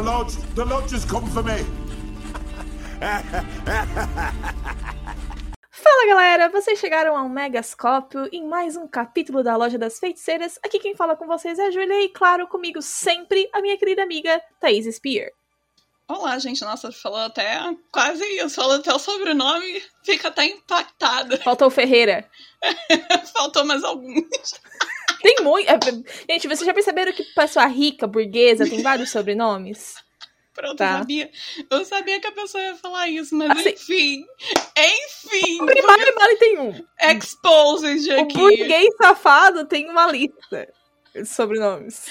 The 0.00 0.06
lodge, 0.06 0.36
the 0.54 0.64
lodge 0.64 0.94
has 0.94 1.04
come 1.04 1.26
for 1.26 1.42
me. 1.42 1.62
Fala 5.70 6.06
galera, 6.06 6.48
vocês 6.48 6.78
chegaram 6.78 7.14
ao 7.14 7.28
Megascópio 7.28 8.26
em 8.32 8.46
mais 8.46 8.76
um 8.76 8.88
capítulo 8.88 9.42
da 9.42 9.54
Loja 9.56 9.76
das 9.76 9.98
Feiticeiras. 9.98 10.58
Aqui 10.64 10.78
quem 10.78 10.96
fala 10.96 11.14
com 11.14 11.26
vocês 11.26 11.58
é 11.58 11.66
a 11.66 11.70
Julia 11.70 12.02
e, 12.02 12.08
claro, 12.08 12.48
comigo 12.48 12.80
sempre 12.80 13.46
a 13.52 13.60
minha 13.60 13.76
querida 13.76 14.02
amiga 14.02 14.40
Thaís 14.58 14.86
Spear. 14.96 15.32
Olá, 16.08 16.38
gente. 16.38 16.62
Nossa, 16.62 16.90
falou 16.90 17.18
até 17.18 17.60
quase 17.92 18.24
isso. 18.24 18.54
Falou 18.54 18.76
até 18.76 18.94
o 18.94 18.98
sobrenome, 18.98 19.82
fica 20.02 20.28
até 20.28 20.46
impactada. 20.46 21.36
Faltou 21.36 21.68
Ferreira. 21.68 22.26
Faltou 23.36 23.66
mais 23.66 23.84
alguns. 23.84 24.54
Tem 25.22 25.36
muito. 25.42 25.68
é, 25.68 25.78
Gente, 26.32 26.48
vocês 26.48 26.64
já 26.66 26.74
perceberam 26.74 27.12
que 27.12 27.22
pessoa 27.24 27.66
rica, 27.66 28.06
burguesa, 28.06 28.68
tem 28.68 28.82
vários 28.82 29.10
sobrenomes? 29.10 29.94
Pronto, 30.54 30.76
Tá. 30.76 30.92
eu 30.94 30.98
sabia. 30.98 31.30
Eu 31.70 31.84
sabia 31.84 32.20
que 32.20 32.26
a 32.26 32.32
pessoa 32.32 32.62
ia 32.62 32.74
falar 32.76 33.08
isso, 33.08 33.34
mas 33.34 33.50
Assim- 33.50 33.70
enfim. 33.70 34.24
Enfim. 34.76 35.62
O 35.62 35.66
primário 35.66 36.14
Mali 36.18 36.36
tem 36.38 36.58
um. 36.58 36.84
Exposed 37.00 38.10
O 38.12 38.20
aqui. 38.20 38.36
burguês 38.38 38.94
safado 39.00 39.64
tem 39.66 39.88
uma 39.88 40.10
lista 40.10 40.68
de 41.14 41.24
sobrenomes. 41.24 42.06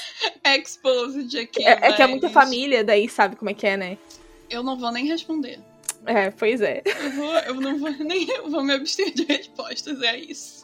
Exposed 0.45 1.37
aqui. 1.39 1.65
É, 1.65 1.71
é 1.71 1.93
que 1.93 2.01
é 2.01 2.05
mas 2.07 2.09
muita 2.11 2.29
família, 2.29 2.83
daí 2.83 3.09
sabe 3.09 3.35
como 3.35 3.49
é 3.49 3.53
que 3.53 3.67
é, 3.67 3.75
né? 3.77 3.97
Eu 4.49 4.63
não 4.63 4.77
vou 4.77 4.91
nem 4.91 5.05
responder. 5.05 5.59
É, 6.05 6.31
pois 6.31 6.61
é. 6.61 6.81
Eu, 6.85 7.11
vou, 7.11 7.33
eu 7.39 7.55
não 7.55 7.77
vou 7.77 7.89
nem. 7.99 8.27
Eu 8.29 8.49
vou 8.49 8.63
me 8.63 8.73
abster 8.73 9.11
de 9.13 9.23
respostas, 9.25 10.01
é 10.01 10.17
isso. 10.17 10.58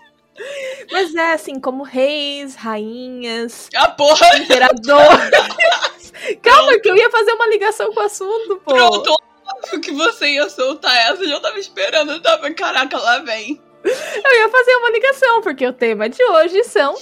Mas 0.91 1.16
é 1.16 1.34
assim, 1.34 1.59
como 1.59 1.84
reis, 1.84 2.55
rainhas, 2.55 3.70
A 3.75 3.88
porra! 3.89 4.38
imperadores. 4.38 6.11
Calma, 6.41 6.80
que 6.80 6.89
eu 6.89 6.95
ia 6.98 7.09
fazer 7.09 7.31
uma 7.34 7.48
ligação 7.48 7.94
com 7.94 7.99
o 7.99 8.03
assunto, 8.03 8.58
pô. 8.58 8.73
Pronto, 8.73 9.16
óbvio 9.45 9.81
que 9.81 9.91
você 9.91 10.28
ia 10.33 10.50
soltar 10.50 10.95
essa, 10.95 11.23
eu 11.23 11.30
já 11.30 11.39
tava 11.39 11.59
esperando, 11.59 12.11
eu 12.11 12.22
tava, 12.22 12.52
caraca, 12.53 12.97
lá 12.97 13.19
vem. 13.19 13.61
Eu 13.83 14.39
ia 14.39 14.50
fazer 14.50 14.75
uma 14.78 14.89
ligação, 14.89 15.41
porque 15.41 15.66
o 15.66 15.73
tema 15.73 16.09
de 16.09 16.23
hoje 16.23 16.63
são 16.63 16.95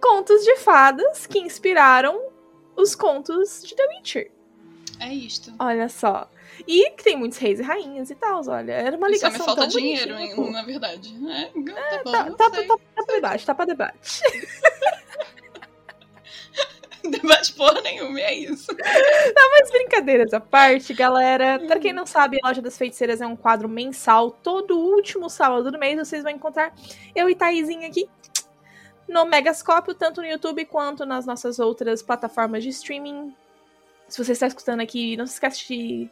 contos 0.00 0.44
de 0.44 0.56
fadas 0.56 1.26
que 1.26 1.38
inspiraram 1.40 2.20
os 2.76 2.94
contos 2.94 3.62
de 3.62 3.74
The 3.74 3.86
Witcher. 3.88 4.30
É 5.00 5.12
isto. 5.12 5.52
Olha 5.58 5.88
só. 5.88 6.30
E 6.66 6.90
que 6.90 7.02
tem 7.04 7.16
muitos 7.16 7.38
reis 7.38 7.58
e 7.60 7.62
rainhas 7.62 8.10
e 8.10 8.14
tal, 8.14 8.42
olha. 8.48 8.72
Era 8.72 8.96
uma 8.96 9.08
Só 9.08 9.12
ligação 9.14 9.38
me 9.38 9.44
falta 9.44 9.60
tão 9.62 9.68
dinheiro, 9.70 10.14
hein, 10.16 10.32
pô. 10.36 10.50
na 10.50 10.62
verdade. 10.62 11.14
É, 11.30 11.44
tá 11.46 12.02
bom, 12.04 12.12
Tá, 12.12 12.30
tá, 12.50 12.50
sei. 12.54 12.66
tá, 12.66 12.76
tá 12.94 13.04
pra 13.04 13.14
debate, 13.14 13.46
tá 13.46 13.54
pra 13.54 13.64
debate. 13.64 14.20
Debate 17.04 17.52
porra 17.54 17.80
nenhuma, 17.80 18.20
é 18.20 18.32
isso. 18.32 18.70
Mas 18.78 19.70
brincadeiras 19.72 20.32
à 20.32 20.38
parte, 20.38 20.94
galera. 20.94 21.58
Pra 21.66 21.80
quem 21.80 21.92
não 21.92 22.06
sabe, 22.06 22.38
a 22.40 22.46
Loja 22.46 22.62
das 22.62 22.78
Feiticeiras 22.78 23.20
é 23.20 23.26
um 23.26 23.34
quadro 23.34 23.68
mensal. 23.68 24.30
Todo 24.30 24.78
último 24.78 25.28
sábado 25.28 25.70
do 25.72 25.78
mês 25.78 25.98
vocês 25.98 26.22
vão 26.22 26.30
encontrar 26.30 26.72
eu 27.14 27.28
e 27.28 27.34
Thaisinha 27.34 27.88
aqui 27.88 28.08
no 29.08 29.24
Megascópio, 29.24 29.94
tanto 29.94 30.20
no 30.20 30.28
YouTube 30.28 30.64
quanto 30.66 31.04
nas 31.04 31.26
nossas 31.26 31.58
outras 31.58 32.02
plataformas 32.02 32.62
de 32.62 32.68
streaming. 32.68 33.34
Se 34.08 34.22
você 34.22 34.30
está 34.30 34.46
escutando 34.46 34.80
aqui, 34.80 35.16
não 35.16 35.26
se 35.26 35.32
esquece 35.34 35.66
de. 35.66 36.10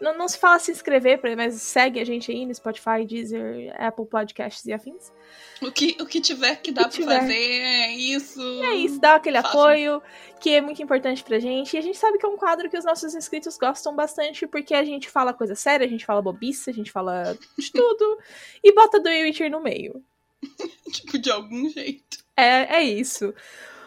Não, 0.00 0.16
não 0.16 0.28
se 0.28 0.38
fala 0.38 0.58
se 0.58 0.70
inscrever, 0.70 1.20
mas 1.36 1.60
segue 1.60 1.98
a 1.98 2.04
gente 2.04 2.30
aí 2.30 2.46
no 2.46 2.54
Spotify, 2.54 3.04
Deezer, 3.04 3.74
Apple 3.76 4.06
Podcasts 4.06 4.64
e 4.64 4.72
afins. 4.72 5.12
O 5.60 5.72
que, 5.72 5.96
o 6.00 6.06
que 6.06 6.20
tiver 6.20 6.56
que 6.56 6.70
dá 6.70 6.88
que 6.88 6.88
pra 6.88 6.96
tiver. 6.98 7.20
fazer 7.20 7.34
é 7.34 7.92
isso. 7.92 8.40
É 8.62 8.74
isso, 8.74 9.00
dá 9.00 9.16
aquele 9.16 9.38
apoio, 9.38 10.00
que 10.40 10.50
é 10.50 10.60
muito 10.60 10.80
importante 10.80 11.24
pra 11.24 11.40
gente. 11.40 11.74
E 11.74 11.78
a 11.78 11.82
gente 11.82 11.98
sabe 11.98 12.16
que 12.16 12.24
é 12.24 12.28
um 12.28 12.36
quadro 12.36 12.70
que 12.70 12.78
os 12.78 12.84
nossos 12.84 13.12
inscritos 13.14 13.58
gostam 13.58 13.94
bastante, 13.94 14.46
porque 14.46 14.72
a 14.72 14.84
gente 14.84 15.10
fala 15.10 15.34
coisa 15.34 15.56
séria, 15.56 15.84
a 15.84 15.90
gente 15.90 16.06
fala 16.06 16.22
bobice, 16.22 16.70
a 16.70 16.74
gente 16.74 16.92
fala 16.92 17.36
de 17.58 17.70
tudo, 17.72 18.18
e 18.62 18.72
bota 18.72 19.00
do 19.00 19.08
Witcher 19.08 19.50
no 19.50 19.60
meio. 19.60 20.02
Tipo, 20.92 21.18
de 21.18 21.30
algum 21.30 21.68
jeito. 21.68 22.18
É, 22.36 22.76
é 22.76 22.82
isso. 22.82 23.34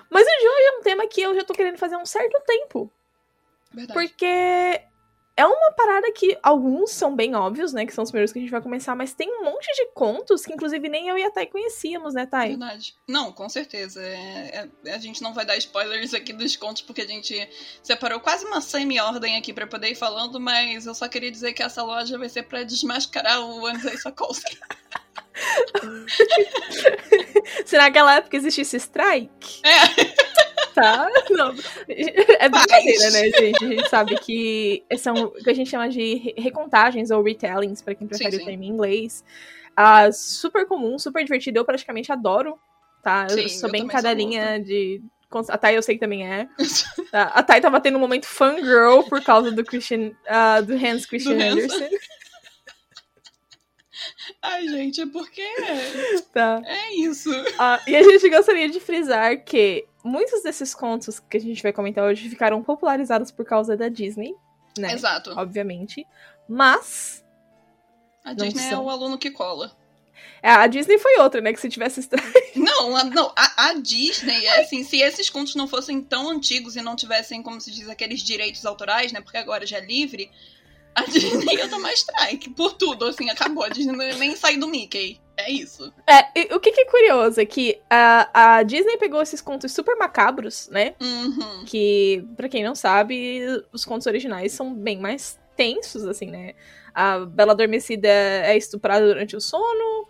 Mas 0.10 0.28
o 0.28 0.30
hoje 0.30 0.66
é 0.66 0.78
um 0.78 0.82
tema 0.84 1.08
que 1.08 1.22
eu 1.22 1.34
já 1.34 1.44
tô 1.46 1.54
querendo 1.54 1.78
fazer 1.78 1.96
há 1.96 2.00
um 2.00 2.06
certo 2.06 2.38
tempo. 2.46 2.92
Verdade. 3.74 3.94
Porque 3.94 4.82
é 5.42 5.46
uma 5.46 5.72
parada 5.72 6.12
que 6.12 6.38
alguns 6.44 6.92
são 6.92 7.16
bem 7.16 7.36
óbvios, 7.36 7.74
né? 7.74 7.86
Que 7.86 7.94
são 7.94 8.04
os 8.04 8.12
primeiros 8.12 8.32
que 8.32 8.40
a 8.40 8.42
gente 8.42 8.52
vai 8.52 8.62
começar, 8.62 8.96
mas 8.96 9.14
tem 9.14 9.28
um 9.30 9.44
monte 9.44 9.66
de 9.76 9.88
contos 9.94 10.46
que, 10.46 10.54
inclusive, 10.54 10.88
nem 10.88 11.08
eu 11.08 11.18
e 11.18 11.24
a 11.24 11.32
Thay 11.32 11.48
conhecíamos, 11.48 12.14
né, 12.14 12.26
Thay? 12.26 12.50
Verdade. 12.50 12.96
Não, 13.08 13.32
com 13.32 13.50
certeza. 13.50 14.02
É- 14.02 14.68
é- 14.86 14.94
a 14.94 14.98
gente 15.00 15.22
não 15.22 15.34
vai 15.34 15.46
dar 15.46 15.58
spoilers 15.58 16.14
aqui 16.14 16.32
dos 16.34 16.56
contos, 16.56 16.82
porque 16.84 17.02
a 17.02 17.08
gente 17.08 17.50
separou 17.82 18.20
quase 18.20 18.46
uma 18.46 18.62
semi-ordem 18.62 19.38
aqui 19.38 19.52
pra 19.52 19.66
poder 19.66 19.90
ir 19.90 19.96
falando, 19.96 20.40
mas 20.40 20.86
eu 20.86 20.94
só 20.94 21.08
queria 21.08 21.32
dizer 21.32 21.54
que 21.54 21.64
essa 21.64 21.84
loja 21.84 22.18
vai 22.18 22.30
ser 22.30 22.44
pra 22.44 22.64
desmascarar 22.64 23.42
o 23.42 23.66
Andrzej 23.66 23.98
Sokolsky. 23.98 24.60
Se 27.66 27.78
naquela 27.78 28.16
época 28.16 28.38
existisse 28.38 28.78
strike. 28.78 29.62
É. 29.64 30.41
Tá? 30.74 31.08
Não. 31.30 31.54
É 31.88 32.48
brincadeira, 32.50 33.12
né, 33.12 33.30
gente? 33.30 33.64
A 33.66 33.68
gente 33.68 33.90
sabe 33.90 34.16
que 34.20 34.84
são 34.98 35.14
o 35.26 35.32
que 35.32 35.50
a 35.50 35.54
gente 35.54 35.70
chama 35.70 35.90
de 35.90 36.16
re- 36.16 36.36
recontagens 36.38 37.12
ou 37.12 37.22
retellings, 37.24 37.82
pra 37.82 37.94
quem 37.96 38.08
prefere 38.08 38.38
Sim, 38.38 38.42
o 38.44 38.46
termo 38.46 38.64
em 38.64 38.68
inglês. 38.68 39.24
Ah, 39.76 40.12
super 40.12 40.66
comum, 40.66 40.98
super 41.00 41.24
divertido. 41.24 41.60
Eu 41.60 41.66
praticamente 41.66 42.12
adoro, 42.12 42.58
tá? 43.04 43.28
Eu 43.30 43.38
Sim, 43.38 43.48
sou 43.50 43.68
eu 43.70 43.72
bem 43.72 43.82
sou 43.82 43.90
cadelinha 43.90 44.60
de. 44.60 45.02
A 45.48 45.58
Thay 45.58 45.78
eu 45.78 45.82
sei 45.82 45.96
que 45.96 46.02
também 46.02 46.28
é. 46.28 46.48
Tá? 47.12 47.24
A 47.24 47.42
Thay 47.44 47.62
tava 47.62 47.80
tendo 47.80 47.98
um 47.98 48.02
momento 48.02 48.26
fangirl 48.26 49.04
por 49.04 49.22
causa 49.24 49.50
do 49.52 49.64
Christian. 49.64 50.12
ah, 50.28 50.60
do 50.62 50.74
Hans 50.74 51.06
Christian 51.06 51.36
Do 51.38 51.42
Hans. 51.44 51.64
Andersen. 51.64 51.90
Ai, 54.42 54.68
gente, 54.68 55.02
é 55.02 55.06
porque 55.06 55.46
Tá? 56.34 56.62
é 56.66 56.96
isso. 56.96 57.30
Ah, 57.60 57.80
e 57.88 57.96
a 57.96 58.02
gente 58.04 58.30
gostaria 58.30 58.68
de 58.70 58.80
frisar 58.80 59.44
que 59.44 59.86
muitos 60.04 60.44
desses 60.44 60.74
contos 60.74 61.20
que 61.20 61.38
a 61.38 61.40
gente 61.40 61.62
vai 61.64 61.72
comentar 61.74 62.04
hoje 62.04 62.30
ficaram 62.30 62.62
popularizados 62.64 63.32
por 63.32 63.46
causa 63.46 63.76
da 63.78 63.88
Disney, 63.90 64.36
né? 64.78 64.94
Exato. 64.94 65.32
Obviamente. 65.38 66.06
Mas 66.48 67.24
A 68.24 68.34
Disney 68.34 68.66
é 68.66 68.70
são. 68.70 68.86
o 68.86 68.90
aluno 68.90 69.18
que 69.18 69.32
cola. 69.32 69.72
é, 70.44 70.50
a 70.52 70.68
Disney 70.68 70.98
foi 71.00 71.18
outra, 71.20 71.40
né? 71.42 71.54
Que 71.54 71.60
se 71.62 71.70
tivesse. 71.70 72.00
estra- 72.02 72.22
Não, 72.56 72.96
a, 72.96 73.04
não, 73.06 73.32
a, 73.36 73.70
a 73.70 73.74
Disney, 73.76 74.46
é 74.46 74.62
assim, 74.62 74.84
se 74.84 74.98
esses 75.02 75.30
contos 75.30 75.56
não 75.56 75.68
fossem 75.68 76.02
tão 76.02 76.30
antigos 76.30 76.76
e 76.76 76.82
não 76.82 76.96
tivessem, 76.96 77.42
como 77.42 77.62
se 77.62 77.72
diz, 77.72 77.88
aqueles 77.90 78.22
direitos 78.22 78.66
autorais, 78.66 79.12
né? 79.14 79.22
Porque 79.22 79.38
agora 79.38 79.66
já 79.66 79.78
é 79.78 79.86
livre, 79.86 80.30
a 80.94 81.04
Disney 81.10 81.56
ia 81.56 81.70
tomar 81.70 81.94
strike 81.94 82.50
por 82.52 82.74
tudo, 82.74 83.06
assim, 83.06 83.30
acabou. 83.30 83.64
A 83.64 83.70
Disney 83.70 83.96
nem 84.16 84.36
sair 84.36 84.58
do 84.58 84.68
Mickey. 84.68 85.20
É 85.42 85.52
isso. 85.52 85.92
É, 86.08 86.56
o 86.56 86.60
que, 86.60 86.72
que 86.72 86.82
é 86.82 86.86
curioso 86.86 87.40
é 87.40 87.46
que 87.46 87.80
a, 87.90 88.58
a 88.58 88.64
Disney 88.64 88.98
pegou 88.98 89.22
esses 89.22 89.42
contos 89.42 89.72
super 89.72 89.96
macabros, 89.96 90.70
né? 90.70 90.96
Uhum. 91.02 91.66
Que, 91.66 92.26
pra 92.36 92.50
quem 92.50 92.64
não 92.64 92.76
sabe, 92.76 93.42
os 93.72 93.86
contos 93.86 94.08
originais 94.08 94.52
são 94.52 94.74
bem 94.74 95.00
mais 95.00 95.40
tensos, 95.56 96.06
assim, 96.06 96.28
né? 96.28 96.54
A 96.94 97.20
Bela 97.20 97.54
Adormecida 97.54 98.08
é 98.08 98.56
estuprada 98.58 99.06
durante 99.08 99.36
o 99.36 99.42
sono. 99.42 100.08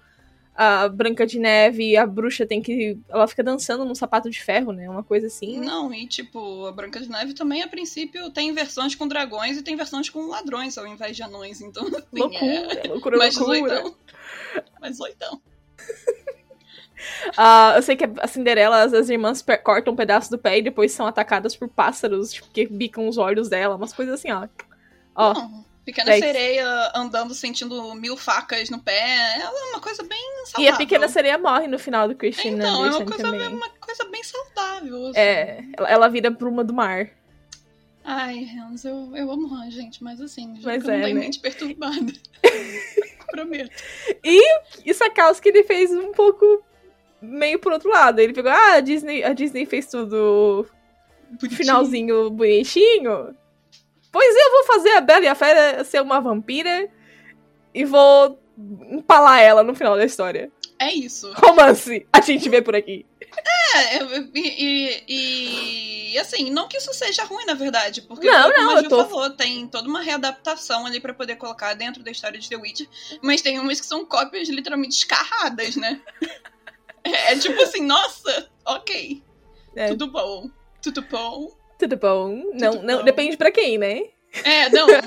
A 0.64 0.88
Branca 0.88 1.26
de 1.26 1.40
Neve, 1.40 1.98
a 1.98 2.06
bruxa 2.06 2.46
tem 2.46 2.62
que. 2.62 2.96
Ela 3.10 3.28
fica 3.28 3.42
dançando 3.42 3.84
num 3.84 3.96
sapato 3.96 4.30
de 4.30 4.40
ferro, 4.44 4.72
né? 4.72 4.88
Uma 4.88 5.02
coisa 5.02 5.26
assim. 5.26 5.60
Não, 5.60 5.92
e 5.92 6.06
tipo, 6.06 6.68
a 6.68 6.72
Branca 6.72 7.00
de 7.00 7.10
Neve 7.10 7.34
também, 7.34 7.64
a 7.64 7.68
princípio, 7.68 8.30
tem 8.30 8.54
versões 8.54 8.94
com 8.94 9.08
dragões 9.08 9.58
e 9.58 9.64
tem 9.64 9.76
versões 9.76 10.08
com 10.08 10.28
ladrões 10.28 10.78
ao 10.78 10.86
invés 10.86 11.18
de 11.18 11.24
anões. 11.24 11.62
Então, 11.62 11.82
assim, 11.90 12.06
é 12.14 12.20
loucura, 12.20 12.82
loucura, 12.94 13.18
mais 13.18 13.36
loucura. 13.38 13.74
oitão. 13.74 13.96
Mais 14.80 15.00
oitão. 15.00 15.42
Ah, 17.36 17.74
eu 17.76 17.82
sei 17.82 17.96
que 17.96 18.04
a 18.20 18.28
Cinderela, 18.28 18.84
as, 18.84 18.94
as 18.94 19.10
irmãs 19.10 19.44
cortam 19.64 19.94
um 19.94 19.98
pedaço 19.98 20.30
do 20.30 20.38
pé 20.38 20.60
e 20.60 20.62
depois 20.62 20.92
são 20.92 21.08
atacadas 21.08 21.56
por 21.56 21.70
pássaros, 21.70 22.32
tipo, 22.34 22.48
que 22.52 22.68
bicam 22.68 23.08
os 23.08 23.18
olhos 23.18 23.50
dela, 23.50 23.76
umas 23.76 23.94
coisas 23.94 24.14
assim, 24.14 24.32
ó. 24.32 24.48
Ó, 25.16 25.34
Não, 25.34 25.66
pequena 25.86 26.12
dez. 26.12 26.24
sereia 26.24 26.92
andando, 26.96 27.34
sentindo 27.34 27.94
mil 27.96 28.16
facas 28.18 28.70
no 28.70 28.80
pé. 28.80 29.38
Ela 29.40 29.60
é 29.60 29.72
uma 29.72 29.80
coisa 29.82 30.04
bem 30.04 30.18
e 30.20 30.48
saudável. 30.48 30.74
a 30.74 30.78
pequena 30.78 31.08
sereia 31.08 31.38
morre 31.38 31.68
no 31.68 31.80
final 31.80 32.08
do 32.08 32.16
Christian 32.16 32.52
Então, 32.52 32.86
é 32.86 32.90
uma 32.90 33.06
coisa, 33.06 33.24
também. 33.24 33.42
é 33.42 33.48
uma 33.50 33.70
coisa 33.70 34.06
bem 34.06 34.24
saudável. 34.24 35.08
assim. 35.08 35.20
É, 35.20 35.64
ela, 35.78 35.90
ela 35.90 36.08
vira 36.10 36.30
bruma 36.30 36.64
do 36.64 36.74
mar. 36.74 37.10
Ai, 38.04 38.48
Hans, 38.58 38.84
eu, 38.84 39.12
eu 39.16 39.32
amo 39.32 39.54
Han, 39.54 39.70
gente, 39.70 40.04
mas 40.04 40.20
assim, 40.20 40.56
já 40.60 40.70
Mas 40.72 40.84
que 40.84 40.90
eu 40.90 40.94
não 40.94 41.00
é, 41.00 41.04
tenho 41.04 41.16
né? 41.16 41.22
mente 41.22 41.40
perturbada. 41.40 42.14
Prometo. 43.30 43.72
E 44.24 44.94
Sakowski, 44.94 45.50
ele 45.50 45.64
fez 45.64 45.92
um 45.92 46.12
pouco 46.12 46.64
meio 47.22 47.60
por 47.60 47.72
outro 47.72 47.90
lado. 47.90 48.20
Ele 48.20 48.34
pegou, 48.34 48.52
ah, 48.52 48.74
a 48.74 48.80
Disney, 48.82 49.24
a 49.24 49.34
Disney 49.34 49.66
fez 49.66 49.86
tudo 49.86 50.68
Bonitinho. 51.30 51.58
finalzinho 51.58 52.30
bonitinho. 52.32 53.36
Pois 54.12 54.36
eu 54.36 54.52
vou 54.52 54.64
fazer 54.66 54.92
a 54.92 55.02
Bela 55.02 55.24
e 55.26 55.28
a 55.28 55.36
Fera 55.36 55.84
ser 55.84 56.02
uma 56.02 56.20
vampira 56.20 56.90
e 57.74 57.86
vou 57.86 58.40
empalar 58.92 59.40
ela 59.42 59.64
no 59.64 59.74
final 59.74 59.96
da 59.96 60.04
história. 60.06 60.52
É 60.78 60.92
isso. 60.94 61.32
Romance, 61.34 62.06
a 62.12 62.22
gente 62.22 62.50
vê 62.50 62.62
por 62.62 62.76
aqui. 62.76 63.06
É, 63.76 64.04
e, 64.36 65.04
e- 65.08 66.12
e, 66.14 66.18
assim, 66.20 66.50
não 66.50 66.68
que 66.68 66.78
isso 66.78 66.94
seja 66.94 67.24
ruim, 67.24 67.46
na 67.46 67.54
verdade, 67.54 68.02
porque 68.02 68.28
Não, 68.30 68.52
como 68.52 68.66
não, 68.66 68.78
a 68.78 68.82
Ju 68.84 68.90
tô- 68.90 69.06
falou, 69.06 69.30
tem 69.30 69.66
toda 69.68 69.88
uma 69.88 70.02
readaptação 70.02 70.86
ali 70.86 71.00
pra 71.00 71.14
poder 71.14 71.38
colocar 71.38 71.74
dentro 71.76 72.04
da 72.04 72.12
história 72.12 72.38
de 72.40 72.50
The 72.50 72.58
Witcher, 72.58 72.88
mas 73.22 73.42
tem 73.42 73.60
umas 73.60 73.80
que 73.80 73.86
são 73.86 74.04
cópias 74.06 74.50
literalmente 74.50 74.96
escarradas, 74.98 75.76
né? 75.78 76.02
É, 77.04 77.36
tipo 77.36 77.60
assim, 77.64 77.82
nossa, 77.84 78.48
ok, 78.64 79.24
É. 79.76 79.88
tudo 79.88 80.12
bom, 80.12 80.50
tudo 80.84 81.02
bom. 81.04 81.50
Tudo 81.82 81.98
bom? 81.98 82.44
Não, 82.54 82.74
Tudo 82.74 82.86
não, 82.86 82.98
bom. 83.00 83.04
depende 83.04 83.36
pra 83.38 83.52
quem, 83.52 83.78
né? 83.78 84.04
É, 84.44 84.70
não, 84.70 84.88
é, 84.90 85.02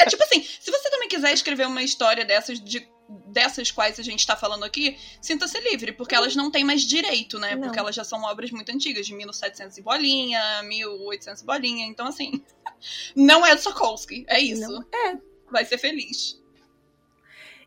é 0.00 0.06
tipo 0.06 0.22
assim, 0.22 0.42
se 0.42 0.70
você 0.70 0.90
também 0.90 1.08
quiser 1.08 1.32
escrever 1.34 1.66
uma 1.66 1.82
história 1.82 2.24
dessas 2.24 2.58
de 2.62 2.88
dessas 3.26 3.70
quais 3.70 3.98
a 3.98 4.02
gente 4.02 4.26
tá 4.26 4.36
falando 4.36 4.64
aqui, 4.64 4.96
sinta-se 5.20 5.58
livre, 5.60 5.92
porque 5.92 6.14
elas 6.14 6.36
não 6.36 6.50
têm 6.50 6.62
mais 6.62 6.82
direito, 6.82 7.38
né? 7.38 7.54
Não. 7.54 7.62
Porque 7.62 7.78
elas 7.78 7.94
já 7.94 8.04
são 8.04 8.22
obras 8.22 8.50
muito 8.50 8.70
antigas, 8.70 9.06
de 9.06 9.14
1700 9.14 9.78
e 9.78 9.82
bolinha, 9.82 10.62
1800 10.64 11.42
e 11.42 11.46
bolinha, 11.46 11.86
então 11.86 12.06
assim, 12.06 12.42
não 13.16 13.44
é 13.46 13.56
Sokolsky, 13.56 14.24
é 14.28 14.38
isso. 14.40 14.70
Não 14.70 14.82
é. 15.06 15.18
Vai 15.50 15.64
ser 15.64 15.78
feliz. 15.78 16.38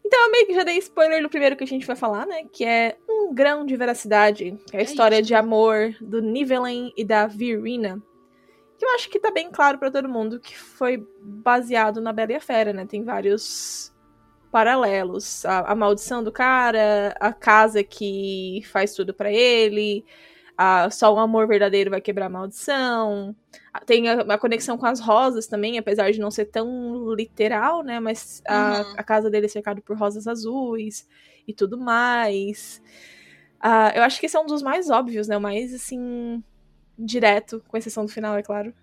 Então 0.05 0.19
eu 0.25 0.31
meio 0.31 0.45
que 0.47 0.53
já 0.53 0.63
dei 0.63 0.77
spoiler 0.77 1.21
no 1.21 1.29
primeiro 1.29 1.55
que 1.55 1.63
a 1.63 1.67
gente 1.67 1.85
vai 1.85 1.95
falar, 1.95 2.25
né? 2.25 2.43
Que 2.51 2.63
é 2.65 2.97
Um 3.09 3.33
Grão 3.33 3.65
de 3.65 3.75
Veracidade. 3.75 4.57
Que 4.69 4.75
é 4.75 4.79
a 4.79 4.81
É 4.81 4.85
história 4.85 5.15
isso. 5.15 5.27
de 5.27 5.35
amor 5.35 5.95
do 6.01 6.21
Nivelen 6.21 6.91
e 6.97 7.03
da 7.05 7.27
Virina. 7.27 8.01
Que 8.81 8.85
eu 8.85 8.95
acho 8.95 9.11
que 9.11 9.19
tá 9.19 9.29
bem 9.29 9.51
claro 9.51 9.77
pra 9.77 9.91
todo 9.91 10.09
mundo 10.09 10.39
que 10.39 10.57
foi 10.57 11.07
baseado 11.21 12.01
na 12.01 12.11
Bela 12.11 12.31
e 12.31 12.35
a 12.35 12.39
Fera, 12.41 12.73
né? 12.73 12.83
Tem 12.83 13.03
vários 13.03 13.93
paralelos. 14.51 15.45
A, 15.45 15.59
a 15.71 15.75
maldição 15.75 16.23
do 16.23 16.31
cara, 16.31 17.15
a 17.19 17.31
casa 17.31 17.83
que 17.83 18.63
faz 18.71 18.95
tudo 18.95 19.13
pra 19.13 19.31
ele, 19.31 20.03
a, 20.57 20.89
só 20.89 21.13
o 21.13 21.19
amor 21.19 21.47
verdadeiro 21.47 21.91
vai 21.91 22.01
quebrar 22.01 22.25
a 22.25 22.29
maldição. 22.29 23.35
Tem 23.85 24.09
a, 24.09 24.21
a 24.21 24.37
conexão 24.39 24.79
com 24.79 24.87
as 24.87 24.99
rosas 24.99 25.45
também, 25.45 25.77
apesar 25.77 26.09
de 26.11 26.19
não 26.19 26.31
ser 26.31 26.45
tão 26.45 27.13
literal, 27.13 27.83
né? 27.83 27.99
Mas 27.99 28.41
a, 28.47 28.79
Uhum. 28.79 28.93
a 28.97 29.03
casa 29.03 29.29
dele 29.29 29.45
é 29.45 29.49
cercada 29.49 29.79
por 29.79 29.95
rosas 29.95 30.25
azuis 30.27 31.07
e 31.47 31.53
tudo 31.53 31.77
mais. 31.77 32.81
Ah, 33.59 33.91
eu 33.95 34.01
acho 34.01 34.19
que 34.19 34.25
esse 34.25 34.35
é 34.35 34.39
um 34.39 34.47
dos 34.47 34.63
mais 34.63 34.89
óbvios, 34.89 35.27
né? 35.27 35.37
O 35.37 35.41
mais, 35.41 35.71
assim, 35.71 36.43
direto, 37.03 37.63
com 37.67 37.77
exceção 37.77 38.05
do 38.05 38.11
final, 38.11 38.37
é 38.37 38.43
claro. 38.43 38.73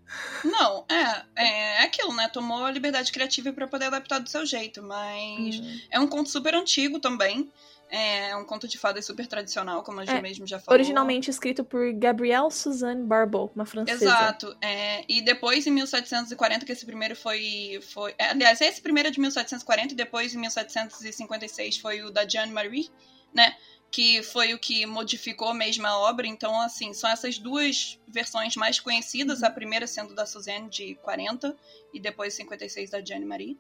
Não, 0.45 0.85
é, 0.89 1.25
é 1.37 1.83
aquilo, 1.85 2.15
né? 2.15 2.29
Tomou 2.29 2.65
a 2.65 2.71
liberdade 2.71 3.13
criativa 3.13 3.53
pra 3.53 3.67
poder 3.67 3.87
adaptar 3.87 4.19
do 4.19 4.29
seu 4.29 4.45
jeito, 4.45 4.83
mas 4.83 5.61
é 5.91 5.99
um 6.01 6.07
conto 6.07 6.29
super 6.29 6.55
antigo 6.55 6.99
também. 6.99 7.51
É 7.91 8.37
um 8.37 8.45
conto 8.45 8.69
de 8.69 8.77
fadas 8.77 9.07
super 9.07 9.27
tradicional, 9.27 9.83
como 9.83 10.01
a 10.01 10.05
Ju 10.05 10.13
É, 10.13 10.21
mesmo 10.21 10.47
já 10.47 10.59
falou. 10.59 10.79
Originalmente 10.79 11.31
escrito 11.31 11.65
por 11.65 11.91
Gabrielle 11.95 12.51
Suzanne 12.51 13.03
Barbeau, 13.03 13.51
uma 13.55 13.65
francesa. 13.65 14.05
Exato. 14.05 14.57
é, 14.61 15.05
e 15.09 15.23
depois, 15.23 15.67
em 15.67 15.71
1740, 15.71 16.67
que 16.67 16.73
esse 16.73 16.85
primeiro 16.85 17.17
foi. 17.17 17.81
foi 17.83 18.15
é, 18.19 18.27
aliás, 18.27 18.61
esse 18.61 18.83
primeiro 18.83 19.09
é 19.09 19.11
de 19.11 19.19
1740 19.19 19.95
e 19.95 19.97
depois, 19.97 20.35
em 20.35 20.39
1756, 20.39 21.79
foi 21.79 22.03
o 22.03 22.11
da 22.11 22.29
Jeanne 22.29 22.53
Marie, 22.53 22.91
né? 23.33 23.57
Que 23.91 24.23
foi 24.23 24.53
o 24.53 24.59
que 24.59 24.85
modificou 24.85 25.55
mesmo 25.55 25.87
a 25.87 25.99
obra. 25.99 26.27
Então, 26.27 26.61
assim, 26.61 26.93
são 26.93 27.09
essas 27.09 27.39
duas 27.39 27.99
versões 28.07 28.55
mais 28.55 28.79
conhecidas. 28.79 29.43
A 29.43 29.51
primeira 29.51 29.87
sendo 29.87 30.15
da 30.15 30.27
Suzanne, 30.27 30.69
de 30.69 30.95
40, 30.97 31.57
e 31.93 31.99
depois 31.99 32.35
56 32.35 32.91
da 32.91 33.03
Jeanne 33.05 33.25
Marie. 33.25 33.59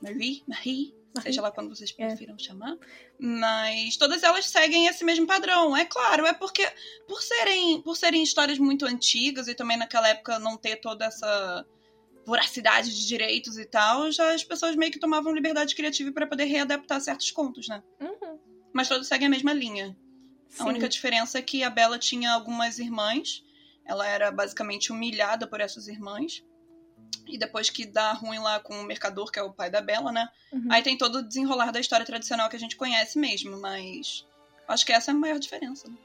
Marie, 0.00 0.42
Marie, 0.46 0.94
seja 1.22 1.40
lá 1.40 1.50
quando 1.50 1.74
vocês 1.74 1.94
É. 1.98 2.06
prefiram 2.06 2.38
chamar. 2.38 2.76
Mas 3.18 3.96
todas 3.96 4.22
elas 4.22 4.46
seguem 4.46 4.86
esse 4.86 5.04
mesmo 5.04 5.26
padrão. 5.26 5.76
É 5.76 5.84
claro, 5.84 6.26
é 6.26 6.32
porque 6.32 6.66
por 7.08 7.22
serem, 7.22 7.80
por 7.82 7.96
serem 7.96 8.22
histórias 8.22 8.58
muito 8.58 8.84
antigas 8.86 9.48
e 9.48 9.54
também 9.54 9.76
naquela 9.76 10.08
época 10.08 10.38
não 10.38 10.56
ter 10.56 10.76
toda 10.76 11.06
essa 11.06 11.66
voracidade 12.26 12.94
de 12.94 13.06
direitos 13.06 13.56
e 13.56 13.64
tal, 13.64 14.10
já 14.10 14.34
as 14.34 14.42
pessoas 14.42 14.74
meio 14.74 14.90
que 14.90 14.98
tomavam 14.98 15.32
liberdade 15.32 15.74
criativa 15.76 16.10
para 16.12 16.26
poder 16.26 16.44
readaptar 16.44 17.00
certos 17.00 17.30
contos, 17.30 17.68
né? 17.68 17.82
Uhum, 18.00 18.25
Mas 18.76 18.88
todos 18.88 19.08
seguem 19.08 19.26
a 19.26 19.30
mesma 19.30 19.52
linha. 19.52 19.96
sim. 20.50 20.62
A 20.62 20.66
única 20.66 20.88
diferença 20.88 21.38
é 21.38 21.42
que 21.42 21.62
a 21.64 21.70
Bella 21.70 21.98
tinha 21.98 22.30
algumas 22.32 22.78
irmãs. 22.78 23.42
Ela 23.84 24.06
era 24.06 24.30
basicamente 24.30 24.92
humilhada 24.92 25.46
por 25.46 25.60
essas 25.60 25.88
irmãs. 25.88 26.44
E 27.26 27.38
depois 27.38 27.70
que 27.70 27.86
dá 27.86 28.12
ruim 28.12 28.38
lá 28.38 28.60
com 28.60 28.78
o 28.80 28.84
mercador, 28.84 29.32
que 29.32 29.38
é 29.38 29.42
o 29.42 29.52
pai 29.52 29.70
da 29.70 29.80
Bella, 29.80 30.12
né? 30.12 30.28
Uhum. 30.52 30.66
Aí 30.70 30.82
tem 30.82 30.96
todo 30.96 31.16
o 31.16 31.22
desenrolar 31.22 31.70
da 31.72 31.80
história 31.80 32.04
tradicional 32.06 32.48
que 32.48 32.56
a 32.56 32.58
gente 32.58 32.76
conhece 32.76 33.18
mesmo, 33.18 33.58
mas 33.60 34.26
acho 34.68 34.84
que 34.84 34.92
essa 34.92 35.10
é 35.10 35.14
a 35.14 35.16
maior 35.16 35.38
diferença. 35.38 35.88
né? 35.88 35.96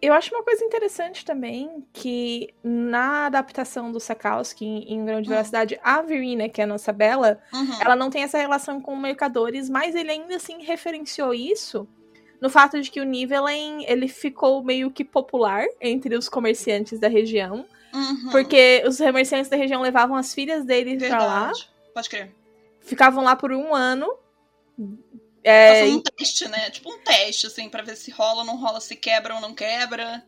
Eu 0.00 0.12
acho 0.14 0.34
uma 0.34 0.42
coisa 0.42 0.64
interessante 0.64 1.24
também 1.24 1.84
que 1.92 2.54
na 2.62 3.26
adaptação 3.26 3.92
do 3.92 4.00
Sakowski 4.00 4.64
em 4.64 5.00
Um 5.02 5.04
Grão 5.04 5.20
de 5.20 5.28
Hum. 5.28 5.30
Veracidade, 5.30 5.78
a 5.82 6.00
Virina, 6.00 6.48
que 6.48 6.60
é 6.60 6.64
a 6.64 6.66
nossa 6.66 6.92
Bela, 6.92 7.38
Uhum. 7.52 7.82
ela 7.82 7.94
não 7.96 8.08
tem 8.08 8.22
essa 8.22 8.38
relação 8.38 8.80
com 8.80 8.96
mercadores, 8.96 9.68
mas 9.68 9.94
ele 9.94 10.10
ainda 10.10 10.36
assim 10.36 10.62
referenciou 10.62 11.34
isso 11.34 11.86
no 12.44 12.50
fato 12.50 12.78
de 12.78 12.90
que 12.90 13.00
o 13.00 13.04
Nivelen, 13.04 13.86
ele 13.88 14.06
ficou 14.06 14.62
meio 14.62 14.90
que 14.90 15.02
popular 15.02 15.64
entre 15.80 16.14
os 16.14 16.28
comerciantes 16.28 17.00
da 17.00 17.08
região, 17.08 17.64
Uhum. 17.94 18.28
porque 18.30 18.84
os 18.86 18.98
comerciantes 18.98 19.48
da 19.48 19.56
região 19.56 19.80
levavam 19.80 20.14
as 20.14 20.34
filhas 20.34 20.62
deles 20.62 21.02
pra 21.08 21.24
lá, 21.24 21.38
Verdade. 21.46 21.70
Pode 21.94 22.08
crer. 22.10 22.34
ficavam 22.82 23.24
lá 23.24 23.34
por 23.34 23.50
um 23.50 23.74
ano. 23.74 24.06
É, 25.42 25.72
Passando 25.84 25.96
um 25.98 26.02
teste, 26.02 26.48
né? 26.48 26.68
Tipo 26.70 26.92
um 26.92 26.98
teste, 26.98 27.46
assim, 27.46 27.68
pra 27.70 27.82
ver 27.82 27.96
se 27.96 28.10
rola 28.10 28.40
ou 28.40 28.44
não 28.44 28.56
rola, 28.58 28.78
se 28.80 28.94
quebra 28.94 29.34
ou 29.34 29.40
não 29.40 29.54
quebra. 29.54 30.22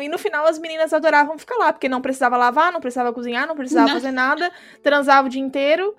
e 0.00 0.08
no 0.08 0.18
final 0.18 0.44
as 0.46 0.58
meninas 0.58 0.92
adoravam 0.92 1.38
ficar 1.38 1.56
lá, 1.58 1.72
porque 1.72 1.88
não 1.88 2.00
precisava 2.02 2.36
lavar, 2.36 2.72
não 2.72 2.80
precisava 2.80 3.12
cozinhar, 3.12 3.46
não 3.46 3.54
precisava 3.54 3.86
Não. 3.86 3.94
fazer 3.94 4.10
nada, 4.10 4.50
transava 4.82 5.28
o 5.28 5.30
dia 5.30 5.40
inteiro. 5.40 5.94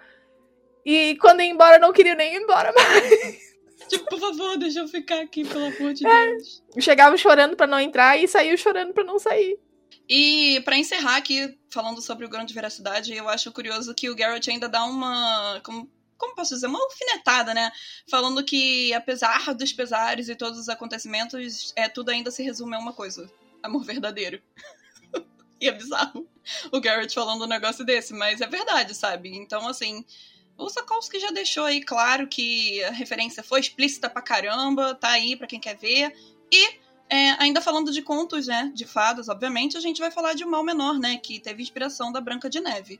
E 0.85 1.15
quando 1.21 1.41
ia 1.41 1.47
embora, 1.49 1.79
não 1.79 1.93
queria 1.93 2.15
nem 2.15 2.33
ir 2.35 2.41
embora 2.41 2.73
mais. 2.73 3.52
Tipo, 3.89 4.05
por 4.05 4.19
favor, 4.19 4.57
deixa 4.57 4.79
eu 4.79 4.87
ficar 4.87 5.21
aqui, 5.21 5.43
pelo 5.45 5.65
amor 5.65 5.93
de 5.93 6.05
É. 6.05 6.25
Deus. 6.31 6.63
Chegava 6.79 7.15
chorando 7.17 7.55
pra 7.55 7.67
não 7.67 7.79
entrar 7.79 8.17
e 8.17 8.27
saiu 8.27 8.57
chorando 8.57 8.93
pra 8.93 9.03
não 9.03 9.19
sair. 9.19 9.59
E 10.07 10.61
pra 10.65 10.77
encerrar 10.77 11.17
aqui, 11.17 11.57
falando 11.69 12.01
sobre 12.01 12.25
o 12.25 12.29
grão 12.29 12.43
de 12.45 12.53
veracidade, 12.53 13.13
eu 13.13 13.29
acho 13.29 13.51
curioso 13.51 13.93
que 13.93 14.09
o 14.09 14.15
Garrett 14.15 14.49
ainda 14.49 14.67
dá 14.67 14.83
uma. 14.83 15.61
Como, 15.63 15.89
como 16.17 16.35
posso 16.35 16.53
dizer? 16.55 16.67
Uma 16.67 16.83
alfinetada, 16.83 17.53
né? 17.53 17.71
Falando 18.09 18.43
que, 18.43 18.93
apesar 18.93 19.53
dos 19.53 19.71
pesares 19.71 20.27
e 20.27 20.35
todos 20.35 20.59
os 20.59 20.69
acontecimentos, 20.69 21.71
é, 21.75 21.87
tudo 21.87 22.09
ainda 22.09 22.31
se 22.31 22.43
resume 22.43 22.75
a 22.75 22.79
uma 22.79 22.93
coisa: 22.93 23.31
amor 23.61 23.83
verdadeiro. 23.85 24.41
e 25.61 25.67
é 25.67 25.71
bizarro 25.71 26.27
o 26.71 26.81
Garrett 26.81 27.13
falando 27.13 27.45
um 27.45 27.47
negócio 27.47 27.85
desse, 27.85 28.13
mas 28.13 28.41
é 28.41 28.47
verdade, 28.47 28.93
sabe? 28.93 29.35
Então, 29.35 29.67
assim. 29.67 30.05
O 30.57 30.69
Sakolsky 30.69 31.19
já 31.19 31.31
deixou 31.31 31.65
aí 31.65 31.81
claro 31.83 32.27
que 32.27 32.83
a 32.83 32.91
referência 32.91 33.41
foi 33.43 33.59
explícita 33.59 34.09
pra 34.09 34.21
caramba, 34.21 34.93
tá 34.95 35.09
aí 35.09 35.35
pra 35.35 35.47
quem 35.47 35.59
quer 35.59 35.75
ver. 35.75 36.13
E 36.51 36.67
é, 37.09 37.31
ainda 37.39 37.59
falando 37.61 37.91
de 37.91 38.01
contos, 38.01 38.47
né, 38.47 38.71
de 38.73 38.85
fadas, 38.85 39.29
obviamente, 39.29 39.75
a 39.77 39.79
gente 39.81 39.99
vai 39.99 40.11
falar 40.11 40.33
de 40.33 40.43
O 40.43 40.49
Mal 40.49 40.63
Menor, 40.63 40.99
né, 40.99 41.17
que 41.21 41.39
teve 41.39 41.61
inspiração 41.61 42.11
da 42.11 42.21
Branca 42.21 42.49
de 42.49 42.59
Neve. 42.59 42.99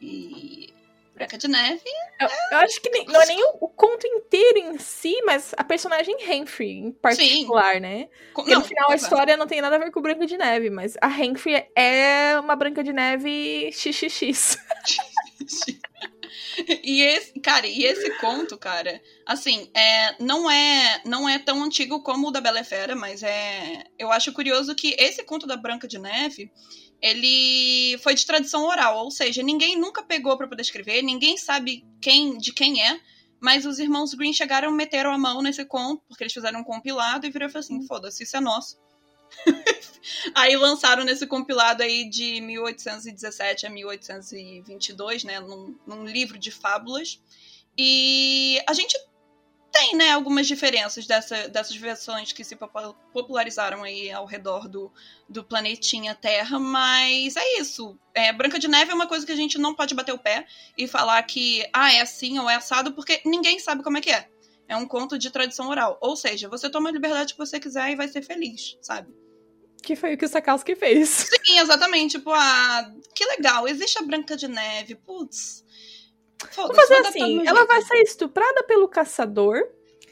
E 0.00 0.72
Branca 1.14 1.38
de 1.38 1.46
Neve, 1.46 1.82
Eu, 2.20 2.28
eu 2.50 2.58
acho 2.58 2.80
que 2.80 2.90
nem- 2.90 3.04
não 3.06 3.22
é 3.22 3.26
nem 3.26 3.44
o, 3.44 3.58
o 3.60 3.68
conto 3.68 4.04
inteiro 4.06 4.58
em 4.58 4.78
si, 4.78 5.14
mas 5.24 5.54
a 5.56 5.62
personagem 5.62 6.16
Henry, 6.20 6.70
em 6.72 6.90
particular, 6.92 7.80
né? 7.80 8.08
co- 8.32 8.42
Porque 8.42 8.50
não, 8.52 8.60
no 8.60 8.66
final 8.66 8.90
a 8.90 8.96
história 8.96 9.36
não 9.36 9.46
tem 9.46 9.60
nada 9.60 9.76
a 9.76 9.78
ver 9.78 9.92
com 9.92 10.00
Branca 10.02 10.26
de 10.26 10.36
Neve, 10.36 10.70
mas 10.70 10.96
a 11.00 11.08
Henry 11.08 11.64
é 11.76 12.38
uma 12.40 12.56
Branca 12.56 12.82
de 12.82 12.92
Neve 12.92 13.70
xxx. 13.72 14.56
E 16.84 17.02
esse, 17.02 17.40
cara, 17.40 17.66
e 17.66 17.84
esse 17.84 18.10
conto, 18.18 18.56
cara, 18.56 19.00
assim, 19.26 19.70
é, 19.74 20.22
não 20.22 20.50
é 20.50 21.02
não 21.04 21.28
é 21.28 21.38
tão 21.38 21.62
antigo 21.62 22.02
como 22.02 22.28
o 22.28 22.30
da 22.30 22.40
Bela 22.40 22.62
Fera, 22.64 22.94
mas 22.94 23.22
é, 23.22 23.84
eu 23.98 24.10
acho 24.12 24.32
curioso 24.32 24.74
que 24.74 24.94
esse 24.98 25.24
conto 25.24 25.46
da 25.46 25.56
Branca 25.56 25.88
de 25.88 25.98
Neve, 25.98 26.50
ele 27.00 27.98
foi 27.98 28.14
de 28.14 28.26
tradição 28.26 28.64
oral, 28.64 29.04
ou 29.04 29.10
seja, 29.10 29.42
ninguém 29.42 29.78
nunca 29.78 30.02
pegou 30.02 30.36
pra 30.36 30.48
poder 30.48 30.62
escrever, 30.62 31.02
ninguém 31.02 31.36
sabe 31.36 31.84
quem 32.00 32.38
de 32.38 32.52
quem 32.52 32.82
é, 32.82 33.00
mas 33.40 33.66
os 33.66 33.78
irmãos 33.78 34.14
Green 34.14 34.32
chegaram, 34.32 34.70
meteram 34.70 35.12
a 35.12 35.18
mão 35.18 35.42
nesse 35.42 35.64
conto, 35.64 36.02
porque 36.08 36.24
eles 36.24 36.32
fizeram 36.32 36.60
um 36.60 36.64
compilado 36.64 37.26
e 37.26 37.30
viram 37.30 37.46
e 37.46 37.50
falaram 37.50 37.76
assim, 37.76 37.86
foda-se, 37.86 38.22
isso 38.22 38.36
é 38.36 38.40
nosso. 38.40 38.78
aí 40.34 40.56
lançaram 40.56 41.04
nesse 41.04 41.26
compilado 41.26 41.82
aí 41.82 42.08
de 42.08 42.40
1817 42.40 43.66
a 43.66 43.70
1822, 43.70 45.24
né, 45.24 45.40
num, 45.40 45.76
num 45.86 46.04
livro 46.04 46.38
de 46.38 46.50
fábulas. 46.50 47.20
E 47.76 48.62
a 48.66 48.72
gente 48.72 48.96
tem, 49.74 49.96
né, 49.96 50.12
algumas 50.12 50.46
diferenças 50.46 51.04
dessa, 51.04 51.48
dessas 51.48 51.74
versões 51.74 52.32
que 52.32 52.44
se 52.44 52.54
popu- 52.54 52.94
popularizaram 53.12 53.82
aí 53.82 54.08
ao 54.08 54.24
redor 54.24 54.68
do, 54.68 54.92
do 55.28 55.42
planetinha 55.42 56.14
Terra, 56.14 56.60
mas 56.60 57.36
é 57.36 57.58
isso. 57.58 57.98
É, 58.14 58.32
Branca 58.32 58.56
de 58.56 58.68
Neve 58.68 58.92
é 58.92 58.94
uma 58.94 59.08
coisa 59.08 59.26
que 59.26 59.32
a 59.32 59.36
gente 59.36 59.58
não 59.58 59.74
pode 59.74 59.92
bater 59.92 60.12
o 60.14 60.18
pé 60.18 60.46
e 60.78 60.86
falar 60.86 61.20
que, 61.24 61.68
ah, 61.72 61.92
é 61.92 62.00
assim 62.00 62.38
ou 62.38 62.48
é 62.48 62.54
assado, 62.54 62.92
porque 62.92 63.20
ninguém 63.24 63.58
sabe 63.58 63.82
como 63.82 63.98
é 63.98 64.00
que 64.00 64.12
é. 64.12 64.28
É 64.68 64.76
um 64.76 64.86
conto 64.86 65.18
de 65.18 65.30
tradição 65.30 65.68
oral. 65.68 65.98
Ou 66.00 66.16
seja, 66.16 66.48
você 66.48 66.70
toma 66.70 66.88
a 66.88 66.92
liberdade 66.92 67.34
que 67.34 67.38
você 67.38 67.60
quiser 67.60 67.90
e 67.90 67.96
vai 67.96 68.08
ser 68.08 68.22
feliz, 68.22 68.78
sabe? 68.80 69.12
Que 69.82 69.94
foi 69.94 70.14
o 70.14 70.18
que 70.18 70.24
o 70.24 70.28
Sakowski 70.28 70.74
fez. 70.74 71.08
Sim, 71.44 71.58
exatamente. 71.58 72.18
Tipo, 72.18 72.30
ah, 72.32 72.90
que 73.14 73.24
legal, 73.26 73.68
existe 73.68 73.98
a 73.98 74.02
Branca 74.02 74.36
de 74.36 74.48
Neve. 74.48 74.94
Putz. 74.94 75.62
Vamos 76.56 76.76
fazer 76.76 77.06
assim: 77.06 77.46
ela 77.46 77.66
vai 77.66 77.82
ser 77.82 78.00
estuprada 78.02 78.62
pelo 78.64 78.88
caçador. 78.88 79.60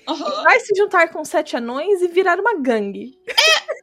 Uhum. 0.06 0.42
Vai 0.42 0.59
se 0.61 0.75
juntar 0.76 1.09
com 1.11 1.25
sete 1.25 1.56
anões 1.56 2.02
e 2.02 2.09
virar 2.09 2.38
uma 2.40 2.59
gangue. 2.59 3.18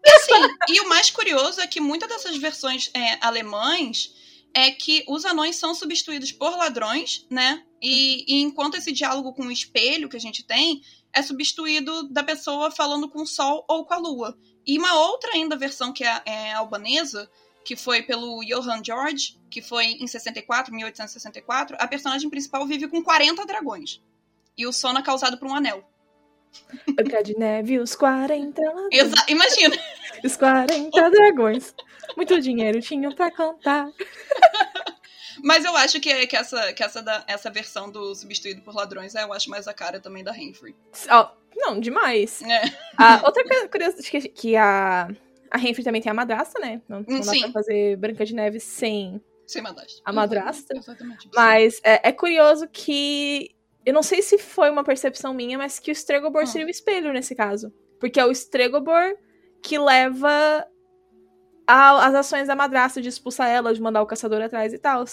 E 0.06 0.10
assim, 0.12 0.56
e 0.70 0.82
o 0.82 0.90
mais 0.90 1.10
curioso 1.10 1.62
é 1.62 1.68
que 1.68 1.80
muitas 1.80 2.10
dessas 2.10 2.38
versões 2.38 2.92
é, 2.94 3.18
alemães 3.26 4.14
é 4.54 4.72
que 4.72 5.04
os 5.08 5.26
anões 5.26 5.56
são 5.56 5.76
substituídos 5.76 6.32
por 6.32 6.56
ladrões, 6.58 7.26
né? 7.30 7.64
E, 7.82 8.26
e, 8.28 8.42
enquanto 8.42 8.76
esse 8.76 8.92
diálogo 8.92 9.34
com 9.34 9.44
o 9.44 9.52
espelho 9.52 10.10
que 10.10 10.18
a 10.18 10.20
gente 10.20 10.44
tem 10.44 10.82
é 11.14 11.22
substituído 11.22 12.10
da 12.10 12.24
pessoa 12.24 12.70
falando 12.70 13.10
com 13.10 13.22
o 13.22 13.28
sol 13.28 13.66
ou 13.68 13.86
com 13.86 13.94
a 13.94 13.98
lua. 13.98 14.38
E 14.66 14.78
uma 14.78 14.94
outra 15.00 15.32
ainda 15.34 15.56
versão 15.56 15.92
que 15.92 16.04
é, 16.04 16.22
é 16.26 16.54
albanesa, 16.54 17.30
que 17.64 17.76
foi 17.76 18.04
pelo 18.04 18.44
Johann 18.46 18.84
George, 18.84 19.40
que 19.50 19.62
foi 19.62 19.86
em 19.86 20.08
64, 20.08 20.74
1864, 20.74 21.78
a 21.80 21.88
personagem 21.88 22.30
principal 22.30 22.66
vive 22.68 22.88
com 22.88 23.04
40 23.04 23.46
dragões. 23.46 24.02
E 24.58 24.68
o 24.68 24.74
sono 24.74 25.00
é 25.00 25.02
causado 25.02 25.38
por 25.38 25.48
um 25.48 25.56
anel. 25.56 25.84
Branca 26.96 27.24
de 27.24 27.38
Neve, 27.38 27.80
os 27.80 27.96
40 27.96 28.62
ladrões. 28.62 28.90
Exa 28.92 29.26
imagina. 29.28 29.78
Os 30.24 30.36
40 30.36 31.12
dragões. 31.12 31.74
Muito 32.16 32.40
dinheiro 32.42 32.82
tinham 32.82 33.12
pra 33.14 33.32
contar. 33.32 33.90
Mas 35.44 35.64
eu 35.64 35.76
acho 35.78 36.00
que, 36.02 36.28
que, 36.28 36.36
essa, 36.36 36.74
que 36.74 36.84
essa, 36.84 37.02
da, 37.02 37.24
essa 37.28 37.50
versão 37.50 37.90
do 37.90 38.14
Substituído 38.14 38.62
por 38.62 38.76
Ladrões 38.76 39.16
eu 39.16 39.32
acho 39.32 39.50
mais 39.50 39.68
a 39.68 39.74
cara 39.74 40.00
também 40.00 40.24
da 40.24 40.32
Renfrey. 40.34 40.76
Oh, 41.10 41.28
não, 41.56 41.80
demais. 41.80 42.42
É. 42.42 42.62
Ah, 42.98 43.22
outra 43.24 43.44
coisa 43.46 43.68
curiosa 43.70 44.02
que, 44.04 44.22
que 44.30 44.56
a, 44.58 45.08
a 45.50 45.58
Renfrey 45.58 45.84
também 45.86 46.02
tem 46.02 46.12
a 46.12 46.14
madrasta, 46.16 46.60
né? 46.60 46.82
Não, 46.90 47.06
não 47.08 47.20
dá 47.22 47.32
Sim. 47.32 47.42
pra 47.44 47.52
fazer 47.54 47.96
Branca 47.96 48.26
de 48.26 48.36
Neve 48.36 48.60
sem 48.60 49.22
Sem 49.48 49.62
madrasta. 49.62 50.02
a 50.04 50.12
madrasta. 50.12 50.76
Exatamente. 50.78 51.30
Mas 51.34 51.80
é, 51.84 52.10
é 52.10 52.12
curioso 52.12 52.68
que. 52.68 53.56
Eu 53.86 53.94
não 53.94 54.04
sei 54.04 54.22
se 54.22 54.38
foi 54.38 54.70
uma 54.70 54.84
percepção 54.84 55.34
minha, 55.34 55.58
mas 55.58 55.80
que 55.80 55.90
o 55.90 55.94
Stregobor 55.94 56.44
Hum. 56.44 56.48
seria 56.48 56.68
o 56.68 56.70
espelho 56.70 57.14
nesse 57.14 57.34
caso. 57.34 57.74
Porque 57.98 58.20
é 58.20 58.26
o 58.26 58.32
Stregobor 58.32 59.16
que 59.64 59.80
leva 59.80 60.68
a- 61.72 62.06
as 62.08 62.16
ações 62.16 62.48
da 62.48 62.56
madrasta 62.56 63.02
de 63.02 63.10
expulsar 63.10 63.48
ela, 63.50 63.74
de 63.74 63.82
mandar 63.82 64.02
o 64.02 64.06
caçador 64.06 64.42
atrás 64.42 64.74
e 64.74 64.78
tal. 64.78 65.04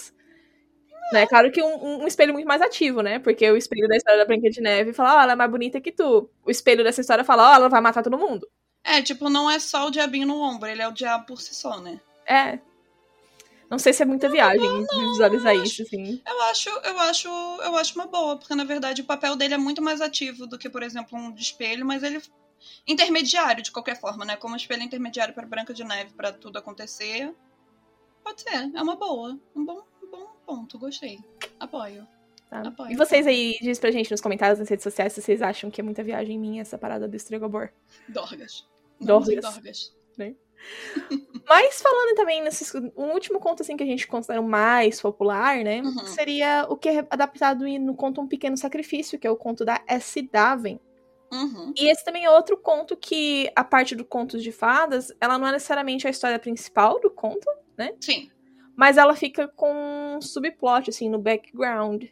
Né? 1.13 1.27
Claro 1.27 1.53
que 1.53 1.63
um, 1.63 2.03
um 2.03 2.07
espelho 2.07 2.33
muito 2.33 2.47
mais 2.49 2.61
ativo, 2.61 3.01
né? 3.01 3.19
Porque 3.19 3.49
o 3.51 3.57
espelho 3.57 3.87
da 3.89 3.97
história 3.97 4.19
da 4.19 4.25
Branca 4.25 4.51
de 4.51 4.61
Neve 4.61 4.93
fala, 4.93 5.17
ó, 5.17 5.23
ela 5.23 5.33
é 5.33 5.37
mais 5.37 5.51
bonita 5.51 5.81
que 5.81 5.93
tu. 5.93 6.29
O 6.45 6.51
espelho 6.51 6.83
dessa 6.83 7.01
história 7.01 7.23
fala, 7.25 7.51
ó, 7.51 7.55
ela 7.55 7.69
vai 7.69 7.81
matar 7.81 8.03
todo 8.03 8.19
mundo. 8.19 8.49
É, 8.83 9.01
tipo, 9.03 9.29
não 9.29 9.51
é 9.51 9.59
só 9.59 9.87
o 9.87 9.91
diabinho 9.91 10.27
no 10.27 10.41
ombro, 10.41 10.69
ele 10.69 10.83
é 10.83 10.89
o 10.89 10.93
diabo 10.93 11.27
por 11.27 11.41
si 11.41 11.55
só, 11.55 11.81
né? 11.81 12.01
É. 12.29 12.59
Não 13.69 13.79
sei 13.81 13.93
se 13.93 14.03
é 14.03 14.07
muita 14.07 14.29
viagem 14.29 14.85
de 14.85 15.01
visualizar 15.11 15.55
eu 15.55 15.63
isso, 15.65 15.83
assim. 15.83 16.23
Eu 16.27 16.43
acho, 16.43 16.69
eu 16.71 16.99
acho, 17.01 17.29
eu 17.29 17.77
acho 17.77 17.95
uma 17.97 18.07
boa, 18.07 18.37
porque 18.37 18.55
na 18.55 18.63
verdade 18.63 19.03
o 19.03 19.05
papel 19.05 19.35
dele 19.35 19.55
é 19.55 19.59
muito 19.59 19.83
mais 19.83 20.01
ativo 20.01 20.47
do 20.47 20.57
que, 20.57 20.71
por 20.71 20.85
exemplo, 20.85 21.19
um 21.19 21.33
de 21.33 21.43
espelho, 21.43 21.85
mas 21.85 22.05
ele 22.05 22.21
intermediário 22.87 23.63
de 23.63 23.71
qualquer 23.71 23.99
forma, 23.99 24.25
né? 24.25 24.37
Como 24.37 24.57
espelho 24.57 24.83
intermediário 24.83 25.35
para 25.35 25.47
Branca 25.47 25.75
de 25.75 25.85
Neve 25.85 26.13
para 26.15 26.33
tudo 26.33 26.59
acontecer. 26.59 27.35
Pode 28.23 28.43
ser, 28.43 28.71
é 28.75 28.83
uma 28.83 28.97
boa, 28.97 29.39
um 29.55 29.65
bom, 29.65 29.83
um 30.03 30.11
bom 30.11 30.27
ponto, 30.45 30.79
gostei. 30.79 31.19
Apoio. 31.61 32.07
Tá? 32.51 32.61
Apoio. 32.61 32.93
E 32.93 32.97
vocês 32.97 33.27
aí, 33.27 33.57
diz 33.61 33.79
pra 33.79 33.91
gente 33.91 34.11
nos 34.11 34.21
comentários 34.21 34.59
nas 34.59 34.69
redes 34.69 34.83
sociais 34.83 35.13
se 35.13 35.23
vocês 35.23 35.43
acham 35.43 35.71
que 35.71 35.81
é 35.81 35.85
muita 35.85 36.03
viagem 36.03 36.39
minha 36.39 36.63
essa 36.63 36.77
parada 36.77 37.07
do 37.07 37.17
Stregobor. 37.17 37.71
Dorgas. 38.09 38.67
Dorgas. 39.01 39.43
Dorgas. 39.43 39.55
Dorgas. 39.55 39.97
Mas 41.49 41.81
falando 41.81 42.17
também 42.17 42.43
nesse 42.43 42.77
um 42.97 43.13
último 43.13 43.39
conto 43.39 43.63
assim 43.63 43.77
que 43.77 43.83
a 43.83 43.87
gente 43.87 44.07
considera 44.07 44.43
mais 44.43 45.01
popular, 45.01 45.63
né? 45.63 45.83
Uhum. 45.83 46.07
Seria 46.07 46.67
o 46.69 46.77
que 46.77 46.89
é 46.89 47.07
adaptado 47.11 47.67
no 47.67 47.95
conto 47.95 48.21
Um 48.21 48.27
Pequeno 48.27 48.57
Sacrifício, 48.57 49.19
que 49.19 49.27
é 49.27 49.31
o 49.31 49.37
conto 49.37 49.65
da 49.65 49.83
S. 49.87 50.21
Daven. 50.23 50.81
Uhum. 51.33 51.73
E 51.77 51.91
esse 51.91 52.05
também 52.05 52.25
é 52.25 52.31
outro 52.31 52.57
conto 52.57 52.97
que 52.97 53.51
a 53.57 53.65
parte 53.65 53.95
do 53.95 54.05
contos 54.05 54.43
de 54.43 54.53
fadas, 54.53 55.13
ela 55.21 55.39
não 55.39 55.47
é 55.47 55.53
necessariamente 55.53 56.07
a 56.07 56.11
história 56.11 56.39
principal 56.39 57.01
do 57.01 57.11
conto, 57.11 57.47
Sim. 58.01 58.31
mas 58.77 58.97
ela 58.97 59.15
fica 59.15 59.49
com 59.49 60.17
um 60.17 60.21
subplot 60.21 60.91
assim 60.91 61.09
no 61.09 61.19
background. 61.19 62.05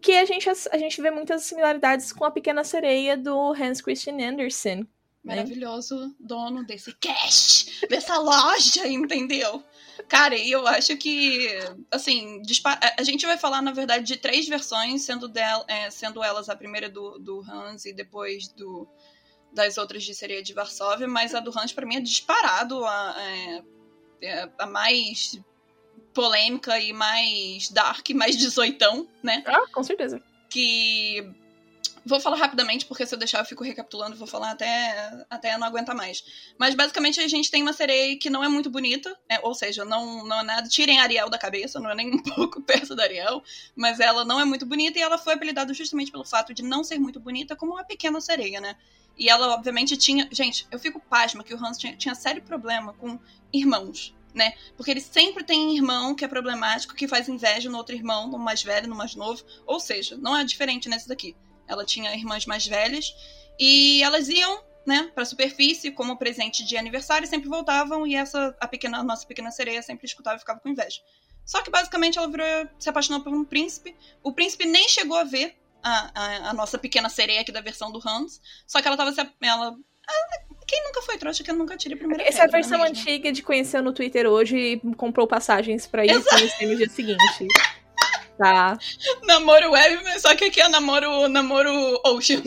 Que 0.00 0.12
a 0.16 0.24
gente, 0.24 0.48
a 0.48 0.78
gente 0.78 1.00
vê 1.00 1.10
muitas 1.10 1.44
similaridades 1.44 2.12
com 2.12 2.24
a 2.24 2.30
Pequena 2.30 2.62
Sereia 2.64 3.16
do 3.16 3.52
Hans 3.52 3.80
Christian 3.80 4.16
Andersen. 4.18 4.80
né? 5.24 5.36
Maravilhoso 5.36 6.14
dono 6.20 6.64
desse 6.64 6.94
cash, 6.98 7.80
dessa 7.88 8.18
loja, 8.18 8.86
entendeu? 8.86 9.62
Cara, 10.08 10.36
e 10.36 10.50
eu 10.50 10.66
acho 10.66 10.96
que, 10.96 11.48
assim, 11.90 12.42
a- 12.98 13.02
gente 13.02 13.24
vai 13.26 13.38
falar, 13.38 13.62
na 13.62 13.72
verdade, 13.72 14.04
de 14.04 14.16
três 14.16 14.48
versões, 14.48 15.02
sendo, 15.02 15.28
del- 15.28 15.64
é, 15.68 15.90
sendo 15.90 16.22
elas 16.22 16.48
a 16.48 16.56
primeira 16.56 16.88
do, 16.88 17.18
do 17.18 17.40
Hans 17.48 17.84
e 17.84 17.92
depois 17.92 18.48
do 18.48 18.86
das 19.52 19.78
outras 19.78 20.02
de 20.02 20.12
Sereia 20.12 20.42
de 20.42 20.52
Varsóvia, 20.52 21.06
mas 21.06 21.32
a 21.32 21.38
do 21.38 21.56
Hans, 21.56 21.72
pra 21.72 21.86
mim, 21.86 21.94
é 21.94 22.00
disparado 22.00 22.84
a, 22.84 23.14
é, 23.22 23.62
é, 24.20 24.50
a 24.58 24.66
mais 24.66 25.38
polêmica 26.12 26.78
e 26.80 26.92
mais 26.92 27.70
dark, 27.70 28.10
mais 28.10 28.36
18, 28.36 29.08
né? 29.22 29.44
Ah, 29.46 29.64
com 29.72 29.82
certeza. 29.84 30.20
que 30.50 31.24
vou 32.04 32.20
falar 32.20 32.36
rapidamente 32.36 32.86
porque 32.86 33.06
se 33.06 33.14
eu 33.14 33.18
deixar 33.18 33.38
eu 33.38 33.44
fico 33.44 33.64
recapitulando, 33.64 34.16
vou 34.16 34.26
falar 34.26 34.50
até 34.50 35.24
até 35.30 35.56
não 35.56 35.66
aguentar 35.66 35.94
mais. 35.94 36.24
Mas 36.58 36.74
basicamente 36.74 37.20
a 37.20 37.28
gente 37.28 37.50
tem 37.50 37.62
uma 37.62 37.72
sereia 37.72 38.18
que 38.18 38.30
não 38.30 38.42
é 38.44 38.48
muito 38.48 38.70
bonita, 38.70 39.16
é, 39.28 39.38
ou 39.42 39.54
seja, 39.54 39.84
não 39.84 40.24
não 40.24 40.40
é 40.40 40.42
nada, 40.42 40.68
tirem 40.68 41.00
Ariel 41.00 41.30
da 41.30 41.38
cabeça, 41.38 41.80
não 41.80 41.90
é 41.90 41.94
nem 41.94 42.14
um 42.14 42.22
pouco 42.34 42.60
perto 42.60 42.94
da 42.94 43.04
Ariel, 43.04 43.42
mas 43.74 44.00
ela 44.00 44.24
não 44.24 44.40
é 44.40 44.44
muito 44.44 44.66
bonita 44.66 44.98
e 44.98 45.02
ela 45.02 45.18
foi 45.18 45.34
apelidada 45.34 45.72
justamente 45.72 46.12
pelo 46.12 46.24
fato 46.24 46.52
de 46.52 46.62
não 46.62 46.84
ser 46.84 46.98
muito 46.98 47.20
bonita 47.20 47.56
como 47.56 47.72
uma 47.72 47.84
pequena 47.84 48.20
sereia, 48.20 48.60
né? 48.60 48.76
E 49.16 49.28
ela 49.28 49.54
obviamente 49.54 49.96
tinha, 49.96 50.28
gente, 50.30 50.66
eu 50.70 50.78
fico 50.78 51.00
pasma 51.00 51.44
que 51.44 51.54
o 51.54 51.64
Hans 51.64 51.78
tinha, 51.78 51.96
tinha 51.96 52.14
sério 52.14 52.42
problema 52.42 52.92
com 52.94 53.18
irmãos. 53.52 54.14
Né? 54.34 54.54
Porque 54.76 54.90
ele 54.90 55.00
sempre 55.00 55.44
tem 55.44 55.76
irmão 55.76 56.12
que 56.12 56.24
é 56.24 56.28
problemático, 56.28 56.96
que 56.96 57.06
faz 57.06 57.28
inveja 57.28 57.70
no 57.70 57.78
outro 57.78 57.94
irmão, 57.94 58.26
no 58.26 58.36
mais 58.36 58.64
velho, 58.64 58.88
no 58.88 58.96
mais 58.96 59.14
novo. 59.14 59.44
Ou 59.64 59.78
seja, 59.78 60.16
não 60.16 60.36
é 60.36 60.42
diferente 60.42 60.88
nesse 60.88 61.06
daqui. 61.06 61.36
Ela 61.66 61.84
tinha 61.84 62.14
irmãs 62.14 62.46
mais 62.46 62.66
velhas 62.66 63.14
e 63.58 64.02
elas 64.02 64.28
iam, 64.28 64.62
né, 64.86 65.10
pra 65.14 65.24
superfície 65.24 65.90
como 65.90 66.16
presente 66.16 66.64
de 66.64 66.76
aniversário 66.76 67.24
e 67.24 67.28
sempre 67.28 67.48
voltavam 67.48 68.06
e 68.06 68.14
essa 68.14 68.54
a 68.60 68.68
pequena 68.68 68.98
a 68.98 69.04
nossa 69.04 69.26
pequena 69.26 69.50
sereia 69.50 69.82
sempre 69.82 70.06
escutava 70.06 70.36
e 70.36 70.40
ficava 70.40 70.60
com 70.60 70.68
inveja. 70.68 71.00
Só 71.44 71.62
que 71.62 71.70
basicamente 71.70 72.18
ela 72.18 72.28
virou, 72.28 72.46
se 72.78 72.88
apaixonou 72.88 73.22
por 73.22 73.32
um 73.32 73.44
príncipe. 73.44 73.94
O 74.22 74.32
príncipe 74.32 74.64
nem 74.64 74.88
chegou 74.88 75.16
a 75.16 75.24
ver 75.24 75.54
a, 75.82 76.10
a, 76.14 76.50
a 76.50 76.54
nossa 76.54 76.78
pequena 76.78 77.08
sereia 77.08 77.42
aqui 77.42 77.52
da 77.52 77.60
versão 77.60 77.92
do 77.92 78.00
Hans, 78.06 78.40
só 78.66 78.80
que 78.80 78.88
ela 78.88 78.96
tava 78.96 79.12
se 79.12 79.20
ela 79.42 79.76
ah, 80.06 80.54
quem 80.66 80.82
nunca 80.84 81.02
foi 81.02 81.18
trouxa 81.18 81.44
que 81.44 81.52
nunca 81.52 81.76
tira 81.76 81.94
a 81.94 81.98
primeira 81.98 82.22
Essa 82.22 82.40
é 82.40 82.42
a 82.42 82.44
pedra, 82.44 82.60
versão 82.60 82.82
antiga 82.82 83.32
de 83.32 83.42
conhecer 83.42 83.82
no 83.82 83.92
Twitter 83.92 84.26
hoje 84.26 84.56
e 84.56 84.94
comprou 84.94 85.26
passagens 85.26 85.86
pra 85.86 86.04
ir 86.04 86.12
no 86.12 86.76
dia 86.76 86.88
seguinte. 86.88 87.46
Tá. 88.38 88.76
Namoro 89.22 89.70
web, 89.70 90.02
mas 90.02 90.22
só 90.22 90.34
que 90.34 90.46
aqui 90.46 90.60
é 90.60 90.68
namoro, 90.68 91.28
namoro 91.28 92.00
ocean. 92.04 92.42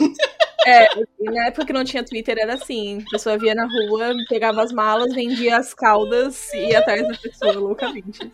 É, 0.66 0.86
na 1.20 1.46
época 1.46 1.64
que 1.66 1.72
não 1.72 1.82
tinha 1.84 2.04
Twitter 2.04 2.36
era 2.38 2.54
assim. 2.54 3.02
A 3.06 3.10
pessoa 3.12 3.38
via 3.38 3.54
na 3.54 3.64
rua, 3.66 4.12
pegava 4.28 4.62
as 4.62 4.70
malas, 4.70 5.14
vendia 5.14 5.56
as 5.56 5.72
caudas 5.72 6.52
e 6.52 6.68
ia 6.70 6.80
atrás 6.80 7.08
da 7.08 7.14
pessoa 7.16 7.52
loucamente. 7.54 8.30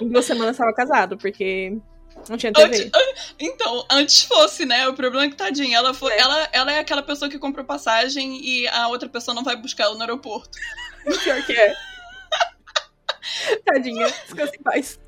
Em 0.00 0.08
duas 0.08 0.24
semanas 0.24 0.52
estava 0.52 0.72
casado, 0.72 1.18
porque 1.18 1.76
não 2.30 2.38
tinha 2.38 2.50
TV. 2.52 2.90
Antes- 2.94 3.34
então, 3.38 3.86
antes 3.90 4.22
fosse, 4.24 4.64
né? 4.64 4.88
O 4.88 4.94
problema 4.94 5.26
é 5.26 5.28
que, 5.28 5.36
tadinha, 5.36 5.76
ela, 5.76 5.92
foi, 5.92 6.12
É. 6.12 6.18
ela, 6.20 6.48
ela 6.50 6.72
é 6.72 6.78
aquela 6.78 7.02
pessoa 7.02 7.30
que 7.30 7.38
comprou 7.38 7.64
passagem 7.66 8.40
e 8.42 8.66
a 8.68 8.88
outra 8.88 9.08
pessoa 9.08 9.34
não 9.34 9.44
vai 9.44 9.54
buscar 9.56 9.84
ela 9.84 9.94
no 9.96 10.00
aeroporto. 10.00 10.56
Pior 11.22 11.42
que 11.44 11.52
é. 11.52 11.74
Tadinha, 13.66 14.06
descansa 14.06 14.52
em 14.56 14.62
paz. 14.62 14.98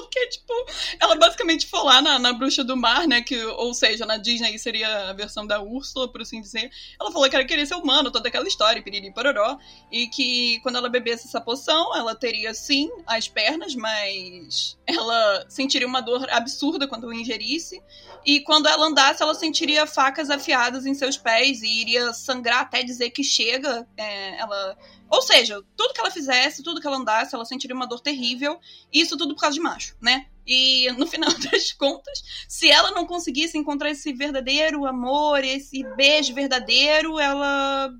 Porque, 0.00 0.26
tipo, 0.28 0.52
ela 1.00 1.16
basicamente 1.16 1.66
foi 1.66 1.82
lá 1.82 2.02
na, 2.02 2.18
na 2.18 2.32
Bruxa 2.32 2.64
do 2.64 2.76
Mar, 2.76 3.06
né? 3.06 3.22
Que, 3.22 3.42
ou 3.44 3.72
seja, 3.74 4.04
na 4.06 4.16
Disney 4.16 4.58
seria 4.58 5.10
a 5.10 5.12
versão 5.12 5.46
da 5.46 5.60
Úrsula, 5.60 6.08
por 6.08 6.22
assim 6.22 6.40
dizer. 6.40 6.70
Ela 7.00 7.10
falou 7.10 7.28
que 7.28 7.36
ela 7.36 7.44
queria 7.44 7.66
ser 7.66 7.74
humano, 7.74 8.10
toda 8.10 8.28
aquela 8.28 8.46
história, 8.46 8.82
piriri 8.82 9.12
pororó. 9.12 9.58
E 9.90 10.06
que 10.08 10.60
quando 10.60 10.76
ela 10.76 10.88
bebesse 10.88 11.26
essa 11.26 11.40
poção, 11.40 11.94
ela 11.96 12.14
teria 12.14 12.54
sim 12.54 12.90
as 13.06 13.28
pernas, 13.28 13.74
mas 13.74 14.78
ela 14.86 15.44
sentiria 15.48 15.86
uma 15.86 16.00
dor 16.00 16.28
absurda 16.30 16.86
quando 16.86 17.12
ingerisse. 17.12 17.82
E 18.24 18.40
quando 18.40 18.66
ela 18.66 18.86
andasse, 18.86 19.22
ela 19.22 19.34
sentiria 19.34 19.86
facas 19.86 20.30
afiadas 20.30 20.86
em 20.86 20.94
seus 20.94 21.16
pés 21.16 21.62
e 21.62 21.80
iria 21.80 22.12
sangrar 22.12 22.60
até 22.62 22.82
dizer 22.82 23.10
que 23.10 23.22
chega. 23.22 23.86
É, 23.96 24.38
ela. 24.38 24.76
Ou 25.10 25.22
seja, 25.22 25.62
tudo 25.76 25.92
que 25.92 26.00
ela 26.00 26.10
fizesse, 26.10 26.62
tudo 26.62 26.80
que 26.80 26.86
ela 26.86 26.96
andasse, 26.96 27.34
ela 27.34 27.44
sentiria 27.44 27.76
uma 27.76 27.86
dor 27.86 28.00
terrível. 28.00 28.58
Isso 28.92 29.16
tudo 29.16 29.34
por 29.34 29.42
causa 29.42 29.54
de 29.54 29.60
macho, 29.60 29.96
né? 30.00 30.26
E 30.46 30.90
no 30.92 31.06
final 31.06 31.30
das 31.50 31.72
contas, 31.72 32.22
se 32.48 32.70
ela 32.70 32.90
não 32.90 33.06
conseguisse 33.06 33.56
encontrar 33.56 33.90
esse 33.90 34.12
verdadeiro 34.12 34.86
amor, 34.86 35.42
esse 35.44 35.82
beijo 35.96 36.34
verdadeiro, 36.34 37.18
ela 37.18 37.92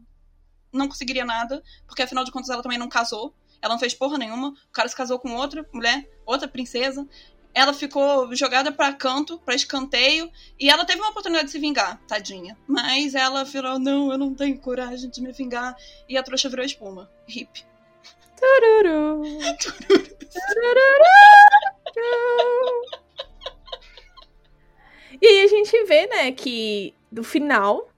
não 0.73 0.88
conseguiria 0.88 1.25
nada, 1.25 1.62
porque 1.87 2.02
afinal 2.02 2.25
de 2.25 2.32
contas 2.32 2.50
ela 2.50 2.62
também 2.62 2.78
não 2.78 2.88
casou. 2.88 3.34
Ela 3.62 3.73
não 3.73 3.80
fez 3.80 3.94
porra 3.94 4.18
nenhuma. 4.18 4.49
O 4.49 4.73
cara 4.73 4.88
se 4.88 4.94
casou 4.94 5.18
com 5.18 5.34
outra 5.37 5.66
mulher, 5.73 6.06
outra 6.26 6.46
princesa. 6.46 7.08
Ela 7.54 7.73
ficou 7.73 8.34
jogada 8.34 8.73
para 8.73 8.92
canto, 8.92 9.38
para 9.38 9.54
escanteio, 9.54 10.30
e 10.58 10.68
ela 10.68 10.84
teve 10.84 11.00
uma 11.00 11.11
oportunidade 11.11 11.46
de 11.46 11.52
se 11.52 11.58
vingar, 11.58 12.00
tadinha. 12.08 12.58
Mas 12.66 13.14
ela 13.14 13.44
virou, 13.44 13.78
não, 13.78 14.11
eu 14.11 14.18
não 14.18 14.34
tenho 14.34 14.58
coragem 14.58 15.08
de 15.08 15.23
me 15.23 15.32
vingar. 15.32 15.76
E 16.08 16.16
a 16.16 16.23
trouxa 16.23 16.49
virou 16.49 16.64
espuma. 16.64 17.11
Hip. 17.28 17.64
Tururu. 18.37 19.23
E 25.23 25.26
aí 25.26 25.44
a 25.44 25.46
gente 25.46 25.84
vê, 25.84 26.06
né, 26.06 26.32
que 26.32 26.92
do 27.11 27.23
final 27.23 27.88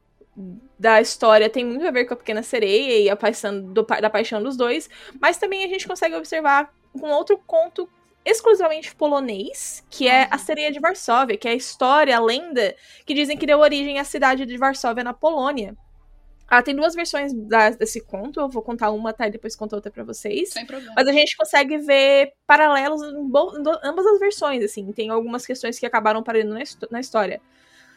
da 0.78 1.00
história 1.00 1.48
tem 1.48 1.64
muito 1.64 1.86
a 1.86 1.90
ver 1.90 2.04
com 2.04 2.14
a 2.14 2.16
Pequena 2.16 2.42
Sereia 2.42 3.00
e 3.00 3.08
a 3.08 3.16
paixão, 3.16 3.60
do, 3.60 3.82
da 3.82 4.10
paixão 4.10 4.42
dos 4.42 4.56
dois, 4.56 4.88
mas 5.20 5.38
também 5.38 5.64
a 5.64 5.68
gente 5.68 5.88
consegue 5.88 6.14
observar 6.14 6.72
um 6.94 7.06
outro 7.06 7.38
conto 7.46 7.88
exclusivamente 8.26 8.94
polonês, 8.94 9.84
que 9.88 10.08
é 10.08 10.26
A 10.30 10.36
Sereia 10.36 10.72
de 10.72 10.80
Varsóvia, 10.80 11.38
que 11.38 11.46
é 11.46 11.52
a 11.52 11.54
história, 11.54 12.16
a 12.16 12.20
lenda, 12.20 12.74
que 13.06 13.14
dizem 13.14 13.38
que 13.38 13.46
deu 13.46 13.60
origem 13.60 13.98
à 14.00 14.04
cidade 14.04 14.44
de 14.44 14.58
Varsóvia 14.58 15.04
na 15.04 15.14
Polônia. 15.14 15.76
Ah, 16.48 16.62
tem 16.62 16.74
duas 16.74 16.94
versões 16.94 17.32
da, 17.32 17.70
desse 17.70 18.00
conto, 18.00 18.40
eu 18.40 18.48
vou 18.48 18.62
contar 18.62 18.90
uma, 18.90 19.12
tá? 19.12 19.26
E 19.26 19.30
depois 19.30 19.56
conto 19.56 19.74
outra 19.74 19.90
pra 19.90 20.04
vocês. 20.04 20.50
Sem 20.50 20.64
problema. 20.64 20.92
Mas 20.94 21.08
a 21.08 21.12
gente 21.12 21.36
consegue 21.36 21.78
ver 21.78 22.32
paralelos 22.46 23.02
em, 23.02 23.08
em 23.08 23.62
ambas 23.82 24.06
as 24.06 24.18
versões, 24.20 24.62
assim. 24.62 24.92
Tem 24.92 25.10
algumas 25.10 25.44
questões 25.44 25.78
que 25.78 25.86
acabaram 25.86 26.22
parando 26.22 26.54
na, 26.54 26.60
na 26.90 27.00
história. 27.00 27.40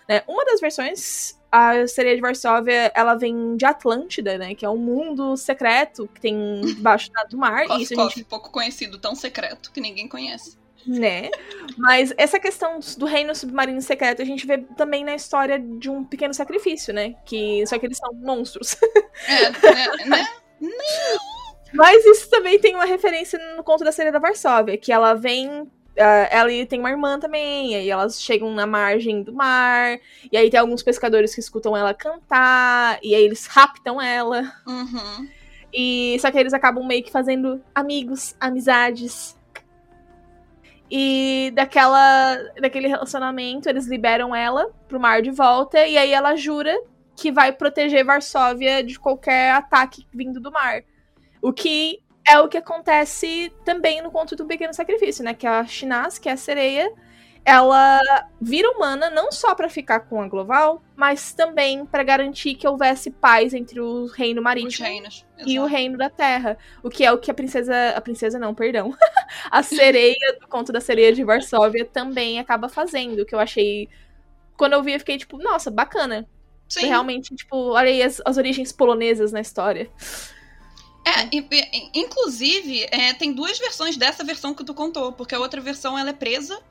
Né? 0.10 0.24
Uma 0.28 0.44
das 0.44 0.60
versões, 0.60 1.40
a 1.52 1.86
sereia 1.86 2.16
de 2.16 2.22
Varsóvia, 2.22 2.92
ela 2.96 3.14
vem 3.14 3.56
de 3.56 3.64
Atlântida, 3.64 4.40
né? 4.40 4.56
Que 4.56 4.66
é 4.66 4.70
um 4.70 4.78
mundo 4.78 5.38
secreto 5.38 6.08
que 6.08 6.20
tem 6.20 6.62
debaixo 6.62 7.12
do 7.30 7.38
mar. 7.38 7.68
Cof, 7.68 7.80
e 7.80 7.84
isso 7.84 7.94
cof, 7.94 8.16
gente... 8.16 8.26
pouco 8.26 8.50
conhecido, 8.50 8.98
tão 8.98 9.14
secreto 9.14 9.72
que 9.72 9.80
ninguém 9.80 10.08
conhece. 10.08 10.58
Né? 10.88 11.30
Mas 11.78 12.12
essa 12.18 12.40
questão 12.40 12.80
do 12.98 13.06
reino 13.06 13.36
submarino 13.36 13.82
secreto 13.82 14.22
a 14.22 14.26
gente 14.26 14.48
vê 14.48 14.58
também 14.58 15.04
na 15.04 15.14
história 15.14 15.60
de 15.60 15.90
um 15.90 16.04
pequeno 16.04 16.34
sacrifício, 16.34 16.92
né? 16.92 17.14
Que 17.24 17.64
só 17.68 17.78
que 17.78 17.86
eles 17.86 17.98
são 17.98 18.12
monstros. 18.14 18.76
É, 19.28 19.50
né? 19.52 20.06
né? 20.08 20.28
Mas 21.72 22.04
isso 22.04 22.30
também 22.32 22.58
tem 22.58 22.74
uma 22.74 22.86
referência 22.86 23.38
no 23.56 23.64
conto 23.64 23.84
da 23.84 23.92
sereia 23.92 24.12
da 24.12 24.18
Varsóvia, 24.18 24.76
que 24.76 24.92
ela 24.92 25.14
vem 25.14 25.70
ela 26.00 26.50
tem 26.68 26.80
uma 26.80 26.90
irmã 26.90 27.20
também, 27.20 27.74
e 27.74 27.76
aí 27.76 27.90
elas 27.90 28.22
chegam 28.22 28.54
na 28.54 28.66
margem 28.66 29.22
do 29.22 29.34
mar, 29.34 30.00
e 30.32 30.38
aí 30.38 30.50
tem 30.50 30.60
alguns 30.60 30.82
pescadores 30.82 31.34
que 31.34 31.42
escutam 31.42 31.76
ela 31.76 31.94
cantar, 31.94 33.00
e 33.04 33.14
aí 33.14 33.24
eles 33.24 33.46
raptam 33.46 34.02
ela. 34.02 34.52
Uhum. 34.66 35.28
E 35.74 36.18
só 36.20 36.32
que 36.32 36.38
eles 36.38 36.54
acabam 36.54 36.86
meio 36.86 37.04
que 37.04 37.12
fazendo 37.12 37.62
amigos, 37.76 38.36
amizades. 38.40 39.38
E 40.90 41.52
daquela 41.54 42.36
daquele 42.60 42.88
relacionamento, 42.88 43.70
eles 43.70 43.86
liberam 43.86 44.34
ela 44.34 44.72
pro 44.88 45.00
mar 45.00 45.22
de 45.22 45.32
volta, 45.32 45.86
e 45.86 45.98
aí 45.98 46.12
ela 46.12 46.36
jura 46.36 46.76
que 47.16 47.32
vai 47.32 47.52
proteger 47.52 48.06
Varsóvia 48.06 48.82
de 48.82 48.98
qualquer 48.98 49.52
ataque 49.52 50.08
vindo 50.14 50.40
do 50.40 50.52
mar. 50.52 50.82
O 51.42 51.52
que 51.52 52.00
é 52.30 52.40
o 52.40 52.48
que 52.48 52.58
acontece 52.58 53.52
também 53.66 54.04
no 54.04 54.12
conto 54.12 54.36
do 54.36 54.46
Pequeno 54.46 54.74
Sacrifício, 54.74 55.24
né? 55.24 55.34
Que 55.34 55.48
a 55.48 55.66
Shinaz, 55.66 56.20
que 56.20 56.30
é 56.30 56.34
a 56.34 56.38
sereia, 56.38 56.94
ela 57.44 58.00
vira 58.40 58.70
humana 58.70 59.10
não 59.10 59.32
só 59.32 59.56
para 59.56 59.68
ficar 59.68 60.02
com 60.02 60.22
a 60.22 60.28
Global, 60.28 60.84
mas 60.96 61.34
também 61.34 61.84
para 61.88 62.04
garantir 62.04 62.54
que 62.54 62.68
houvesse 62.68 63.10
paz 63.10 63.56
entre 63.56 63.80
o 63.80 64.06
reino 64.06 64.44
marítimo 64.44 64.88
reinos, 64.88 65.26
e 65.44 65.60
o 65.60 65.66
reino 65.66 65.98
da 65.98 66.08
terra. 66.08 66.56
O 66.84 66.90
que 66.90 67.04
é 67.04 67.12
o 67.12 67.18
que 67.18 67.32
a 67.32 67.34
princesa. 67.34 67.74
A 67.96 68.02
princesa 68.02 68.38
não, 68.38 68.54
perdão. 68.54 68.94
a 69.50 69.64
sereia 69.64 70.38
do 70.40 70.48
conto 70.48 70.72
da 70.72 70.80
sereia 70.80 71.12
de 71.12 71.24
Varsóvia 71.24 71.84
também 71.84 72.40
acaba 72.40 72.70
fazendo. 72.70 73.26
Que 73.26 73.34
eu 73.34 73.40
achei. 73.40 73.90
Quando 74.56 74.74
eu 74.74 74.84
vi, 74.84 74.94
eu 74.94 75.00
fiquei 75.00 75.18
tipo, 75.18 75.40
nossa, 75.40 75.72
bacana. 75.72 76.28
Sim. 76.68 76.86
Realmente, 76.86 77.36
tipo, 77.36 77.72
olha 77.72 77.90
aí 77.90 78.04
as, 78.04 78.22
as 78.24 78.38
origens 78.38 78.72
polonesas 78.72 79.32
na 79.32 79.42
história. 79.42 79.90
É, 81.10 81.28
e- 81.36 81.90
inclusive, 81.96 82.88
é, 82.92 83.14
tem 83.14 83.34
duas 83.34 83.58
versões 83.58 83.98
dessa 83.98 84.24
versão 84.24 84.54
que 84.54 84.64
tu 84.64 84.76
contou, 84.76 85.12
porque 85.12 85.34
a 85.34 85.40
outra 85.40 85.60
versão 85.60 85.98
ela 85.98 86.12
é 86.12 86.14
presa 86.14 86.62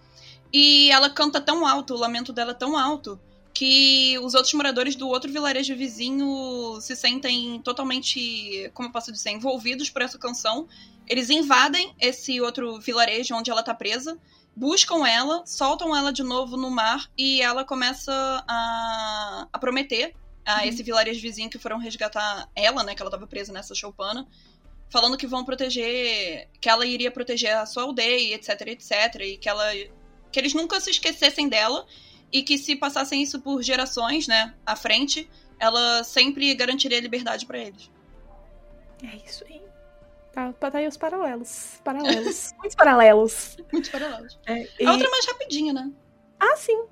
e 0.52 0.90
ela 0.92 1.10
canta 1.10 1.40
tão 1.40 1.66
alto, 1.66 1.94
o 1.94 1.98
lamento 1.98 2.32
dela 2.32 2.52
é 2.52 2.54
tão 2.54 2.78
alto, 2.78 3.20
que 3.52 4.16
os 4.20 4.34
outros 4.34 4.54
moradores 4.54 4.94
do 4.94 5.08
outro 5.08 5.32
vilarejo 5.32 5.74
vizinho 5.74 6.80
se 6.80 6.94
sentem 6.94 7.60
totalmente, 7.62 8.70
como 8.72 8.88
eu 8.88 8.92
posso 8.92 9.10
dizer, 9.10 9.30
envolvidos 9.30 9.90
por 9.90 10.02
essa 10.02 10.16
canção. 10.16 10.68
Eles 11.08 11.28
invadem 11.30 11.92
esse 11.98 12.40
outro 12.40 12.78
vilarejo 12.80 13.34
onde 13.34 13.50
ela 13.50 13.62
tá 13.62 13.74
presa, 13.74 14.16
buscam 14.54 15.04
ela, 15.04 15.44
soltam 15.44 15.96
ela 15.96 16.12
de 16.12 16.22
novo 16.22 16.56
no 16.56 16.70
mar 16.70 17.10
e 17.18 17.42
ela 17.42 17.64
começa 17.64 18.12
a, 18.46 19.48
a 19.52 19.58
prometer 19.58 20.14
a 20.50 20.66
esse 20.66 20.82
vilarejo 20.82 21.20
vizinho 21.20 21.50
que 21.50 21.58
foram 21.58 21.78
resgatar 21.78 22.48
ela, 22.56 22.82
né, 22.82 22.94
que 22.94 23.02
ela 23.02 23.10
tava 23.10 23.26
presa 23.26 23.52
nessa 23.52 23.74
choupana, 23.74 24.26
falando 24.90 25.16
que 25.18 25.26
vão 25.26 25.44
proteger, 25.44 26.48
que 26.60 26.68
ela 26.70 26.86
iria 26.86 27.10
proteger 27.10 27.54
a 27.56 27.66
sua 27.66 27.82
aldeia, 27.82 28.34
etc, 28.34 28.62
etc, 28.68 28.90
e 29.20 29.36
que 29.36 29.48
ela 29.48 29.64
que 30.32 30.38
eles 30.38 30.54
nunca 30.54 30.80
se 30.80 30.90
esquecessem 30.90 31.48
dela 31.48 31.86
e 32.32 32.42
que 32.42 32.56
se 32.58 32.76
passassem 32.76 33.22
isso 33.22 33.40
por 33.40 33.62
gerações, 33.62 34.26
né, 34.26 34.54
à 34.64 34.74
frente, 34.76 35.28
ela 35.58 36.02
sempre 36.04 36.54
garantiria 36.54 37.00
liberdade 37.00 37.44
pra 37.46 37.58
eles. 37.58 37.90
É 39.02 39.16
isso 39.16 39.44
aí. 39.48 39.60
Tá, 40.32 40.52
tá 40.52 40.70
aí 40.78 40.86
os 40.86 40.96
paralelos. 40.96 41.80
Paralelos. 41.84 42.52
Muitos 42.60 42.74
paralelos. 42.76 43.56
Muito 43.72 43.90
paralelos. 43.90 44.38
É, 44.46 44.68
e- 44.80 44.86
A 44.86 44.92
outra 44.92 45.06
é 45.06 45.10
mais 45.10 45.26
rapidinha, 45.26 45.72
né? 45.72 45.90
Ah, 46.40 46.56
sim. 46.56 46.84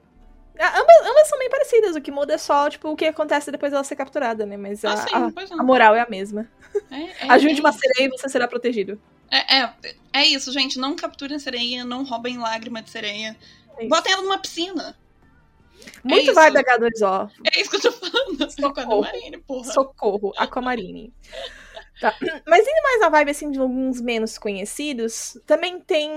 Ah, 0.59 0.81
Ambas, 0.81 0.97
ambas 1.11 1.29
são 1.29 1.39
bem 1.39 1.51
parecidas. 1.51 1.97
O 1.97 2.01
que 2.01 2.11
muda 2.11 2.35
é 2.35 2.39
só, 2.39 2.69
tipo, 2.71 2.89
o 2.89 2.97
que 2.97 3.05
acontece 3.07 3.51
depois 3.51 3.73
dela 3.73 3.85
ser 3.85 3.97
capturada, 3.97 4.47
né? 4.47 4.57
Mas 4.57 4.85
a, 4.85 4.93
Ah, 4.93 4.97
sim, 4.97 5.15
a, 5.15 5.61
a 5.61 5.63
moral 5.63 5.95
é 5.95 6.01
a 6.01 6.09
mesma. 6.09 6.49
É, 6.91 7.27
é, 7.27 7.31
Ajude 7.31 7.59
é 7.59 7.61
uma 7.61 7.73
sereia 7.73 8.07
e 8.07 8.11
você 8.11 8.29
será 8.29 8.47
protegido. 8.49 9.01
É, 9.31 9.59
é, 9.59 9.75
é 10.13 10.25
isso, 10.27 10.53
gente. 10.53 10.79
Não 10.79 10.95
capturem 10.95 11.39
sereia, 11.39 11.85
não 11.85 12.05
roubem 12.05 12.39
lágrima 12.39 12.83
de 12.83 12.91
sereia. 12.91 13.37
É. 13.79 13.87
Botem 13.87 14.13
ela 14.13 14.23
numa 14.23 14.39
piscina. 14.39 14.97
Muito 16.03 16.25
isso. 16.25 16.35
vibe 16.35 16.59
H2O. 16.59 17.31
É 17.53 17.61
isso 17.61 17.71
que 17.71 17.77
eu 17.77 17.81
tô 17.81 17.93
falando. 17.93 18.51
Socorro. 18.51 19.01
Marine, 19.03 19.39
porra. 19.39 19.73
Socorro, 19.73 20.33
Aquamarine. 20.37 21.13
Tá. 22.01 22.15
Mas 22.47 22.67
indo 22.67 22.83
mais 22.83 23.01
na 23.01 23.09
vibe, 23.09 23.31
assim, 23.31 23.51
de 23.51 23.59
alguns 23.59 24.01
menos 24.01 24.37
conhecidos, 24.37 25.39
também 25.47 25.81
tem 25.81 26.11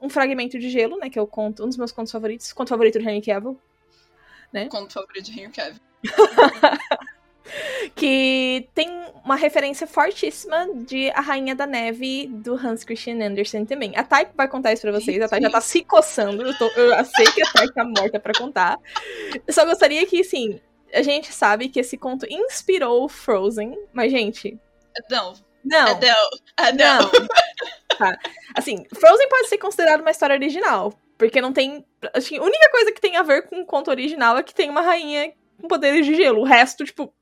um 0.00 0.08
fragmento 0.08 0.58
de 0.58 0.70
gelo, 0.70 0.96
né? 0.98 1.10
Que 1.10 1.18
é 1.18 1.22
o 1.22 1.26
conto, 1.26 1.64
um 1.64 1.68
dos 1.68 1.76
meus 1.76 1.90
contos 1.92 2.12
favoritos. 2.12 2.52
Conto 2.52 2.68
favorito 2.68 2.98
do 2.98 3.08
Henry 3.08 3.20
Cavill. 3.20 3.58
Conto 4.68 4.92
favorito 4.92 5.24
de 5.24 5.40
Henry 5.40 5.52
Cavill. 5.52 5.80
Que 7.94 8.68
tem 8.74 8.88
uma 9.24 9.36
referência 9.36 9.86
fortíssima 9.86 10.66
de 10.74 11.10
A 11.10 11.20
Rainha 11.20 11.54
da 11.54 11.66
Neve, 11.66 12.26
do 12.26 12.54
Hans 12.54 12.84
Christian 12.84 13.22
Andersen 13.24 13.64
também. 13.66 13.92
A 13.96 14.02
Thay 14.02 14.28
vai 14.34 14.48
contar 14.48 14.72
isso 14.72 14.82
pra 14.82 14.92
vocês. 14.92 15.20
A 15.20 15.28
Thay 15.28 15.42
já 15.42 15.50
tá 15.50 15.60
se 15.60 15.84
coçando. 15.84 16.42
Eu, 16.42 16.56
tô, 16.56 16.66
eu 16.68 17.04
sei 17.04 17.26
que 17.26 17.42
a 17.42 17.52
Thay 17.52 17.72
tá 17.72 17.84
morta 17.84 18.18
pra 18.18 18.32
contar. 18.32 18.78
Eu 19.46 19.52
só 19.52 19.64
gostaria 19.64 20.06
que, 20.06 20.20
assim, 20.20 20.58
a 20.92 21.02
gente 21.02 21.32
sabe 21.32 21.68
que 21.68 21.80
esse 21.80 21.98
conto 21.98 22.26
inspirou 22.28 23.08
Frozen. 23.08 23.78
Mas, 23.92 24.10
gente, 24.10 24.58
Não. 25.10 25.34
não. 25.64 25.88
É 25.88 26.00
não. 26.00 26.30
É 26.56 26.72
não. 26.72 26.98
Não. 26.98 27.28
Tá. 27.98 28.18
Assim, 28.56 28.84
Frozen 28.92 29.28
pode 29.28 29.48
ser 29.48 29.58
considerado 29.58 30.00
uma 30.00 30.10
história 30.10 30.34
original. 30.34 30.92
Porque 31.18 31.40
não 31.40 31.52
tem. 31.52 31.84
Acho 32.12 32.28
que 32.28 32.36
a 32.38 32.42
única 32.42 32.70
coisa 32.70 32.92
que 32.92 33.00
tem 33.00 33.16
a 33.16 33.22
ver 33.22 33.46
com 33.48 33.60
o 33.62 33.66
conto 33.66 33.90
original 33.90 34.36
é 34.36 34.42
que 34.42 34.54
tem 34.54 34.68
uma 34.68 34.80
rainha 34.82 35.32
com 35.60 35.68
poderes 35.68 36.04
de 36.04 36.14
gelo. 36.14 36.40
O 36.40 36.44
resto, 36.44 36.84
tipo, 36.84 37.14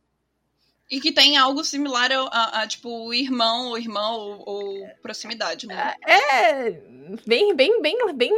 E 0.90 1.00
que 1.00 1.12
tem 1.12 1.36
algo 1.36 1.62
similar 1.64 2.10
a, 2.10 2.20
a- 2.22 2.62
a, 2.62 2.66
tipo, 2.66 2.88
o 2.88 3.12
irmão, 3.14 3.68
ou 3.68 3.78
irmão, 3.78 4.14
ou, 4.14 4.42
ou 4.46 4.88
proximidade, 5.02 5.66
né? 5.66 5.94
é. 6.06 6.70
Bem, 7.26 7.54
bem, 7.54 7.80
bem, 7.82 7.96
bem, 8.14 8.32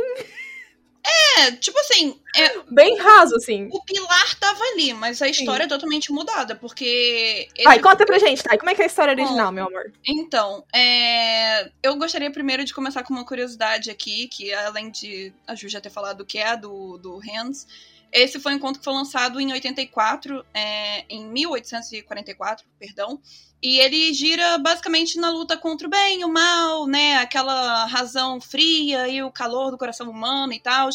É, 1.07 1.51
tipo 1.53 1.79
assim, 1.81 2.19
é, 2.35 2.61
bem 2.71 2.97
raso, 2.99 3.37
assim. 3.37 3.69
o 3.71 3.85
pilar 3.85 4.35
tava 4.39 4.63
ali, 4.73 4.95
mas 4.95 5.21
a 5.21 5.29
história 5.29 5.65
é 5.65 5.69
totalmente 5.69 6.11
mudada, 6.11 6.55
porque. 6.57 7.49
esse- 7.55 7.65
Vai, 7.65 7.79
conta 7.79 8.07
pra 8.07 8.19
gente, 8.19 8.43
tá? 8.43 8.57
Como 8.57 8.71
é 8.71 8.75
que 8.75 8.81
é 8.81 8.85
a 8.85 8.87
história 8.87 9.13
original, 9.13 9.53
meu 9.53 9.67
amor? 9.67 9.93
Então, 10.07 10.65
é, 10.75 11.71
eu 11.83 11.97
gostaria 11.97 12.31
primeiro 12.31 12.65
de 12.65 12.73
começar 12.73 13.03
com 13.03 13.13
uma 13.13 13.25
curiosidade 13.27 13.91
aqui, 13.91 14.29
que 14.29 14.53
além 14.55 14.91
de 14.91 15.33
a 15.47 15.55
Ju 15.55 15.69
já 15.69 15.81
ter 15.81 15.91
falado 15.91 16.25
que 16.25 16.39
é 16.39 16.57
do, 16.57 16.97
do 16.97 17.21
Hans, 17.21 17.67
esse 18.11 18.39
foi 18.41 18.55
um 18.55 18.59
conto 18.59 18.79
que 18.79 18.85
foi 18.85 18.95
lançado 18.95 19.39
em 19.41 19.53
84, 19.53 20.45
é, 20.55 21.05
em 21.11 21.27
1844, 21.27 22.65
perdão, 22.79 23.21
e 23.65 23.81
ele 23.81 24.13
gira 24.13 24.59
basicamente 24.59 25.19
na 25.19 25.31
luta 25.31 25.57
contra 25.57 25.87
o 25.87 25.91
bem 25.91 26.21
e 26.21 26.25
o 26.27 26.29
mal, 26.29 26.87
né, 26.87 27.17
aquela 27.17 27.87
razão 27.87 28.39
fria 28.39 29.09
e 29.09 29.23
o 29.23 29.33
calor 29.33 29.71
do 29.71 29.79
coração 29.79 30.11
humano 30.11 30.53
e 30.53 30.61
tal. 30.61 30.91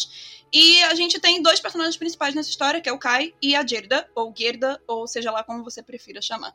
E 0.54 0.84
a 0.84 0.94
gente 0.94 1.20
tem 1.20 1.42
dois 1.42 1.60
personagens 1.60 1.98
principais 1.98 2.36
nessa 2.36 2.52
história, 2.52 2.80
que 2.80 2.88
é 2.88 2.94
o 2.94 3.00
Kai 3.00 3.34
e 3.42 3.56
a 3.56 3.66
Gerda, 3.66 4.08
ou 4.14 4.32
Gerda, 4.38 4.80
ou 4.88 5.08
seja 5.08 5.32
lá 5.32 5.44
como 5.44 5.64
você 5.64 5.82
prefira 5.82 6.22
chamar. 6.22 6.54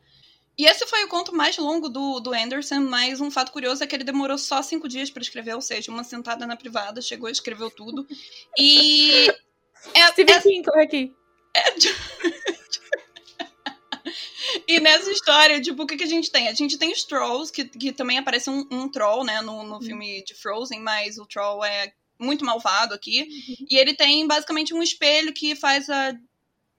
E 0.57 0.67
esse 0.67 0.87
foi 0.87 1.03
o 1.03 1.09
conto 1.09 1.35
mais 1.35 1.59
longo 1.59 1.89
do, 1.89 2.21
do 2.21 2.33
Anderson, 2.33 2.79
mas 2.83 3.21
um 3.21 3.29
fato 3.29 3.51
curioso 3.51 3.83
é 3.83 3.87
que 3.89 3.97
ele 3.97 4.05
demorou 4.05 4.39
só 4.39 4.63
cinco 4.63 4.89
dias 4.89 5.11
para 5.11 5.21
escrever, 5.21 5.57
ou 5.57 5.61
seja, 5.61 5.91
uma 5.91 6.05
sentada 6.05 6.47
na 6.47 6.55
privada, 6.55 7.03
chegou 7.03 7.29
e 7.29 7.33
escreveu 7.33 7.71
tudo. 7.71 8.07
E. 8.57 9.27
É, 9.93 10.07
Stephen 10.13 10.37
é, 10.37 10.41
King, 10.41 10.63
corre 10.63 10.83
aqui. 10.83 11.15
É, 11.55 11.75
e 14.69 14.81
nessa 14.81 15.11
história, 15.11 15.61
tipo, 15.61 15.83
o 15.83 15.87
que, 15.87 15.97
que 15.97 16.05
a 16.05 16.09
gente 16.09 16.31
tem? 16.31 16.49
A 16.49 16.55
gente 16.55 16.79
tem 16.79 16.93
os 16.93 17.05
Trolls, 17.05 17.53
que, 17.53 17.65
que 17.65 17.93
também 17.93 18.19
aparece 18.19 18.51
um, 18.51 18.67
um 18.71 18.89
troll, 18.89 19.25
né, 19.25 19.41
no, 19.41 19.63
no 19.63 19.75
uhum. 19.75 19.83
filme 19.83 20.23
de 20.25 20.35
Frozen, 20.35 20.81
mas 20.81 21.19
o 21.19 21.27
Troll 21.27 21.65
é 21.65 21.93
muito 22.19 22.45
malvado 22.45 22.95
aqui. 22.95 23.23
Uhum. 23.23 23.67
E 23.71 23.77
ele 23.77 23.95
tem 23.95 24.27
basicamente 24.27 24.75
um 24.75 24.83
espelho 24.83 25.33
que 25.33 25.55
faz 25.55 25.89
a 25.89 26.15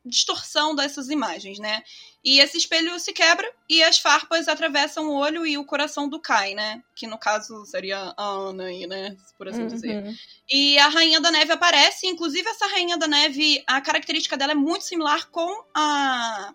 distorção 0.06 0.76
dessas 0.76 1.10
imagens, 1.10 1.58
né? 1.58 1.84
E 2.24 2.40
esse 2.40 2.58
espelho 2.58 2.98
se 3.00 3.12
quebra 3.12 3.48
e 3.70 3.84
as 3.84 4.00
farpas 4.00 4.48
atravessam 4.48 5.08
o 5.08 5.16
olho 5.16 5.46
e 5.46 5.58
o 5.58 5.66
coração 5.66 6.08
do 6.08 6.20
Kai, 6.20 6.54
né? 6.54 6.82
Que 6.96 7.08
no 7.08 7.18
caso 7.18 7.66
seria 7.66 8.14
a 8.16 8.24
Ana 8.24 8.66
aí, 8.66 8.88
né? 8.88 9.16
Por 9.38 9.48
assim 9.48 9.62
uhum. 9.62 9.68
dizer. 9.68 10.16
E 10.50 10.78
a 10.80 10.88
Rainha 10.88 11.20
da 11.20 11.32
Neve 11.32 11.52
aparece, 11.52 12.08
inclusive 12.08 12.48
essa 12.48 12.68
Rainha 12.68 12.98
da 12.98 13.08
Neve, 13.08 13.64
a 13.68 13.82
característica 13.82 14.38
dela 14.38 14.54
é 14.54 14.56
muito 14.56 14.86
similar 14.86 15.28
com 15.30 15.66
a 15.74 16.54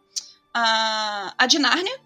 a, 0.55 1.35
a 1.37 1.47
de 1.47 1.59
Nárnia, 1.59 1.99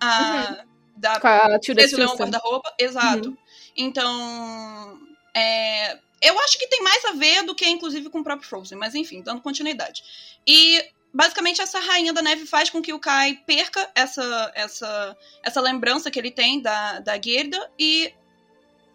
a 0.00 0.56
uhum. 0.60 0.66
da 0.96 1.20
com 1.20 1.28
a 1.28 1.58
Tilda 1.58 1.84
Leão 1.92 2.16
Guarda-Roupa, 2.16 2.74
exato. 2.78 3.30
Uhum. 3.30 3.36
Então, 3.76 4.98
é, 5.34 5.98
eu 6.20 6.38
acho 6.40 6.58
que 6.58 6.66
tem 6.66 6.82
mais 6.82 7.04
a 7.04 7.12
ver 7.12 7.44
do 7.44 7.54
que, 7.54 7.68
inclusive, 7.68 8.10
com 8.10 8.20
o 8.20 8.24
próprio 8.24 8.48
Frozen, 8.48 8.78
mas 8.78 8.94
enfim, 8.94 9.22
dando 9.22 9.40
continuidade. 9.40 10.02
E 10.46 10.84
basicamente 11.12 11.60
essa 11.60 11.78
rainha 11.78 12.12
da 12.12 12.22
neve 12.22 12.46
faz 12.46 12.70
com 12.70 12.82
que 12.82 12.92
o 12.92 12.98
Kai 12.98 13.40
perca 13.46 13.90
essa 13.94 14.52
essa 14.54 15.16
essa 15.42 15.60
lembrança 15.60 16.10
que 16.10 16.18
ele 16.18 16.30
tem 16.30 16.60
da, 16.60 17.00
da 17.00 17.20
Gerda 17.20 17.70
e 17.78 18.12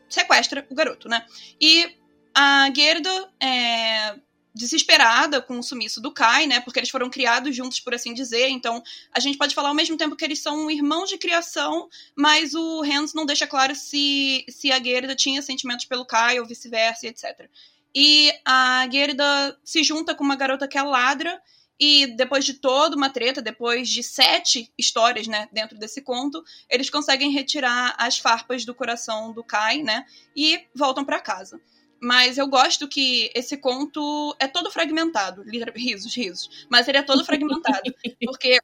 sequestra 0.09 0.65
o 0.69 0.75
garoto, 0.75 1.09
né? 1.09 1.25
E 1.59 1.95
a 2.35 2.69
Gerda 2.75 3.31
é, 3.39 4.15
desesperada 4.53 5.41
com 5.41 5.57
o 5.57 5.63
sumiço 5.63 5.99
do 5.99 6.11
Kai, 6.11 6.45
né? 6.45 6.59
Porque 6.59 6.79
eles 6.79 6.89
foram 6.89 7.09
criados 7.09 7.55
juntos, 7.55 7.79
por 7.79 7.93
assim 7.93 8.13
dizer. 8.13 8.49
Então, 8.49 8.83
a 9.11 9.19
gente 9.19 9.37
pode 9.37 9.55
falar 9.55 9.69
ao 9.69 9.75
mesmo 9.75 9.97
tempo 9.97 10.15
que 10.15 10.23
eles 10.23 10.39
são 10.39 10.69
irmãos 10.69 11.09
de 11.09 11.17
criação, 11.17 11.89
mas 12.15 12.53
o 12.53 12.83
Hans 12.83 13.13
não 13.13 13.25
deixa 13.25 13.47
claro 13.47 13.75
se, 13.75 14.45
se 14.47 14.71
a 14.71 14.81
Gerda 14.81 15.15
tinha 15.15 15.41
sentimentos 15.41 15.85
pelo 15.85 16.05
Kai 16.05 16.39
ou 16.39 16.45
vice-versa, 16.45 17.07
etc. 17.07 17.49
E 17.95 18.31
a 18.45 18.87
Gerda 18.91 19.57
se 19.63 19.83
junta 19.83 20.13
com 20.13 20.23
uma 20.23 20.35
garota 20.35 20.67
que 20.67 20.77
é 20.77 20.83
ladra. 20.83 21.41
E 21.79 22.05
depois 22.15 22.45
de 22.45 22.53
toda 22.53 22.95
uma 22.95 23.09
treta, 23.09 23.41
depois 23.41 23.89
de 23.89 24.03
sete 24.03 24.71
histórias, 24.77 25.27
né, 25.27 25.49
dentro 25.51 25.77
desse 25.77 26.01
conto, 26.01 26.41
eles 26.69 26.89
conseguem 26.89 27.31
retirar 27.31 27.95
as 27.97 28.17
farpas 28.17 28.63
do 28.63 28.75
coração 28.75 29.33
do 29.33 29.43
Kai, 29.43 29.81
né, 29.81 30.05
e 30.35 30.63
voltam 30.73 31.03
para 31.03 31.19
casa. 31.19 31.59
Mas 32.03 32.37
eu 32.37 32.45
gosto 32.47 32.85
que 32.85 33.31
esse 33.33 33.55
conto 33.55 34.35
é 34.37 34.45
todo 34.45 34.69
fragmentado. 34.69 35.41
Risos, 35.73 36.13
risos. 36.13 36.67
Mas 36.69 36.85
ele 36.89 36.97
é 36.97 37.01
todo 37.01 37.23
fragmentado. 37.23 37.81
porque 38.25 38.59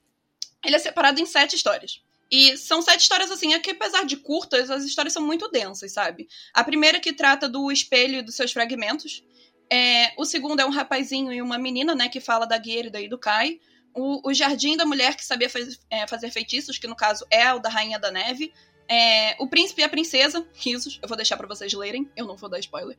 ele 0.66 0.76
é 0.76 0.80
separado 0.80 1.22
em 1.22 1.26
sete 1.26 1.56
histórias. 1.56 2.04
E 2.30 2.58
são 2.58 2.82
sete 2.82 3.00
histórias 3.00 3.32
assim, 3.32 3.54
é 3.54 3.60
que 3.60 3.72
apesar 3.72 4.04
de 4.04 4.18
curtas, 4.18 4.70
as 4.70 4.84
histórias 4.84 5.14
são 5.14 5.26
muito 5.26 5.50
densas, 5.50 5.94
sabe? 5.94 6.28
A 6.54 6.66
primeira 6.66 7.00
que 7.00 7.14
trata 7.14 7.48
do 7.48 7.72
espelho 7.72 8.20
e 8.20 8.22
dos 8.22 8.36
seus 8.36 8.52
fragmentos. 8.52 9.24
É, 9.72 10.14
o 10.18 10.26
segundo 10.26 10.60
é 10.60 10.66
um 10.66 10.70
rapazinho 10.70 11.32
e 11.32 11.42
uma 11.42 11.58
menina, 11.58 11.96
né, 11.96 12.10
que 12.10 12.20
fala 12.20 12.46
da 12.46 12.58
Guerida 12.58 13.00
e 13.00 13.08
do 13.08 13.18
Kai. 13.18 13.58
O, 13.96 14.30
o 14.30 14.34
Jardim 14.34 14.76
da 14.76 14.86
Mulher 14.86 15.16
que 15.16 15.26
sabia 15.26 15.50
faz, 15.50 15.80
é, 15.90 16.06
fazer 16.06 16.30
feitiços, 16.30 16.78
que 16.78 16.88
no 16.88 16.96
caso 16.96 17.26
é 17.32 17.54
o 17.54 17.60
da 17.60 17.70
Rainha 17.70 17.98
da 17.98 18.12
Neve. 18.12 18.52
É, 18.90 19.36
o 19.40 19.48
Príncipe 19.48 19.82
e 19.82 19.84
a 19.84 19.90
Princesa, 19.90 20.44
risos, 20.56 20.98
eu 21.00 21.08
vou 21.08 21.16
deixar 21.16 21.38
para 21.38 21.48
vocês 21.48 21.72
lerem, 21.74 22.10
eu 22.16 22.26
não 22.26 22.36
vou 22.36 22.50
dar 22.50 22.58
spoiler. 22.60 22.98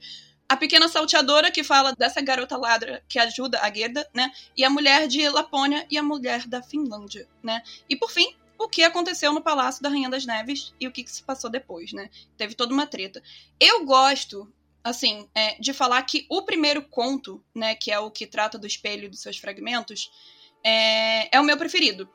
A 0.48 0.56
Pequena 0.56 0.88
Salteadora, 0.88 1.50
que 1.50 1.64
fala 1.64 1.92
dessa 1.92 2.20
garota 2.20 2.56
ladra 2.56 3.02
que 3.08 3.18
ajuda 3.18 3.60
a 3.60 3.72
Gerda, 3.72 4.08
né? 4.14 4.32
E 4.56 4.64
a 4.64 4.70
Mulher 4.70 5.08
de 5.08 5.28
Lapônia 5.28 5.84
e 5.90 5.98
a 5.98 6.02
Mulher 6.02 6.46
da 6.46 6.62
Finlândia, 6.62 7.28
né? 7.42 7.62
E 7.88 7.96
por 7.96 8.10
fim, 8.10 8.34
o 8.56 8.68
que 8.68 8.84
aconteceu 8.84 9.32
no 9.32 9.40
Palácio 9.40 9.82
da 9.82 9.88
Rainha 9.88 10.08
das 10.08 10.24
Neves 10.24 10.72
e 10.78 10.86
o 10.86 10.92
que, 10.92 11.02
que 11.02 11.10
se 11.10 11.22
passou 11.22 11.50
depois, 11.50 11.92
né? 11.92 12.08
Teve 12.36 12.54
toda 12.54 12.72
uma 12.72 12.86
treta. 12.86 13.22
Eu 13.58 13.84
gosto 13.84 14.52
assim, 14.82 15.28
é, 15.34 15.56
de 15.60 15.72
falar 15.72 16.02
que 16.02 16.24
o 16.28 16.42
primeiro 16.42 16.82
conto, 16.82 17.42
né, 17.54 17.74
que 17.74 17.90
é 17.90 17.98
o 17.98 18.10
que 18.10 18.26
trata 18.26 18.58
do 18.58 18.66
espelho 18.66 19.04
e 19.04 19.08
dos 19.08 19.20
seus 19.20 19.36
fragmentos, 19.36 20.10
é, 20.64 21.36
é 21.36 21.40
o 21.40 21.44
meu 21.44 21.56
preferido 21.56 22.08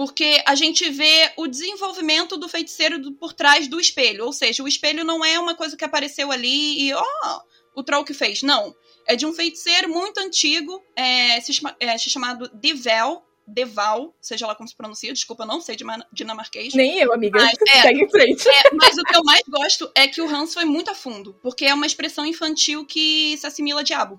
porque 0.00 0.42
a 0.46 0.54
gente 0.54 0.88
vê 0.88 1.30
o 1.36 1.46
desenvolvimento 1.46 2.38
do 2.38 2.48
feiticeiro 2.48 2.98
do, 2.98 3.12
por 3.12 3.34
trás 3.34 3.68
do 3.68 3.78
espelho. 3.78 4.24
Ou 4.24 4.32
seja, 4.32 4.62
o 4.62 4.66
espelho 4.66 5.04
não 5.04 5.22
é 5.22 5.38
uma 5.38 5.54
coisa 5.54 5.76
que 5.76 5.84
apareceu 5.84 6.32
ali 6.32 6.88
e, 6.88 6.94
ó, 6.94 7.04
oh, 7.04 7.80
o 7.80 7.84
troll 7.84 8.02
que 8.02 8.14
fez. 8.14 8.42
Não. 8.42 8.74
É 9.06 9.14
de 9.14 9.26
um 9.26 9.32
feiticeiro 9.34 9.90
muito 9.90 10.16
antigo, 10.18 10.82
é, 10.96 11.38
se, 11.42 11.52
é, 11.78 11.98
se 11.98 12.08
chamado 12.08 12.48
Devel, 12.54 13.22
Deval, 13.46 14.16
seja 14.22 14.46
lá 14.46 14.54
como 14.54 14.66
se 14.70 14.74
pronuncia, 14.74 15.12
desculpa, 15.12 15.42
eu 15.42 15.48
não 15.48 15.60
sei 15.60 15.76
de 15.76 15.84
dinamarquês. 16.10 16.72
Nem 16.72 16.98
eu, 16.98 17.12
amiga. 17.12 17.38
Mas, 17.38 17.58
é, 17.68 17.82
Segue 17.82 18.04
em 18.04 18.08
frente. 18.08 18.48
É, 18.48 18.70
mas 18.72 18.96
o 18.96 19.02
que 19.02 19.14
eu 19.14 19.22
mais 19.22 19.42
gosto 19.46 19.92
é 19.94 20.08
que 20.08 20.22
o 20.22 20.34
Hans 20.34 20.54
foi 20.54 20.64
muito 20.64 20.90
a 20.90 20.94
fundo, 20.94 21.36
porque 21.42 21.66
é 21.66 21.74
uma 21.74 21.84
expressão 21.84 22.24
infantil 22.24 22.86
que 22.86 23.36
se 23.36 23.46
assimila 23.46 23.80
a 23.80 23.84
diabo. 23.84 24.18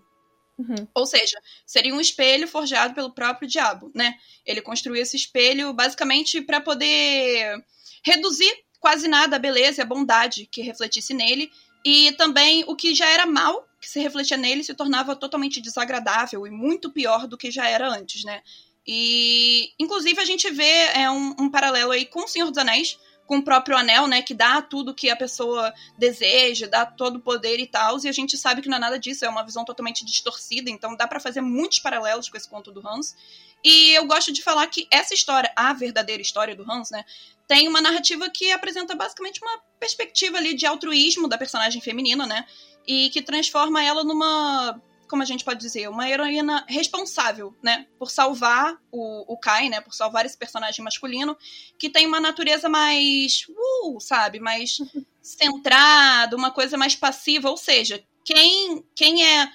Uhum. 0.62 0.88
Ou 0.93 1.06
seja, 1.06 1.38
seria 1.65 1.93
um 1.93 2.02
espelho 2.02 2.47
forjado 2.47 2.93
pelo 2.93 3.12
próprio 3.12 3.47
diabo, 3.47 3.91
né? 3.95 4.15
Ele 4.45 4.62
construiu 4.62 5.02
esse 5.02 5.15
espelho 5.17 5.74
basicamente 5.74 6.41
para 6.41 6.62
poder 6.62 7.63
reduzir 8.04 8.52
quase 8.80 9.08
nada 9.08 9.36
a 9.36 9.39
beleza 9.39 9.82
e 9.82 9.84
a 9.84 9.86
bondade 9.86 10.47
que 10.52 10.62
refletisse 10.62 11.13
nele, 11.13 11.52
e 11.86 12.12
também 12.13 12.63
o 12.67 12.76
que 12.76 12.93
já 12.93 13.08
era 13.08 13.26
mal, 13.26 13.67
que 13.80 13.89
se 13.89 14.00
refletia 14.00 14.38
nele, 14.38 14.63
se 14.63 14.74
tornava 14.74 15.15
totalmente 15.15 15.62
desagradável 15.62 16.45
e 16.45 16.52
muito 16.52 16.91
pior 16.91 17.28
do 17.28 17.38
que 17.38 17.50
já 17.50 17.67
era 17.67 17.88
antes, 17.88 18.24
né? 18.24 18.41
E, 18.86 19.71
inclusive, 19.80 20.19
a 20.19 20.26
gente 20.26 20.50
vê 20.50 20.89
é, 20.93 21.10
um, 21.10 21.36
um 21.39 21.50
paralelo 21.50 21.91
aí 21.91 22.06
com 22.06 22.24
o 22.24 22.28
Senhor 22.28 22.50
dos 22.50 22.58
Anéis, 22.58 23.00
com 23.32 23.38
o 23.38 23.41
próprio 23.41 23.78
anel, 23.78 24.08
né, 24.08 24.22
que 24.22 24.34
dá 24.34 24.62
tudo 24.62 24.94
que 24.94 25.10
a 25.10 25.15
pessoa 25.15 25.74
deseja, 25.98 26.67
dá 26.67 26.86
todo 26.86 27.15
o 27.15 27.22
poder 27.22 27.62
e 27.62 27.65
tal, 27.65 27.98
e 28.04 28.10
a 28.10 28.12
gente 28.12 28.38
sabe 28.38 28.62
que 28.62 28.67
não 28.67 28.76
é 28.76 28.80
nada 28.82 29.00
disso, 29.00 29.24
é 29.24 29.30
uma 29.30 29.41
visão 29.41 29.63
totalmente 29.63 30.04
distorcida, 30.04 30.70
então 30.70 30.98
dá 30.98 31.08
para 31.08 31.17
fazer 31.17 31.39
muitos 31.39 31.80
paralelos 31.80 32.28
com 32.28 32.36
esse 32.36 32.50
conto 32.50 32.74
do 32.74 32.86
Hans. 32.86 33.15
E 33.63 33.91
eu 33.91 34.06
gosto 34.06 34.34
de 34.34 34.44
falar 34.44 34.67
que 34.67 34.86
essa 34.91 35.13
história, 35.13 35.50
a 35.56 35.72
verdadeira 35.72 36.22
história 36.22 36.54
do 36.54 36.70
Hans, 36.70 36.91
né, 36.91 37.06
tem 37.48 37.70
uma 37.70 37.80
narrativa 37.80 38.30
que 38.30 38.52
apresenta 38.52 38.96
basicamente 38.96 39.39
uma 39.41 39.62
perspectiva 39.80 40.38
ali 40.38 40.54
de 40.54 40.65
altruísmo 40.65 41.30
da 41.30 41.38
personagem 41.38 41.82
feminina, 41.82 42.28
né, 42.28 42.46
e 42.86 43.10
que 43.12 43.22
transforma 43.22 43.82
ela 43.82 44.04
numa 44.04 44.78
como 45.12 45.24
a 45.24 45.26
gente 45.26 45.43
pode 45.43 45.60
dizer, 45.60 45.89
uma 45.89 46.10
heroína 46.10 46.65
responsável, 46.69 47.54
né? 47.62 47.86
Por 48.00 48.10
salvar 48.10 48.78
o, 48.89 49.34
o 49.34 49.38
Kai, 49.38 49.67
né? 49.67 49.82
Por 49.82 49.93
salvar 49.93 50.26
esse 50.26 50.38
personagem 50.38 50.82
masculino, 50.86 51.38
que 51.78 51.89
tem 51.89 52.08
uma 52.08 52.21
natureza 52.21 52.69
mais. 52.69 53.45
Uh, 53.50 54.00
sabe? 54.00 54.39
Mais 54.39 54.78
centrada, 55.21 56.38
uma 56.38 56.50
coisa 56.50 56.78
mais 56.78 56.95
passiva. 56.95 57.50
Ou 57.50 57.58
seja, 57.58 58.02
quem, 58.24 58.86
quem 58.95 59.28
é 59.28 59.52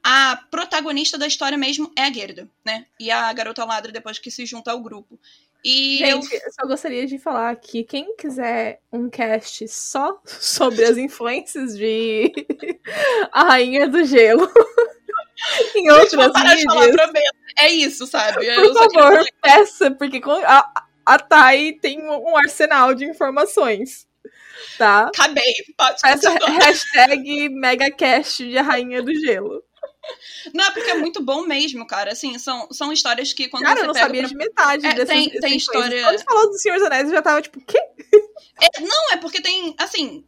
a 0.00 0.36
protagonista 0.48 1.18
da 1.18 1.26
história 1.26 1.58
mesmo 1.58 1.90
é 1.96 2.02
a 2.02 2.12
Gerda, 2.12 2.48
né? 2.64 2.86
E 3.00 3.10
a 3.10 3.32
garota 3.32 3.64
ladra 3.64 3.90
depois 3.90 4.16
que 4.16 4.30
se 4.30 4.46
junta 4.46 4.70
ao 4.70 4.80
grupo. 4.80 5.18
E 5.64 5.98
Gente, 5.98 6.32
eu... 6.32 6.40
eu 6.40 6.52
só 6.52 6.66
gostaria 6.66 7.06
de 7.06 7.18
falar 7.18 7.54
que 7.56 7.84
quem 7.84 8.16
quiser 8.16 8.80
um 8.92 9.10
cast 9.10 9.66
só 9.68 10.20
sobre 10.24 10.84
as 10.84 10.96
influências 10.96 11.76
de 11.76 12.32
A 13.32 13.42
Rainha 13.44 13.88
do 13.88 14.04
Gelo 14.04 14.50
em 15.74 15.90
outras 15.90 16.32
mídias. 16.32 17.14
É 17.56 17.68
isso, 17.70 18.06
sabe? 18.06 18.46
Por 18.54 18.64
eu 18.64 18.74
favor, 18.74 19.24
peça, 19.42 19.90
porque 19.90 20.20
a, 20.44 20.84
a 21.04 21.18
Thay 21.18 21.72
tem 21.80 22.02
um 22.02 22.36
arsenal 22.36 22.94
de 22.94 23.04
informações. 23.04 24.06
Tá? 24.76 25.08
Acabei. 25.08 25.54
Peça 26.02 26.30
hashtag 26.30 27.48
megacast 27.48 28.48
de 28.48 28.58
A 28.58 28.62
Rainha 28.62 29.02
do 29.02 29.14
Gelo. 29.14 29.62
Não, 30.54 30.64
é 30.64 30.70
porque 30.70 30.90
é 30.90 30.94
muito 30.94 31.22
bom 31.22 31.42
mesmo, 31.42 31.86
cara. 31.86 32.12
Assim, 32.12 32.38
são, 32.38 32.68
são 32.72 32.92
histórias 32.92 33.32
que 33.32 33.48
quando 33.48 33.64
cara, 33.64 33.76
você 33.76 33.82
eu 33.82 33.86
não 33.86 33.94
sabia 33.94 34.22
pra... 34.22 34.28
de 34.28 34.36
metade 34.36 34.86
é, 34.86 34.94
dessas, 34.94 35.08
tem, 35.08 35.30
tem 35.30 35.56
história... 35.56 36.02
Quando 36.02 36.18
você 36.18 36.24
falou 36.24 36.50
do 36.50 36.58
Senhor 36.58 36.78
dos 36.78 36.86
Anéis, 36.86 37.08
eu 37.08 37.14
já 37.14 37.22
tava 37.22 37.42
tipo, 37.42 37.60
quê? 37.60 37.78
É, 38.60 38.80
não, 38.80 39.12
é 39.12 39.16
porque 39.16 39.40
tem, 39.40 39.74
assim, 39.78 40.24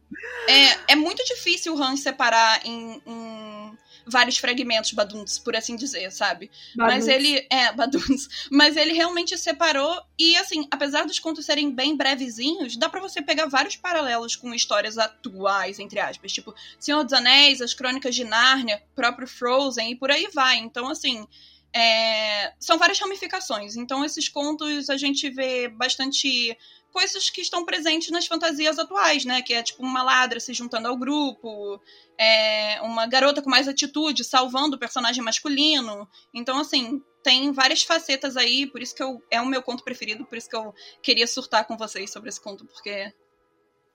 é, 0.47 0.93
é 0.93 0.95
muito 0.95 1.23
difícil 1.25 1.75
o 1.75 1.81
Hans 1.81 2.01
separar 2.01 2.65
em, 2.65 3.01
em 3.05 3.77
vários 4.05 4.37
fragmentos 4.37 4.91
baduns, 4.91 5.37
por 5.37 5.55
assim 5.55 5.75
dizer, 5.75 6.11
sabe? 6.11 6.49
Mas 6.75 7.07
ele. 7.07 7.45
É, 7.49 7.71
baduns. 7.75 8.47
Mas 8.51 8.75
ele 8.75 8.93
realmente 8.93 9.37
separou. 9.37 10.01
E, 10.17 10.35
assim, 10.37 10.67
apesar 10.69 11.05
dos 11.05 11.19
contos 11.19 11.45
serem 11.45 11.71
bem 11.71 11.95
brevezinhos, 11.95 12.77
dá 12.77 12.89
para 12.89 13.01
você 13.01 13.21
pegar 13.21 13.47
vários 13.47 13.75
paralelos 13.75 14.35
com 14.35 14.53
histórias 14.53 14.97
atuais, 14.97 15.79
entre 15.79 15.99
aspas. 15.99 16.31
Tipo, 16.31 16.53
Senhor 16.79 17.03
dos 17.03 17.13
Anéis, 17.13 17.61
as 17.61 17.73
Crônicas 17.73 18.15
de 18.15 18.23
Nárnia, 18.23 18.81
próprio 18.95 19.27
Frozen 19.27 19.91
e 19.91 19.95
por 19.95 20.11
aí 20.11 20.27
vai. 20.33 20.57
Então, 20.57 20.89
assim. 20.89 21.27
é, 21.73 22.53
são 22.59 22.77
várias 22.77 22.99
ramificações. 22.99 23.75
Então, 23.75 24.05
esses 24.05 24.29
contos 24.29 24.89
a 24.89 24.97
gente 24.97 25.29
vê 25.29 25.67
bastante 25.67 26.55
coisas 26.93 27.29
que 27.31 27.41
estão 27.41 27.65
presentes 27.65 28.11
nas 28.11 28.27
fantasias 28.27 28.77
atuais, 28.77 29.25
né? 29.25 29.41
Que 29.41 29.55
é 29.55 29.63
tipo 29.63 29.81
uma 29.81 30.03
ladra 30.03 30.39
se 30.39 30.53
juntando 30.53 30.87
ao 30.87 30.95
grupo, 30.95 31.81
é, 32.17 32.81
uma 32.81 33.07
garota 33.07 33.41
com 33.41 33.49
mais 33.49 33.67
atitude 33.67 34.23
salvando 34.23 34.75
o 34.75 34.79
personagem 34.79 35.23
masculino. 35.23 36.07
Então, 36.33 36.59
assim, 36.59 37.01
tem 37.23 37.51
várias 37.51 37.83
facetas 37.83 38.37
aí, 38.37 38.67
por 38.67 38.81
isso 38.81 38.95
que 38.95 39.03
eu, 39.03 39.21
é 39.31 39.41
o 39.41 39.45
meu 39.45 39.61
conto 39.61 39.83
preferido, 39.83 40.25
por 40.25 40.37
isso 40.37 40.49
que 40.49 40.55
eu 40.55 40.73
queria 41.01 41.27
surtar 41.27 41.65
com 41.65 41.77
vocês 41.77 42.11
sobre 42.11 42.29
esse 42.29 42.41
conto, 42.41 42.65
porque 42.65 43.11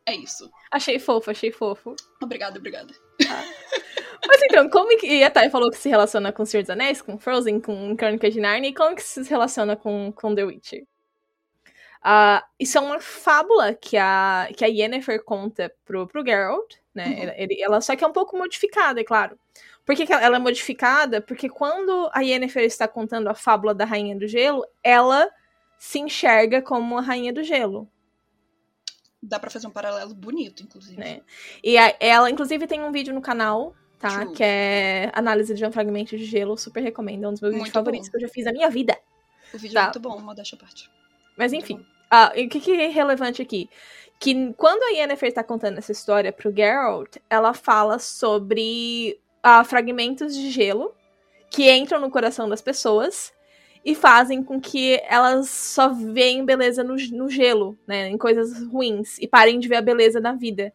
é 0.07 0.14
isso. 0.14 0.50
Achei 0.70 0.98
fofo, 0.98 1.31
achei 1.31 1.52
fofo. 1.52 1.94
Obrigada, 2.22 2.59
obrigada. 2.59 2.94
Ah. 3.28 3.44
Mas 4.26 4.42
então, 4.42 4.68
como 4.68 4.96
que. 4.98 5.07
E 5.07 5.22
a 5.22 5.31
Thay 5.31 5.50
falou 5.50 5.70
que 5.70 5.76
se 5.76 5.88
relaciona 5.88 6.33
com 6.33 6.44
Senhor 6.44 6.62
dos 6.62 6.70
Anéis, 6.70 7.00
com 7.00 7.18
Frozen, 7.18 7.61
com 7.61 7.96
Crônicas 7.96 8.33
de 8.33 8.40
Narnia, 8.40 8.70
e 8.70 8.74
como 8.74 8.96
que 8.96 9.02
se 9.02 9.22
relaciona 9.22 9.76
com, 9.76 10.12
com 10.12 10.35
The 10.35 10.44
Witcher? 10.44 10.85
Uh, 12.04 12.42
isso 12.58 12.78
é 12.78 12.80
uma 12.80 13.00
fábula 13.00 13.74
que 13.74 13.96
a, 13.96 14.48
que 14.56 14.64
a 14.64 14.68
Yennefer 14.68 15.22
conta 15.24 15.72
pro, 15.84 16.06
pro 16.06 16.24
Geralt, 16.24 16.76
né? 16.94 17.06
Uhum. 17.06 17.32
Ele, 17.37 17.62
ela 17.62 17.80
só 17.80 17.96
que 17.96 18.04
é 18.04 18.06
um 18.06 18.12
pouco 18.12 18.37
modificada, 18.37 19.00
é 19.00 19.04
claro. 19.04 19.38
Por 19.84 19.96
que, 19.96 20.06
que 20.06 20.12
ela 20.12 20.37
é 20.37 20.38
modificada? 20.38 21.20
Porque 21.20 21.48
quando 21.48 22.11
a 22.12 22.20
Yennefer 22.20 22.64
está 22.64 22.87
contando 22.87 23.28
a 23.28 23.34
fábula 23.34 23.74
da 23.74 23.84
Rainha 23.84 24.16
do 24.16 24.28
Gelo, 24.28 24.64
ela 24.84 25.28
se 25.78 25.98
enxerga 25.98 26.61
como 26.61 26.98
a 26.98 27.00
Rainha 27.00 27.32
do 27.32 27.42
Gelo. 27.42 27.90
Dá 29.22 29.38
pra 29.38 29.50
fazer 29.50 29.66
um 29.66 29.70
paralelo 29.70 30.14
bonito, 30.14 30.62
inclusive. 30.62 30.96
Né? 30.96 31.22
E 31.62 31.76
a, 31.76 31.96
ela, 31.98 32.30
inclusive, 32.30 32.66
tem 32.66 32.82
um 32.82 32.92
vídeo 32.92 33.12
no 33.12 33.20
canal, 33.20 33.74
tá? 33.98 34.20
True. 34.20 34.34
Que 34.34 34.44
é 34.44 35.11
análise 35.12 35.54
de 35.54 35.66
um 35.66 35.72
fragmento 35.72 36.16
de 36.16 36.24
gelo. 36.24 36.56
Super 36.56 36.82
recomendo. 36.82 37.24
É 37.24 37.28
um 37.28 37.32
dos 37.32 37.40
meus 37.40 37.52
muito 37.52 37.64
vídeos 37.64 37.74
favoritos 37.74 38.08
bom. 38.08 38.12
que 38.12 38.16
eu 38.16 38.20
já 38.20 38.28
fiz 38.28 38.44
na 38.44 38.52
minha 38.52 38.70
vida. 38.70 38.96
O 39.52 39.58
vídeo 39.58 39.72
é 39.72 39.74
tá? 39.74 39.80
é 39.80 39.84
muito 39.84 40.00
bom, 40.00 40.20
modéstia 40.20 40.56
à 40.56 40.61
parte. 40.61 40.88
Mas 41.38 41.53
enfim. 41.53 41.87
Ah, 42.11 42.33
o 42.35 42.48
que, 42.48 42.61
que 42.61 42.72
é 42.72 42.88
relevante 42.88 43.40
aqui? 43.40 43.70
Que 44.18 44.53
quando 44.55 44.83
a 44.83 44.98
Yennefer 44.98 45.33
tá 45.33 45.44
contando 45.44 45.79
essa 45.79 45.92
história 45.92 46.33
pro 46.33 46.55
Geralt, 46.55 47.16
ela 47.31 47.55
fala 47.55 47.98
sobre 48.01 49.20
ah, 49.42 49.62
fragmentos 49.62 50.35
de 50.35 50.51
gelo 50.51 50.92
que 51.48 51.70
entram 51.70 52.01
no 52.01 52.11
coração 52.11 52.48
das 52.48 52.61
pessoas 52.61 53.33
e 53.85 53.94
fazem 53.94 54.42
com 54.42 54.61
que 54.61 55.01
elas 55.09 55.48
só 55.48 55.88
veem 55.90 56.44
beleza 56.44 56.83
no, 56.83 56.96
no 57.12 57.31
gelo, 57.31 57.79
né? 57.87 58.09
Em 58.09 58.18
coisas 58.18 58.64
ruins. 58.66 59.18
E 59.18 59.29
parem 59.29 59.61
de 59.61 59.68
ver 59.68 59.77
a 59.77 59.83
beleza 59.83 60.20
da 60.20 60.33
vida. 60.33 60.72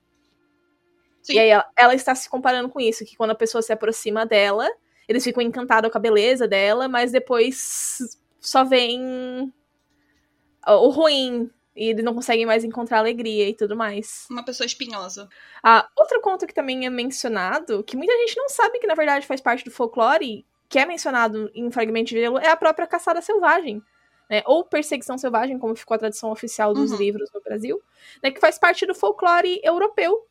Sim. 1.22 1.34
E 1.34 1.40
aí 1.40 1.50
ela, 1.50 1.66
ela, 1.76 1.96
está 1.96 2.16
se 2.16 2.30
comparando 2.30 2.70
com 2.70 2.80
isso, 2.80 3.06
que 3.06 3.16
quando 3.16 3.32
a 3.32 3.36
pessoa 3.36 3.62
se 3.62 3.74
aproxima 3.74 4.26
dela, 4.26 4.70
eles 5.08 5.24
ficam 5.24 5.44
encantados 5.44 5.92
com 5.92 5.98
a 5.98 6.02
beleza 6.02 6.48
dela, 6.48 6.88
mas 6.88 7.12
depois 7.12 8.18
só 8.40 8.64
veem 8.64 9.54
o 10.68 10.90
ruim. 10.90 11.50
E 11.76 11.90
eles 11.90 12.04
não 12.04 12.14
conseguem 12.14 12.46
mais 12.46 12.64
encontrar 12.64 13.00
alegria 13.00 13.50
e 13.50 13.54
tudo 13.54 13.76
mais. 13.76 14.28
Uma 14.30 14.46
pessoa 14.46 14.66
espinhosa. 14.66 15.28
Ah, 15.64 15.88
outro 15.98 16.22
conto 16.22 16.46
que 16.46 16.54
também 16.54 16.86
é 16.86 16.90
mencionado, 16.90 17.84
que 17.84 17.98
muita 17.98 18.16
gente 18.20 18.38
não 18.38 18.48
sabe 18.48 18.78
que 18.78 18.86
na 18.86 18.94
verdade 18.94 19.26
faz 19.26 19.42
parte 19.42 19.66
do 19.66 19.72
folclore, 19.72 20.46
que 20.70 20.78
é 20.78 20.86
mencionado 20.86 21.50
em 21.54 21.72
Fragmento 21.72 22.10
de 22.10 22.20
Gelo, 22.20 22.38
é 22.38 22.50
a 22.50 22.56
própria 22.56 22.86
caçada 22.86 23.22
selvagem. 23.22 23.82
Né, 24.30 24.42
ou 24.46 24.64
perseguição 24.64 25.18
selvagem, 25.18 25.60
como 25.60 25.76
ficou 25.76 25.96
a 25.96 25.98
tradução 25.98 26.32
oficial 26.32 26.74
dos 26.74 26.94
uhum. 26.94 26.98
livros 26.98 27.30
no 27.34 27.42
Brasil, 27.42 27.84
né, 28.24 28.32
que 28.32 28.40
faz 28.40 28.58
parte 28.58 28.86
do 28.86 28.96
folclore 28.96 29.60
europeu. 29.62 30.26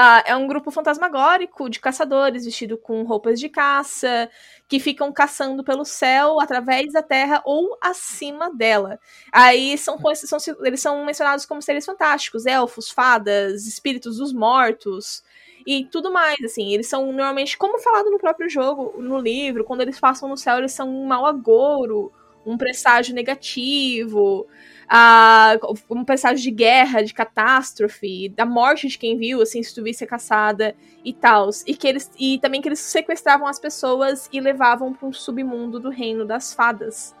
Ah, 0.00 0.22
é 0.24 0.36
um 0.36 0.46
grupo 0.46 0.70
fantasmagórico 0.70 1.68
de 1.68 1.80
caçadores 1.80 2.44
vestido 2.44 2.78
com 2.78 3.02
roupas 3.02 3.40
de 3.40 3.48
caça, 3.48 4.30
que 4.68 4.78
ficam 4.78 5.12
caçando 5.12 5.64
pelo 5.64 5.84
céu, 5.84 6.38
através 6.40 6.92
da 6.92 7.02
terra 7.02 7.42
ou 7.44 7.76
acima 7.82 8.48
dela. 8.54 9.00
Aí 9.32 9.76
são, 9.76 9.98
são 10.14 10.38
eles 10.64 10.80
são 10.80 11.04
mencionados 11.04 11.44
como 11.44 11.60
seres 11.60 11.84
fantásticos, 11.84 12.46
elfos, 12.46 12.88
fadas, 12.90 13.66
espíritos 13.66 14.18
dos 14.18 14.32
mortos 14.32 15.24
e 15.66 15.84
tudo 15.86 16.12
mais, 16.12 16.36
assim. 16.44 16.72
Eles 16.72 16.86
são 16.88 17.06
normalmente, 17.06 17.58
como 17.58 17.80
falado 17.80 18.08
no 18.08 18.18
próprio 18.20 18.48
jogo, 18.48 18.94
no 19.02 19.18
livro, 19.18 19.64
quando 19.64 19.80
eles 19.80 19.98
passam 19.98 20.28
no 20.28 20.36
céu, 20.36 20.58
eles 20.58 20.70
são 20.72 20.88
um 20.88 21.06
mau 21.06 21.26
agouro, 21.26 22.12
um 22.46 22.56
presságio 22.56 23.12
negativo, 23.16 24.46
uh, 24.88 25.78
um 25.90 26.04
presságio 26.04 26.42
de 26.42 26.50
guerra, 26.50 27.02
de 27.02 27.12
catástrofe, 27.12 28.28
da 28.30 28.46
morte 28.46 28.88
de 28.88 28.98
quem 28.98 29.16
viu, 29.16 29.42
assim, 29.42 29.62
se 29.62 29.74
tu 29.74 29.82
visse 29.82 30.04
a 30.04 30.06
caçada 30.06 30.74
e 31.04 31.12
tal. 31.12 31.50
E, 31.66 31.74
que 31.74 31.86
eles, 31.86 32.10
e 32.18 32.38
também 32.38 32.60
que 32.60 32.68
eles 32.68 32.80
sequestravam 32.80 33.46
as 33.46 33.58
pessoas 33.58 34.28
e 34.32 34.40
levavam 34.40 34.92
para 34.92 35.06
um 35.06 35.12
submundo 35.12 35.78
do 35.78 35.90
reino 35.90 36.24
das 36.24 36.52
fadas, 36.52 37.14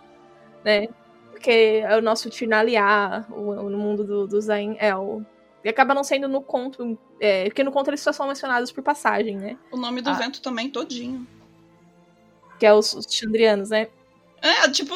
né? 0.64 0.88
Porque 1.30 1.84
é 1.84 1.96
o 1.96 2.02
nosso 2.02 2.28
Tirnaliá, 2.28 3.24
no 3.28 3.78
mundo 3.78 4.02
do, 4.02 4.26
do 4.26 4.40
Zain 4.40 4.76
El. 4.80 5.24
E 5.62 5.68
acaba 5.68 5.94
não 5.94 6.02
sendo 6.02 6.28
no 6.28 6.40
conto. 6.40 6.98
É, 7.20 7.44
porque 7.44 7.62
no 7.62 7.70
conto 7.70 7.90
eles 7.90 8.00
só 8.00 8.12
são 8.12 8.26
mencionados 8.26 8.72
por 8.72 8.82
passagem, 8.82 9.36
né? 9.36 9.56
O 9.70 9.76
nome 9.76 10.00
do 10.00 10.10
ah. 10.10 10.14
vento 10.14 10.40
também 10.42 10.68
todinho. 10.68 11.26
Que 12.58 12.66
é 12.66 12.74
os, 12.74 12.92
os 12.92 13.06
Chandrianos, 13.08 13.70
né? 13.70 13.88
É, 14.40 14.68
tipo, 14.70 14.94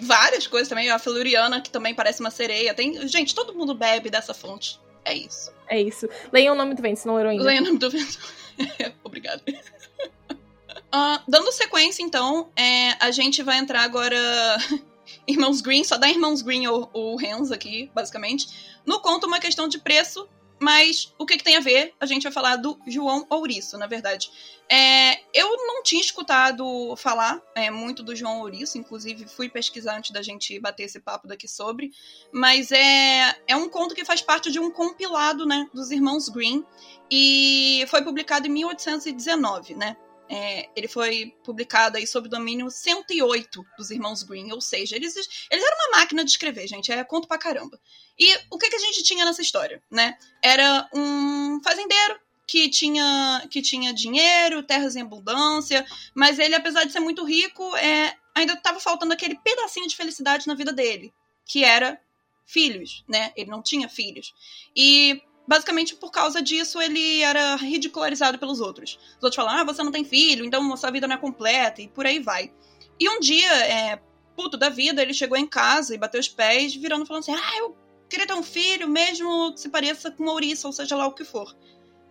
várias 0.00 0.46
coisas 0.46 0.68
também. 0.68 0.90
A 0.90 0.98
Feluriana, 0.98 1.60
que 1.60 1.70
também 1.70 1.94
parece 1.94 2.20
uma 2.20 2.30
sereia. 2.30 2.74
Tem... 2.74 3.06
Gente, 3.08 3.34
todo 3.34 3.54
mundo 3.54 3.74
bebe 3.74 4.10
dessa 4.10 4.34
fonte. 4.34 4.78
É 5.04 5.14
isso. 5.14 5.52
É 5.68 5.80
isso. 5.80 6.08
Leiam 6.32 6.54
o 6.54 6.56
nome 6.56 6.74
do 6.74 6.82
vento, 6.82 7.00
se 7.00 7.06
não 7.06 7.16
leram 7.16 7.30
ainda. 7.30 7.44
Leiam 7.44 7.62
o 7.62 7.66
nome 7.66 7.78
do 7.78 7.90
vento. 7.90 8.18
Obrigada. 9.02 9.42
Uh, 9.48 11.18
dando 11.26 11.50
sequência, 11.52 12.02
então, 12.02 12.50
é, 12.56 12.92
a 13.00 13.10
gente 13.10 13.42
vai 13.42 13.58
entrar 13.58 13.82
agora. 13.82 14.16
Irmãos 15.26 15.60
Green, 15.60 15.84
só 15.84 15.96
dá 15.98 16.08
Irmãos 16.08 16.42
Green 16.42 16.66
ou, 16.66 16.88
ou 16.92 17.16
Hands 17.16 17.52
aqui, 17.52 17.90
basicamente. 17.94 18.80
No 18.84 19.00
conto, 19.00 19.26
uma 19.26 19.38
questão 19.38 19.68
de 19.68 19.78
preço 19.78 20.28
mas 20.62 21.12
o 21.18 21.26
que, 21.26 21.36
que, 21.36 21.42
tem 21.42 21.56
a 21.56 21.60
ver? 21.60 21.92
A 21.98 22.06
gente 22.06 22.22
vai 22.22 22.32
falar 22.32 22.54
do 22.54 22.78
João 22.86 23.26
Ouriço, 23.28 23.76
na 23.76 23.88
verdade. 23.88 24.30
É, 24.68 25.20
eu 25.34 25.56
não 25.66 25.82
tinha 25.82 26.00
escutado 26.00 26.94
falar 26.96 27.42
é, 27.52 27.68
muito 27.68 28.00
do 28.00 28.14
João 28.14 28.40
Ouriço, 28.40 28.78
inclusive 28.78 29.26
fui 29.26 29.48
pesquisar 29.48 29.96
antes 29.96 30.12
da 30.12 30.22
gente 30.22 30.60
bater 30.60 30.84
esse 30.84 31.00
papo 31.00 31.26
daqui 31.26 31.48
sobre. 31.48 31.90
Mas 32.32 32.70
é, 32.70 33.36
é 33.48 33.56
um 33.56 33.68
conto 33.68 33.92
que 33.92 34.04
faz 34.04 34.22
parte 34.22 34.52
de 34.52 34.60
um 34.60 34.70
compilado 34.70 35.44
né, 35.44 35.68
dos 35.74 35.90
irmãos 35.90 36.28
Green 36.28 36.64
e 37.10 37.84
foi 37.88 38.02
publicado 38.02 38.46
em 38.46 38.50
1819, 38.50 39.74
né? 39.74 39.96
É, 40.28 40.68
ele 40.74 40.88
foi 40.88 41.34
publicado 41.44 41.98
aí 41.98 42.06
sob 42.06 42.26
o 42.26 42.30
domínio 42.30 42.70
108 42.70 43.64
dos 43.76 43.90
irmãos 43.90 44.22
Green, 44.22 44.50
ou 44.52 44.60
seja, 44.60 44.96
eles, 44.96 45.14
eles 45.16 45.64
eram 45.64 45.76
uma 45.76 45.98
máquina 45.98 46.24
de 46.24 46.30
escrever, 46.30 46.66
gente, 46.66 46.90
é 46.90 47.04
conto 47.04 47.28
pra 47.28 47.38
caramba. 47.38 47.78
E 48.18 48.34
o 48.50 48.56
que, 48.56 48.70
que 48.70 48.76
a 48.76 48.80
gente 48.80 49.02
tinha 49.02 49.24
nessa 49.24 49.42
história, 49.42 49.82
né? 49.90 50.16
Era 50.42 50.88
um 50.94 51.60
fazendeiro 51.62 52.18
que 52.46 52.68
tinha, 52.68 53.46
que 53.50 53.62
tinha 53.62 53.92
dinheiro, 53.92 54.62
terras 54.62 54.96
em 54.96 55.02
abundância, 55.02 55.86
mas 56.14 56.38
ele, 56.38 56.54
apesar 56.54 56.84
de 56.84 56.92
ser 56.92 57.00
muito 57.00 57.24
rico, 57.24 57.74
é, 57.76 58.16
ainda 58.34 58.54
estava 58.54 58.80
faltando 58.80 59.12
aquele 59.12 59.36
pedacinho 59.36 59.88
de 59.88 59.96
felicidade 59.96 60.46
na 60.46 60.54
vida 60.54 60.72
dele, 60.72 61.12
que 61.44 61.64
era 61.64 62.00
filhos, 62.44 63.04
né? 63.08 63.32
Ele 63.36 63.50
não 63.50 63.62
tinha 63.62 63.88
filhos. 63.88 64.34
E 64.76 65.22
basicamente 65.46 65.94
por 65.96 66.10
causa 66.10 66.40
disso 66.42 66.80
ele 66.80 67.20
era 67.22 67.56
ridicularizado 67.56 68.38
pelos 68.38 68.60
outros. 68.60 68.98
Os 69.18 69.24
outros 69.24 69.36
falavam, 69.36 69.60
ah, 69.60 69.64
você 69.64 69.82
não 69.82 69.92
tem 69.92 70.04
filho, 70.04 70.44
então 70.44 70.76
sua 70.76 70.90
vida 70.90 71.06
não 71.06 71.16
é 71.16 71.18
completa, 71.18 71.82
e 71.82 71.88
por 71.88 72.06
aí 72.06 72.18
vai. 72.18 72.52
E 72.98 73.08
um 73.08 73.20
dia, 73.20 73.52
é, 73.66 74.00
puto 74.36 74.56
da 74.56 74.68
vida, 74.68 75.02
ele 75.02 75.14
chegou 75.14 75.36
em 75.36 75.46
casa 75.46 75.94
e 75.94 75.98
bateu 75.98 76.20
os 76.20 76.28
pés, 76.28 76.74
virando 76.74 77.06
falando 77.06 77.22
assim, 77.22 77.34
ah, 77.34 77.58
eu 77.58 77.76
queria 78.08 78.26
ter 78.26 78.34
um 78.34 78.42
filho, 78.42 78.88
mesmo 78.88 79.52
que 79.52 79.60
se 79.60 79.68
pareça 79.68 80.10
com 80.10 80.24
Maurício, 80.24 80.66
ou 80.66 80.72
seja 80.72 80.96
lá 80.96 81.06
o 81.06 81.12
que 81.12 81.24
for 81.24 81.54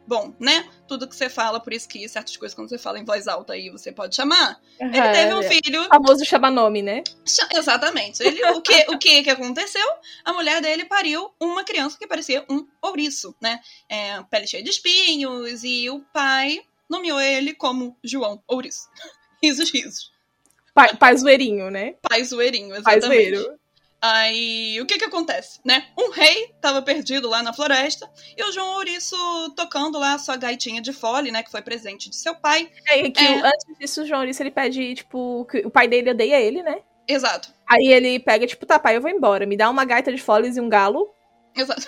bom, 0.08 0.34
né? 0.40 0.68
Tudo 0.88 1.08
que 1.08 1.16
você 1.16 1.30
fala, 1.30 1.60
por 1.60 1.74
isso 1.74 1.88
que 1.88 2.08
certas 2.10 2.36
coisas 2.36 2.56
quando 2.56 2.70
você 2.70 2.78
fala 2.78 3.00
em 3.00 3.06
voz 3.06 3.28
alta 3.28 3.54
aí 3.54 3.70
você 3.70 3.92
pode 3.92 4.16
chamar. 4.16 4.60
Uhum, 4.80 4.88
ele 4.94 5.12
teve 5.12 5.34
um 5.34 5.44
filho. 5.44 5.84
Famoso 5.86 6.26
chama 6.26 6.52
nome, 6.52 6.82
né? 6.82 7.04
Exatamente. 7.54 8.22
Ele, 8.24 8.44
o, 8.48 8.62
que, 8.62 8.86
o 8.90 8.98
que 8.98 9.24
que 9.24 9.30
aconteceu? 9.30 9.86
A 10.26 10.34
mulher 10.34 10.62
dele 10.62 10.86
pariu 10.86 11.32
uma 11.40 11.64
criança 11.64 11.98
que 11.98 12.08
parecia 12.08 12.46
um 12.50 12.68
ouriço, 12.82 13.36
né? 13.42 13.60
É, 13.90 14.22
pele 14.24 14.48
cheia 14.48 14.64
de 14.64 14.70
espinhos, 14.70 15.64
e 15.64 15.90
o 15.90 16.02
pai 16.14 16.62
nomeou 16.90 17.22
ele 17.22 17.54
como 17.54 17.98
João 18.04 18.42
Ouriço. 18.48 18.90
risos, 19.42 19.72
risos. 19.72 20.12
Pai, 20.74 20.96
pai 20.96 21.18
zoeirinho, 21.18 21.70
né? 21.70 21.96
Pai 22.02 22.24
zoeirinho, 22.24 22.76
exatamente. 22.76 23.02
Pai 23.02 23.10
zoeiro. 23.10 23.60
Aí, 24.04 24.82
o 24.82 24.86
que 24.88 24.98
que 24.98 25.06
acontece, 25.06 25.60
né? 25.64 25.86
Um 25.96 26.10
rei 26.10 26.46
estava 26.46 26.82
perdido 26.82 27.30
lá 27.30 27.44
na 27.44 27.54
floresta 27.54 28.10
e 28.36 28.44
o 28.44 28.52
João 28.52 28.78
Ouriço 28.78 29.16
tocando 29.56 30.00
lá 30.00 30.16
a 30.16 30.18
sua 30.18 30.36
gaitinha 30.38 30.82
de 30.82 30.92
fole, 30.92 31.32
né? 31.32 31.44
Que 31.44 31.52
foi 31.52 31.62
presente 31.62 32.10
de 32.10 32.16
seu 32.16 32.34
pai. 32.34 32.72
É, 32.88 33.12
que 33.12 33.24
é... 33.24 33.46
antes 33.46 33.78
disso, 33.80 34.02
o 34.02 34.06
João 34.08 34.22
Ouriço, 34.22 34.42
ele 34.42 34.50
pede, 34.50 34.96
tipo, 34.96 35.46
que 35.46 35.60
o 35.60 35.70
pai 35.70 35.88
dele 35.88 36.10
odeia 36.10 36.42
ele, 36.42 36.64
né? 36.64 36.80
Exato. 37.08 37.54
Aí 37.70 37.88
ele 37.88 38.20
pega, 38.20 38.48
tipo, 38.48 38.66
tá, 38.66 38.80
pai, 38.80 38.98
eu 38.98 39.02
vou 39.02 39.12
embora. 39.12 39.46
Me 39.46 39.56
dá 39.56 39.70
uma 39.70 39.86
gaita 39.86 40.12
de 40.12 40.22
foles 40.22 40.58
e 40.58 40.62
um 40.62 40.70
galo. 40.70 41.14
Exato. 41.56 41.88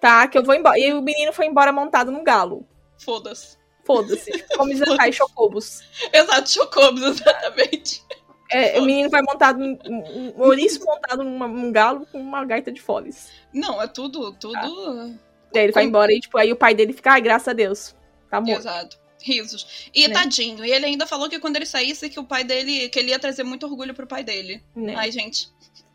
Tá, 0.00 0.26
que 0.28 0.38
eu 0.38 0.44
vou 0.44 0.54
embora. 0.54 0.78
E 0.78 0.92
o 0.92 1.02
menino 1.02 1.32
foi 1.32 1.46
embora 1.46 1.72
montado 1.72 2.10
num 2.10 2.24
galo. 2.24 2.66
Foda-se. 3.04 3.58
Foda-se. 3.84 4.30
Como 4.56 4.70
dizer, 4.72 4.86
chocobos. 5.12 5.82
Exato, 6.12 6.50
chocobos, 6.50 7.02
exatamente. 7.02 8.05
É, 8.50 8.78
o 8.78 8.84
menino 8.84 9.10
vai 9.10 9.22
montado, 9.22 9.60
um, 9.60 9.78
um, 9.86 10.34
um 10.36 10.42
ouriço 10.42 10.84
montado 10.84 11.24
num 11.24 11.72
galo 11.72 12.06
com 12.06 12.20
uma 12.20 12.44
gaita 12.44 12.70
de 12.70 12.80
foles. 12.80 13.30
Não, 13.52 13.82
é 13.82 13.86
tudo, 13.86 14.32
tudo. 14.34 15.18
Daí 15.52 15.64
ele 15.64 15.72
vai 15.72 15.84
embora 15.84 16.12
e, 16.12 16.20
tipo, 16.20 16.38
aí 16.38 16.52
o 16.52 16.56
pai 16.56 16.74
dele 16.74 16.92
fica, 16.92 17.12
ai, 17.12 17.20
graças 17.20 17.48
a 17.48 17.52
Deus, 17.52 17.94
tá 18.30 18.40
morto. 18.40 18.60
Exato. 18.60 18.98
Risos. 19.22 19.88
E 19.92 20.06
Né. 20.06 20.14
tadinho. 20.14 20.64
E 20.64 20.70
ele 20.70 20.86
ainda 20.86 21.06
falou 21.06 21.28
que 21.28 21.40
quando 21.40 21.56
ele 21.56 21.66
saísse, 21.66 22.08
que 22.08 22.20
o 22.20 22.24
pai 22.24 22.44
dele. 22.44 22.88
que 22.88 22.98
ele 22.98 23.10
ia 23.10 23.18
trazer 23.18 23.42
muito 23.42 23.66
orgulho 23.66 23.94
pro 23.94 24.06
pai 24.06 24.22
dele. 24.22 24.62
Né? 24.74 24.94
Ai, 24.96 25.10
gente. 25.10 25.48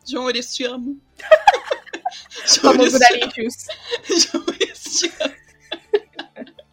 João 0.06 0.26
Ouriço, 0.26 0.56
te 0.56 0.66
amo. 0.66 1.00
João 4.10 4.44
Ouriço, 4.46 5.08
te 5.08 5.14
amo. 5.22 5.41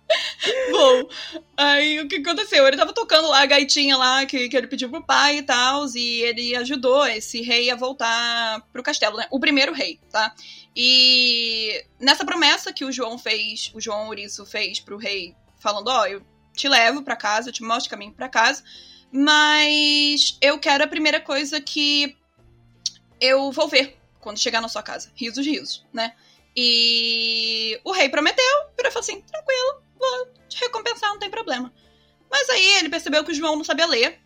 Bom, 0.70 1.08
aí 1.56 2.00
o 2.00 2.08
que 2.08 2.16
aconteceu? 2.16 2.66
Ele 2.66 2.76
tava 2.76 2.92
tocando 2.92 3.28
lá 3.28 3.42
a 3.42 3.46
gaitinha 3.46 3.96
lá 3.96 4.24
que, 4.24 4.48
que 4.48 4.56
ele 4.56 4.66
pediu 4.66 4.88
pro 4.88 5.04
pai 5.04 5.38
e 5.38 5.42
tal, 5.42 5.84
e 5.94 6.22
ele 6.22 6.56
ajudou 6.56 7.06
esse 7.06 7.42
rei 7.42 7.70
a 7.70 7.76
voltar 7.76 8.62
pro 8.72 8.82
castelo, 8.82 9.16
né? 9.16 9.26
O 9.30 9.38
primeiro 9.40 9.72
rei, 9.72 10.00
tá? 10.10 10.34
E 10.74 11.84
nessa 12.00 12.24
promessa 12.24 12.72
que 12.72 12.84
o 12.84 12.92
João 12.92 13.18
fez, 13.18 13.70
o 13.74 13.80
João 13.80 14.06
Ouriço 14.06 14.46
fez 14.46 14.80
pro 14.80 14.96
rei, 14.96 15.34
falando: 15.58 15.88
Ó, 15.88 16.06
eu 16.06 16.22
te 16.54 16.68
levo 16.68 17.02
pra 17.02 17.16
casa, 17.16 17.48
eu 17.48 17.52
te 17.52 17.62
mostro 17.62 17.88
o 17.88 17.90
caminho 17.90 18.12
pra 18.12 18.28
casa, 18.28 18.62
mas 19.12 20.38
eu 20.40 20.58
quero 20.58 20.84
a 20.84 20.88
primeira 20.88 21.20
coisa 21.20 21.60
que 21.60 22.16
eu 23.20 23.50
vou 23.52 23.68
ver 23.68 23.96
quando 24.20 24.38
chegar 24.38 24.60
na 24.60 24.68
sua 24.68 24.82
casa. 24.82 25.10
Risos, 25.14 25.46
risos, 25.46 25.86
né? 25.92 26.14
E 26.56 27.80
o 27.84 27.92
rei 27.92 28.08
prometeu, 28.08 28.44
virou 28.76 28.90
e 28.90 28.92
falou 28.92 29.00
assim: 29.00 29.20
tranquilo, 29.22 29.82
vou 29.98 30.28
te 30.48 30.60
recompensar, 30.60 31.10
não 31.10 31.18
tem 31.18 31.30
problema. 31.30 31.72
Mas 32.30 32.48
aí 32.50 32.78
ele 32.78 32.88
percebeu 32.88 33.24
que 33.24 33.32
o 33.32 33.34
João 33.34 33.56
não 33.56 33.64
sabia 33.64 33.86
ler 33.86 34.20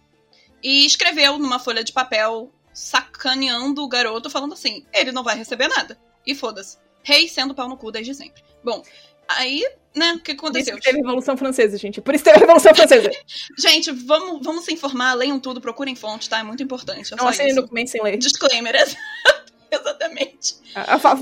e 0.62 0.84
escreveu 0.86 1.38
numa 1.38 1.58
folha 1.58 1.82
de 1.84 1.92
papel, 1.92 2.52
sacaneando 2.72 3.82
o 3.82 3.88
garoto, 3.88 4.30
falando 4.30 4.54
assim: 4.54 4.84
ele 4.92 5.12
não 5.12 5.22
vai 5.22 5.36
receber 5.36 5.68
nada. 5.68 5.98
E 6.26 6.34
foda-se. 6.34 6.78
Rei 7.02 7.28
sendo 7.28 7.54
pau 7.54 7.68
no 7.68 7.76
cu 7.76 7.90
desde 7.90 8.14
sempre. 8.14 8.42
Bom, 8.62 8.82
aí, 9.28 9.64
né, 9.94 10.12
o 10.12 10.20
que 10.20 10.34
Por 10.34 10.36
isso 10.36 10.46
aconteceu? 10.46 10.76
que 10.76 10.82
teve 10.82 10.98
a 10.98 11.00
Revolução 11.02 11.36
Francesa, 11.36 11.76
gente. 11.76 12.00
Por 12.00 12.14
isso 12.14 12.22
teve 12.24 12.36
a 12.36 12.40
Revolução 12.40 12.74
Francesa. 12.74 13.10
Gente, 13.58 13.90
vamos, 13.90 14.44
vamos 14.44 14.64
se 14.64 14.72
informar, 14.72 15.14
leiam 15.14 15.40
tudo, 15.40 15.60
procurem 15.60 15.96
fonte, 15.96 16.28
tá? 16.28 16.38
É 16.38 16.42
muito 16.42 16.62
importante. 16.62 17.12
É 17.12 17.16
Não 17.16 17.26
assinem 17.26 17.48
isso. 17.50 17.60
documento 17.60 17.90
sem 17.90 18.02
ler. 18.02 18.16
Disclaimer, 18.18 18.72
exatamente. 19.80 20.54
A- 20.74 20.94
a 20.94 20.98
fa- 20.98 21.14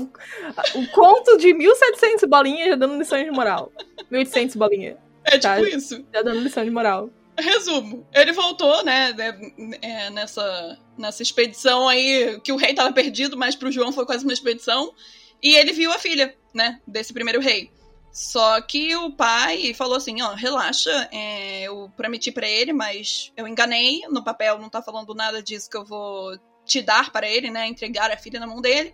O 0.75 0.87
conto 0.91 1.37
de 1.37 1.53
1700 1.53 2.27
bolinhas 2.29 2.69
já 2.69 2.75
dando 2.75 2.97
lição 2.97 3.23
de 3.23 3.31
moral. 3.31 3.71
1800 4.09 4.55
bolinha 4.55 4.97
É 5.23 5.31
tipo 5.31 5.41
Tá. 5.43 5.61
isso. 5.61 6.03
já 6.13 6.21
dando 6.21 6.39
lição 6.41 6.63
de 6.63 6.71
moral. 6.71 7.09
Resumo, 7.37 8.05
ele 8.13 8.33
voltou, 8.33 8.83
né, 8.83 9.13
né, 9.13 9.77
é, 9.81 10.09
nessa, 10.09 10.77
nessa 10.97 11.23
expedição 11.23 11.87
aí, 11.87 12.39
que 12.43 12.51
o 12.51 12.57
rei 12.57 12.73
tava 12.73 12.91
perdido, 12.93 13.37
mas 13.37 13.55
pro 13.55 13.71
João 13.71 13.91
foi 13.91 14.05
quase 14.05 14.23
uma 14.25 14.33
expedição, 14.33 14.93
e 15.41 15.55
ele 15.55 15.71
viu 15.71 15.91
a 15.91 15.97
filha, 15.97 16.35
né, 16.53 16.79
desse 16.85 17.13
primeiro 17.13 17.39
rei. 17.39 17.71
Só 18.11 18.59
que 18.61 18.93
o 18.97 19.11
pai 19.13 19.73
falou 19.73 19.95
assim, 19.95 20.21
ó, 20.21 20.33
relaxa, 20.33 20.91
é, 21.11 21.61
eu 21.63 21.89
prometi 21.95 22.31
pra 22.31 22.47
ele, 22.47 22.73
mas 22.73 23.31
eu 23.37 23.47
enganei, 23.47 24.01
no 24.09 24.21
papel 24.23 24.59
não 24.59 24.69
tá 24.69 24.81
falando 24.81 25.15
nada 25.15 25.41
disso 25.41 25.69
que 25.69 25.77
eu 25.77 25.85
vou 25.85 26.37
te 26.65 26.81
dar 26.81 27.11
para 27.11 27.27
ele, 27.27 27.49
né, 27.49 27.67
entregar 27.67 28.11
a 28.11 28.17
filha 28.17 28.39
na 28.39 28.47
mão 28.47 28.61
dele. 28.61 28.93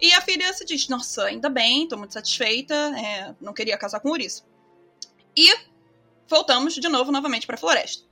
E 0.00 0.12
a 0.14 0.20
filha 0.20 0.52
se 0.52 0.64
diz, 0.64 0.88
nossa, 0.88 1.24
ainda 1.24 1.48
bem, 1.50 1.86
tô 1.86 1.96
muito 1.96 2.14
satisfeita, 2.14 2.74
é, 2.74 3.34
não 3.40 3.52
queria 3.52 3.76
casar 3.76 4.00
com 4.00 4.10
o. 4.10 4.16
E 4.16 5.54
voltamos 6.26 6.74
de 6.74 6.88
novo 6.88 7.12
novamente 7.12 7.46
pra 7.46 7.56
floresta. 7.56 8.04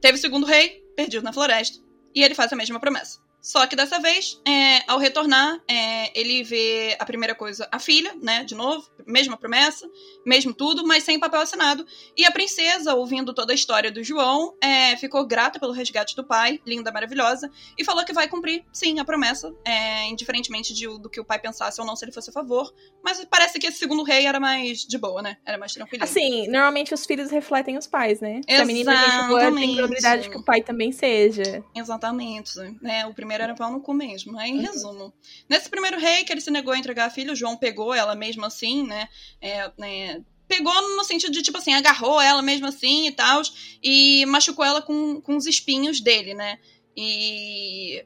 Teve 0.00 0.18
o 0.18 0.20
segundo 0.20 0.46
rei, 0.46 0.84
perdido 0.94 1.24
na 1.24 1.32
floresta, 1.32 1.78
e 2.14 2.22
ele 2.22 2.34
faz 2.34 2.52
a 2.52 2.56
mesma 2.56 2.78
promessa. 2.78 3.20
Só 3.40 3.66
que 3.66 3.76
dessa 3.76 3.98
vez, 4.00 4.40
é, 4.46 4.82
ao 4.90 4.98
retornar, 4.98 5.60
é, 5.68 6.18
ele 6.18 6.42
vê 6.42 6.96
a 6.98 7.04
primeira 7.04 7.34
coisa, 7.34 7.68
a 7.70 7.78
filha, 7.78 8.14
né, 8.20 8.44
de 8.44 8.54
novo, 8.54 8.86
mesma 9.06 9.36
promessa, 9.36 9.88
mesmo 10.26 10.52
tudo, 10.52 10.86
mas 10.86 11.04
sem 11.04 11.18
papel 11.18 11.40
assinado. 11.40 11.86
E 12.16 12.26
a 12.26 12.30
princesa, 12.30 12.94
ouvindo 12.94 13.32
toda 13.32 13.52
a 13.52 13.54
história 13.54 13.90
do 13.90 14.02
João, 14.02 14.54
é, 14.60 14.96
ficou 14.96 15.24
grata 15.24 15.58
pelo 15.58 15.72
resgate 15.72 16.14
do 16.16 16.24
pai, 16.24 16.60
linda, 16.66 16.90
maravilhosa, 16.92 17.50
e 17.78 17.84
falou 17.84 18.04
que 18.04 18.12
vai 18.12 18.28
cumprir, 18.28 18.64
sim, 18.72 18.98
a 18.98 19.04
promessa, 19.04 19.54
é, 19.64 20.06
indiferentemente 20.08 20.74
de- 20.74 20.88
do 20.98 21.08
que 21.08 21.20
o 21.20 21.24
pai 21.24 21.38
pensasse 21.38 21.80
ou 21.80 21.86
não, 21.86 21.94
se 21.96 22.04
ele 22.04 22.12
fosse 22.12 22.30
a 22.30 22.32
favor. 22.32 22.74
Mas 23.02 23.24
parece 23.30 23.58
que 23.58 23.68
esse 23.68 23.78
segundo 23.78 24.02
rei 24.02 24.26
era 24.26 24.40
mais 24.40 24.80
de 24.84 24.98
boa, 24.98 25.22
né? 25.22 25.36
Era 25.46 25.56
mais 25.56 25.72
tranquilo. 25.72 26.02
Assim, 26.04 26.48
normalmente 26.48 26.92
os 26.92 27.06
filhos 27.06 27.30
refletem 27.30 27.78
os 27.78 27.86
pais, 27.86 28.20
né? 28.20 28.40
Se 28.46 28.56
a 28.56 28.64
menina 28.64 28.92
é 28.92 28.96
gente 29.10 29.28
boa, 29.28 29.38
tem 29.40 29.48
Exatamente. 29.48 29.74
probabilidade 29.76 30.28
que 30.28 30.36
o 30.36 30.42
pai 30.44 30.60
também 30.60 30.90
seja. 30.92 31.64
Exatamente. 31.74 32.58
Né? 32.82 33.06
O 33.06 33.14
primeiro 33.14 33.27
era 33.34 33.54
pau 33.54 33.70
no 33.70 33.80
cu 33.80 33.94
mesmo. 33.94 34.38
Aí, 34.38 34.50
em 34.50 34.60
resumo. 34.60 35.12
Nesse 35.48 35.68
primeiro 35.68 35.98
rei, 35.98 36.24
que 36.24 36.32
ele 36.32 36.40
se 36.40 36.50
negou 36.50 36.72
a 36.72 36.78
entregar 36.78 37.06
a 37.06 37.10
filha, 37.10 37.32
o 37.32 37.36
João 37.36 37.56
pegou 37.56 37.94
ela 37.94 38.14
mesmo 38.14 38.44
assim, 38.44 38.86
né? 38.86 39.08
É, 39.40 39.70
né, 39.78 40.22
Pegou 40.48 40.72
no 40.96 41.04
sentido 41.04 41.32
de, 41.32 41.42
tipo 41.42 41.58
assim, 41.58 41.74
agarrou 41.74 42.18
ela 42.18 42.40
mesmo 42.40 42.66
assim 42.66 43.06
e 43.06 43.12
tal, 43.12 43.42
e 43.82 44.24
machucou 44.24 44.64
ela 44.64 44.80
com, 44.80 45.20
com 45.20 45.36
os 45.36 45.44
espinhos 45.44 46.00
dele, 46.00 46.32
né? 46.32 46.58
E 46.96 48.02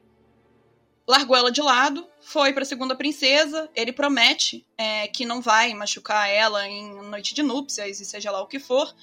largou 1.07 1.37
ela 1.37 1.51
de 1.51 1.61
lado, 1.61 2.05
foi 2.21 2.51
pra 2.51 2.65
segunda 2.65 2.95
princesa. 2.95 3.69
Ele 3.73 3.93
promete 3.93 4.65
é, 4.77 5.07
que 5.07 5.25
não 5.25 5.41
vai 5.41 5.73
machucar 5.73 6.29
ela 6.29 6.67
em 6.67 7.01
noite 7.09 7.33
de 7.33 7.41
núpcias 7.41 8.01
e 8.01 8.05
seja 8.05 8.29
lá 8.29 8.41
o 8.41 8.47
que 8.47 8.59
for. 8.59 8.93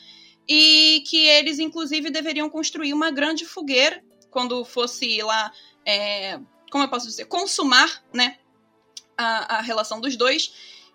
E 0.46 1.02
que 1.06 1.26
eles, 1.26 1.59
inclusive, 1.59 2.11
deveriam 2.11 2.50
construir 2.50 2.92
uma 2.92 3.11
grande 3.11 3.46
fogueira 3.46 4.02
quando 4.30 4.64
fosse 4.64 5.20
lá, 5.22 5.50
é, 5.85 6.38
como 6.71 6.85
eu 6.85 6.88
posso 6.88 7.07
dizer, 7.07 7.27
consumar, 7.27 8.03
né, 8.12 8.38
a, 9.16 9.59
a 9.59 9.61
relação 9.61 10.01
dos 10.01 10.16
dois. 10.16 10.53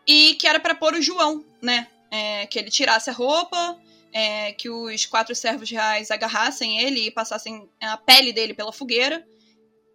E 0.07 0.35
que 0.35 0.47
era 0.47 0.59
pra 0.59 0.75
pôr 0.75 0.93
o 0.93 1.01
João, 1.01 1.43
né, 1.61 1.87
é, 2.11 2.45
que 2.47 2.59
ele 2.59 2.69
tirasse 2.69 3.09
a 3.09 3.13
roupa, 3.13 3.79
é, 4.13 4.53
que 4.53 4.69
os 4.69 5.05
quatro 5.05 5.35
servos 5.35 5.69
reais 5.69 6.09
agarrassem 6.09 6.79
ele 6.79 7.07
e 7.07 7.11
passassem 7.11 7.69
a 7.81 7.97
pele 7.97 8.31
dele 8.31 8.53
pela 8.53 8.71
fogueira 8.71 9.27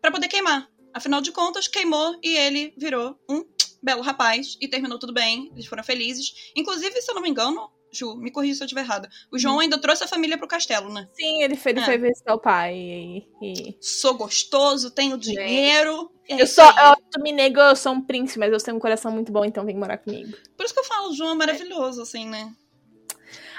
pra 0.00 0.10
poder 0.10 0.28
queimar. 0.28 0.68
Afinal 0.92 1.20
de 1.20 1.32
contas, 1.32 1.68
queimou 1.68 2.18
e 2.22 2.36
ele 2.36 2.74
virou 2.76 3.18
um 3.28 3.44
belo 3.82 4.02
rapaz 4.02 4.58
e 4.60 4.68
terminou 4.68 4.98
tudo 4.98 5.12
bem. 5.12 5.50
Eles 5.52 5.66
foram 5.66 5.84
felizes. 5.84 6.50
Inclusive, 6.54 7.00
se 7.00 7.10
eu 7.10 7.14
não 7.14 7.22
me 7.22 7.30
engano, 7.30 7.70
Ju, 7.92 8.14
me 8.16 8.30
corrija 8.30 8.54
se 8.56 8.62
eu 8.62 8.66
estiver 8.66 8.82
errada. 8.82 9.08
O 9.32 9.38
João 9.38 9.58
ainda 9.60 9.78
trouxe 9.80 10.04
a 10.04 10.08
família 10.08 10.38
pro 10.38 10.46
castelo, 10.46 10.92
né? 10.92 11.08
Sim, 11.12 11.42
ele 11.42 11.56
foi, 11.56 11.72
ele 11.72 11.80
É. 11.80 11.84
foi 11.84 11.98
visitar 11.98 12.34
o 12.34 12.38
pai. 12.40 12.74
E, 12.76 13.26
e- 13.42 13.76
Sou 13.80 14.14
gostoso, 14.14 14.90
tenho 14.90 15.18
dinheiro. 15.18 16.10
é 16.28 16.40
Eu 16.42 16.46
sou. 16.46 16.64
Eu 16.64 17.22
me 17.22 17.32
nego, 17.32 17.58
eu 17.60 17.74
sou 17.76 17.92
um 17.92 18.00
príncipe, 18.00 18.38
mas 18.38 18.52
eu 18.52 18.58
tenho 18.58 18.76
um 18.76 18.80
coração 18.80 19.10
muito 19.10 19.32
bom, 19.32 19.44
então 19.44 19.64
vem 19.64 19.76
morar 19.76 19.98
comigo. 19.98 20.32
Por 20.56 20.64
isso 20.64 20.72
que 20.74 20.80
eu 20.80 20.84
falo, 20.84 21.10
o 21.10 21.14
João 21.14 21.32
é 21.32 21.34
maravilhoso, 21.34 22.02
assim, 22.02 22.26
né? 22.28 22.52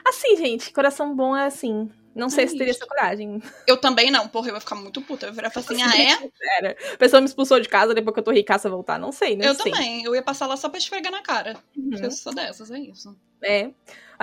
Assim, 0.07 0.35
gente, 0.37 0.71
coração 0.71 1.15
bom 1.15 1.35
é 1.35 1.45
assim. 1.45 1.89
Não 2.13 2.29
sei 2.29 2.43
É 2.43 2.47
se 2.47 2.57
teria 2.57 2.71
essa 2.71 2.85
coragem. 2.85 3.41
Eu 3.65 3.77
também 3.77 4.11
não, 4.11 4.27
porra, 4.27 4.49
eu 4.49 4.55
ia 4.55 4.59
ficar 4.59 4.75
muito 4.75 5.01
puta. 5.01 5.25
Eu 5.27 5.29
ia 5.29 5.33
virar 5.33 5.47
e 5.47 5.51
falar 5.51 5.65
assim, 5.65 5.81
ah, 5.81 5.97
é? 5.97 6.73
A 6.93 6.97
pessoa 6.97 7.21
me 7.21 7.27
expulsou 7.27 7.57
de 7.59 7.69
casa 7.69 7.93
depois 7.93 8.13
que 8.13 8.19
eu 8.19 8.23
tô 8.23 8.31
ricaça 8.31 8.69
voltar. 8.69 8.99
Não 8.99 9.13
sei, 9.13 9.37
não 9.37 9.45
Eu 9.45 9.55
sei. 9.55 9.71
também. 9.71 10.03
Eu 10.03 10.13
ia 10.13 10.21
passar 10.21 10.45
lá 10.45 10.57
só 10.57 10.67
pra 10.67 10.77
esfregar 10.77 11.09
na 11.11 11.21
cara. 11.21 11.55
Uhum. 11.77 11.91
Eu 12.03 12.11
sou 12.11 12.33
dessas, 12.35 12.69
é 12.69 12.79
isso. 12.79 13.15
É. 13.41 13.71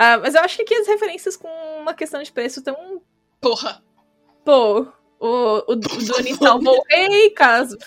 Ah, 0.01 0.17
mas 0.17 0.33
eu 0.33 0.39
acho 0.39 0.55
que 0.55 0.61
aqui 0.61 0.73
as 0.75 0.87
referências 0.87 1.35
com 1.35 1.49
uma 1.81 1.93
questão 1.93 2.23
de 2.23 2.31
preço 2.31 2.59
estão. 2.59 3.01
Porra. 3.41 3.83
Pô, 4.45 4.87
o, 5.19 5.27
o, 5.27 5.71
o 5.73 5.75
Doni 5.75 6.35
salvou 6.41 6.79
o 6.79 6.83
rei, 6.87 7.29
caso, 7.31 7.77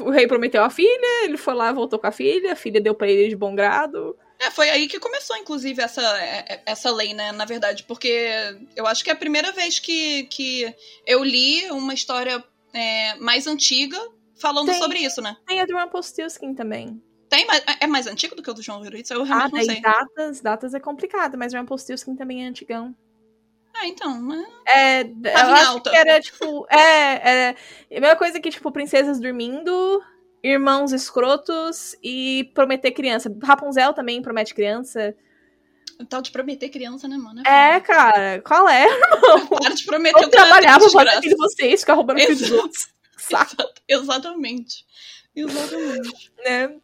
o 0.00 0.10
rei 0.10 0.28
prometeu 0.28 0.62
a 0.62 0.70
filha, 0.70 1.24
ele 1.24 1.36
foi 1.36 1.54
lá, 1.54 1.72
voltou 1.72 1.98
com 1.98 2.06
a 2.06 2.12
filha, 2.12 2.52
a 2.52 2.56
filha 2.56 2.80
deu 2.80 2.94
pra 2.94 3.08
ele 3.08 3.30
de 3.30 3.34
bom 3.34 3.52
grado. 3.52 4.16
É, 4.38 4.48
foi 4.48 4.70
aí 4.70 4.86
que 4.86 5.00
começou, 5.00 5.36
inclusive, 5.36 5.82
essa, 5.82 6.00
é- 6.22 6.62
essa 6.64 6.88
lei, 6.92 7.12
né? 7.12 7.32
Na 7.32 7.44
verdade, 7.44 7.82
porque 7.82 8.30
eu 8.76 8.86
acho 8.86 9.02
que 9.02 9.10
é 9.10 9.12
a 9.12 9.16
primeira 9.16 9.50
vez 9.50 9.80
que, 9.80 10.22
que 10.24 10.72
eu 11.04 11.24
li 11.24 11.68
uma 11.72 11.94
história 11.94 12.44
é, 12.72 13.16
mais 13.16 13.48
antiga 13.48 13.98
falando 14.36 14.66
Tem. 14.66 14.78
sobre 14.78 15.00
isso, 15.00 15.20
né? 15.20 15.36
Tem 15.44 15.60
a 15.60 15.66
do 15.66 15.76
Rumpelstiltskin 15.76 16.54
também. 16.54 17.02
Tem 17.28 17.46
mais, 17.46 17.62
é 17.80 17.86
mais 17.86 18.06
antigo 18.06 18.34
do 18.36 18.42
que 18.42 18.50
o 18.50 18.54
do 18.54 18.62
João 18.62 18.82
Viruitz? 18.82 19.10
Eu 19.10 19.22
Ah, 19.22 19.24
realmente 19.24 19.52
não 19.52 19.58
daí 19.58 19.66
sei. 19.66 19.80
datas, 19.80 20.40
datas 20.40 20.74
é 20.74 20.80
complicado, 20.80 21.36
mas 21.36 21.52
o 21.52 21.56
Rumpelstiltskin 21.56 22.14
também 22.14 22.44
é 22.44 22.48
antigão. 22.48 22.94
Ah, 23.74 23.86
então, 23.86 24.22
né? 24.22 24.46
É, 24.66 25.04
Tava 25.04 25.50
eu 25.50 25.56
em 25.56 25.58
acho 25.60 25.68
alta. 25.72 25.90
que 25.90 25.96
era, 25.96 26.20
tipo, 26.20 26.66
é, 26.70 26.78
é, 27.50 27.56
a 27.96 28.00
mesma 28.00 28.16
coisa 28.16 28.40
que, 28.40 28.48
tipo, 28.50 28.70
princesas 28.72 29.20
dormindo, 29.20 30.02
irmãos 30.42 30.92
escrotos 30.92 31.94
e 32.02 32.50
prometer 32.54 32.92
criança. 32.92 33.30
Rapunzel 33.42 33.92
também 33.92 34.22
promete 34.22 34.54
criança. 34.54 35.14
O 36.00 36.04
tal 36.06 36.22
de 36.22 36.30
prometer 36.30 36.68
criança, 36.70 37.06
né, 37.08 37.16
mano? 37.18 37.42
É, 37.46 37.80
cara, 37.80 38.40
qual 38.42 38.68
é? 38.68 38.86
Para 39.60 39.74
de 39.74 39.84
prometer 39.84 40.22
Eu 40.22 40.30
trabalhava 40.30 40.90
pra 40.90 41.04
fazer 41.14 41.28
de 41.28 41.36
vocês, 41.36 41.80
ficar 41.80 41.94
roubando 41.94 42.18
filho 42.20 42.32
dos 42.34 42.42
Exato. 42.42 42.62
outros. 42.62 42.88
Saco, 43.18 43.56
Exatamente. 43.88 44.86
Exatamente. 45.34 46.32
né? 46.44 46.76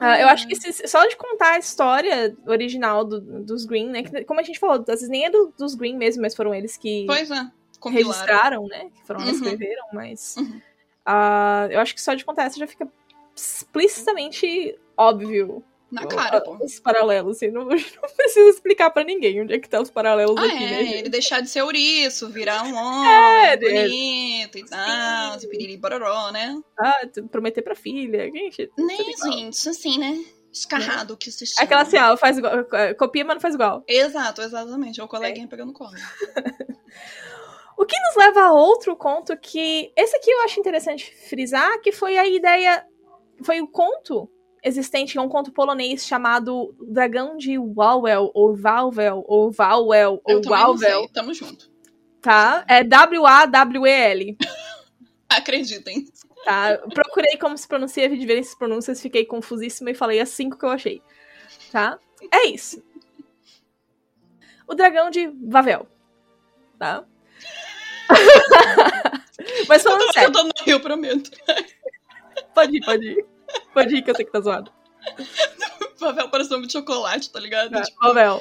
Ah, 0.00 0.20
eu 0.20 0.28
acho 0.28 0.46
que 0.46 0.54
se- 0.54 0.86
só 0.86 1.04
de 1.06 1.16
contar 1.16 1.54
a 1.54 1.58
história 1.58 2.36
original 2.46 3.04
do- 3.04 3.20
dos 3.42 3.64
Green, 3.64 3.88
né? 3.90 4.02
que 4.04 4.24
como 4.24 4.38
a 4.38 4.42
gente 4.44 4.58
falou, 4.58 4.76
às 4.80 4.86
vezes 4.86 5.08
nem 5.08 5.24
é 5.24 5.30
do- 5.30 5.52
dos 5.58 5.74
Green 5.74 5.96
mesmo, 5.96 6.22
mas 6.22 6.34
foram 6.36 6.54
eles 6.54 6.76
que 6.76 7.04
é. 7.34 7.50
Registraram, 7.98 8.66
né? 8.68 8.90
Que 8.94 9.06
foram 9.06 9.20
e 9.20 9.24
Uhum. 9.24 9.30
escreveram, 9.30 9.84
mas. 9.92 10.36
Uhum. 10.36 10.60
ah, 11.04 11.66
eu 11.70 11.80
acho 11.80 11.94
que 11.94 12.00
só 12.02 12.14
de 12.14 12.24
contar 12.24 12.44
essa 12.44 12.58
já 12.58 12.66
fica 12.66 12.86
explicitamente 13.34 14.78
óbvio 14.96 15.62
Na 15.90 16.06
cara, 16.06 16.40
pô. 16.40 16.56
os 16.62 16.78
paralelos. 16.78 17.36
Assim, 17.36 17.50
não, 17.50 17.64
não 17.68 17.76
precisa 18.16 18.50
explicar 18.50 18.90
pra 18.90 19.04
ninguém 19.04 19.40
onde 19.40 19.54
é 19.54 19.58
que 19.58 19.68
tá 19.68 19.80
os 19.80 19.90
paralelos 19.90 20.36
Ah, 20.36 20.44
aqui, 20.44 20.64
é, 20.64 20.68
né? 20.70 20.98
ele 20.98 21.08
deixar 21.08 21.40
de 21.40 21.48
ser 21.48 21.62
ouriço, 21.62 22.28
virar 22.28 22.62
um 22.64 22.74
homem 22.76 23.10
É, 23.10 23.56
né? 23.56 23.82
bonito 23.82 24.58
e 24.58 24.64
tal, 24.66 25.40
Sim. 25.40 25.48
piriri 25.48 25.76
bororó, 25.76 26.30
né? 26.30 26.60
Ah, 26.78 27.00
prometer 27.30 27.62
pra 27.62 27.74
filha. 27.74 28.24
Gente, 28.30 28.70
Nem, 28.76 28.96
tudo 28.98 29.10
igual. 29.10 29.32
gente, 29.32 29.68
assim, 29.68 29.98
né? 29.98 30.24
Escarrado 30.52 31.16
que 31.16 31.30
se 31.30 31.46
chama. 31.46 31.64
Aquela 31.64 31.82
assim, 31.82 31.98
ó, 31.98 32.16
faz 32.16 32.38
igual, 32.38 32.66
é, 32.72 32.94
copia, 32.94 33.24
mas 33.24 33.34
não 33.36 33.40
faz 33.40 33.54
igual. 33.54 33.84
Exato, 33.86 34.42
exatamente. 34.42 35.00
É 35.00 35.04
o 35.04 35.08
coleguinha 35.08 35.46
pegando 35.48 35.72
colo. 35.72 35.92
O 37.80 37.86
que 37.86 37.94
nos 38.00 38.16
leva 38.16 38.40
a 38.40 38.52
outro 38.52 38.96
conto 38.96 39.36
que. 39.36 39.92
Esse 39.96 40.16
aqui 40.16 40.28
eu 40.30 40.40
acho 40.42 40.58
interessante 40.58 41.14
frisar, 41.28 41.80
que 41.80 41.92
foi 41.92 42.18
a 42.18 42.26
ideia. 42.26 42.84
Foi 43.44 43.60
o 43.60 43.68
conto 43.68 44.28
existente, 44.62 45.16
é 45.18 45.20
um 45.20 45.28
conto 45.28 45.52
polonês 45.52 46.06
chamado 46.06 46.74
Dragão 46.80 47.36
de 47.36 47.58
Walwell, 47.58 48.30
ou 48.34 48.54
Valvel, 48.56 49.24
ou 49.26 49.50
Valwell, 49.50 50.20
Eu 50.26 50.38
ou 50.38 50.42
Walvel, 50.50 51.00
sei. 51.00 51.08
Tamo 51.08 51.32
junto. 51.34 51.70
tá? 52.20 52.64
É 52.68 52.82
W-A-W-E-L, 52.84 54.36
Acreditem. 55.28 56.06
tá? 56.44 56.78
Procurei 56.94 57.36
como 57.36 57.56
se 57.58 57.68
pronuncia, 57.68 58.08
vi 58.08 58.18
diferentes 58.18 58.54
pronúncias, 58.54 59.00
fiquei 59.00 59.24
confusíssima 59.24 59.90
e 59.90 59.94
falei 59.94 60.20
as 60.20 60.30
cinco 60.30 60.58
que 60.58 60.64
eu 60.64 60.70
achei, 60.70 61.02
tá? 61.70 61.98
É 62.32 62.46
isso. 62.48 62.82
O 64.66 64.74
Dragão 64.74 65.10
de 65.10 65.28
Vavel, 65.46 65.86
tá? 66.78 67.04
Mas 69.68 69.82
falando 69.82 70.02
Eu 70.02 70.12
sério, 70.12 70.32
tô 70.32 70.42
no 70.44 70.50
Rio, 70.64 70.80
prometo. 70.80 71.30
pode 72.54 72.76
ir, 72.76 72.84
pode 72.84 73.06
ir. 73.06 73.26
Pode 73.72 73.94
ir 73.96 74.02
que 74.02 74.10
eu 74.10 74.14
sei 74.14 74.24
que 74.24 74.32
tá 74.32 74.40
zoado. 74.40 74.72
Vavel 75.98 76.28
parece 76.28 76.50
nome 76.50 76.66
de 76.66 76.72
chocolate, 76.72 77.30
tá 77.30 77.40
ligado? 77.40 77.70
Tá, 77.70 77.82
Tipo, 77.82 78.00
Vavel. 78.00 78.40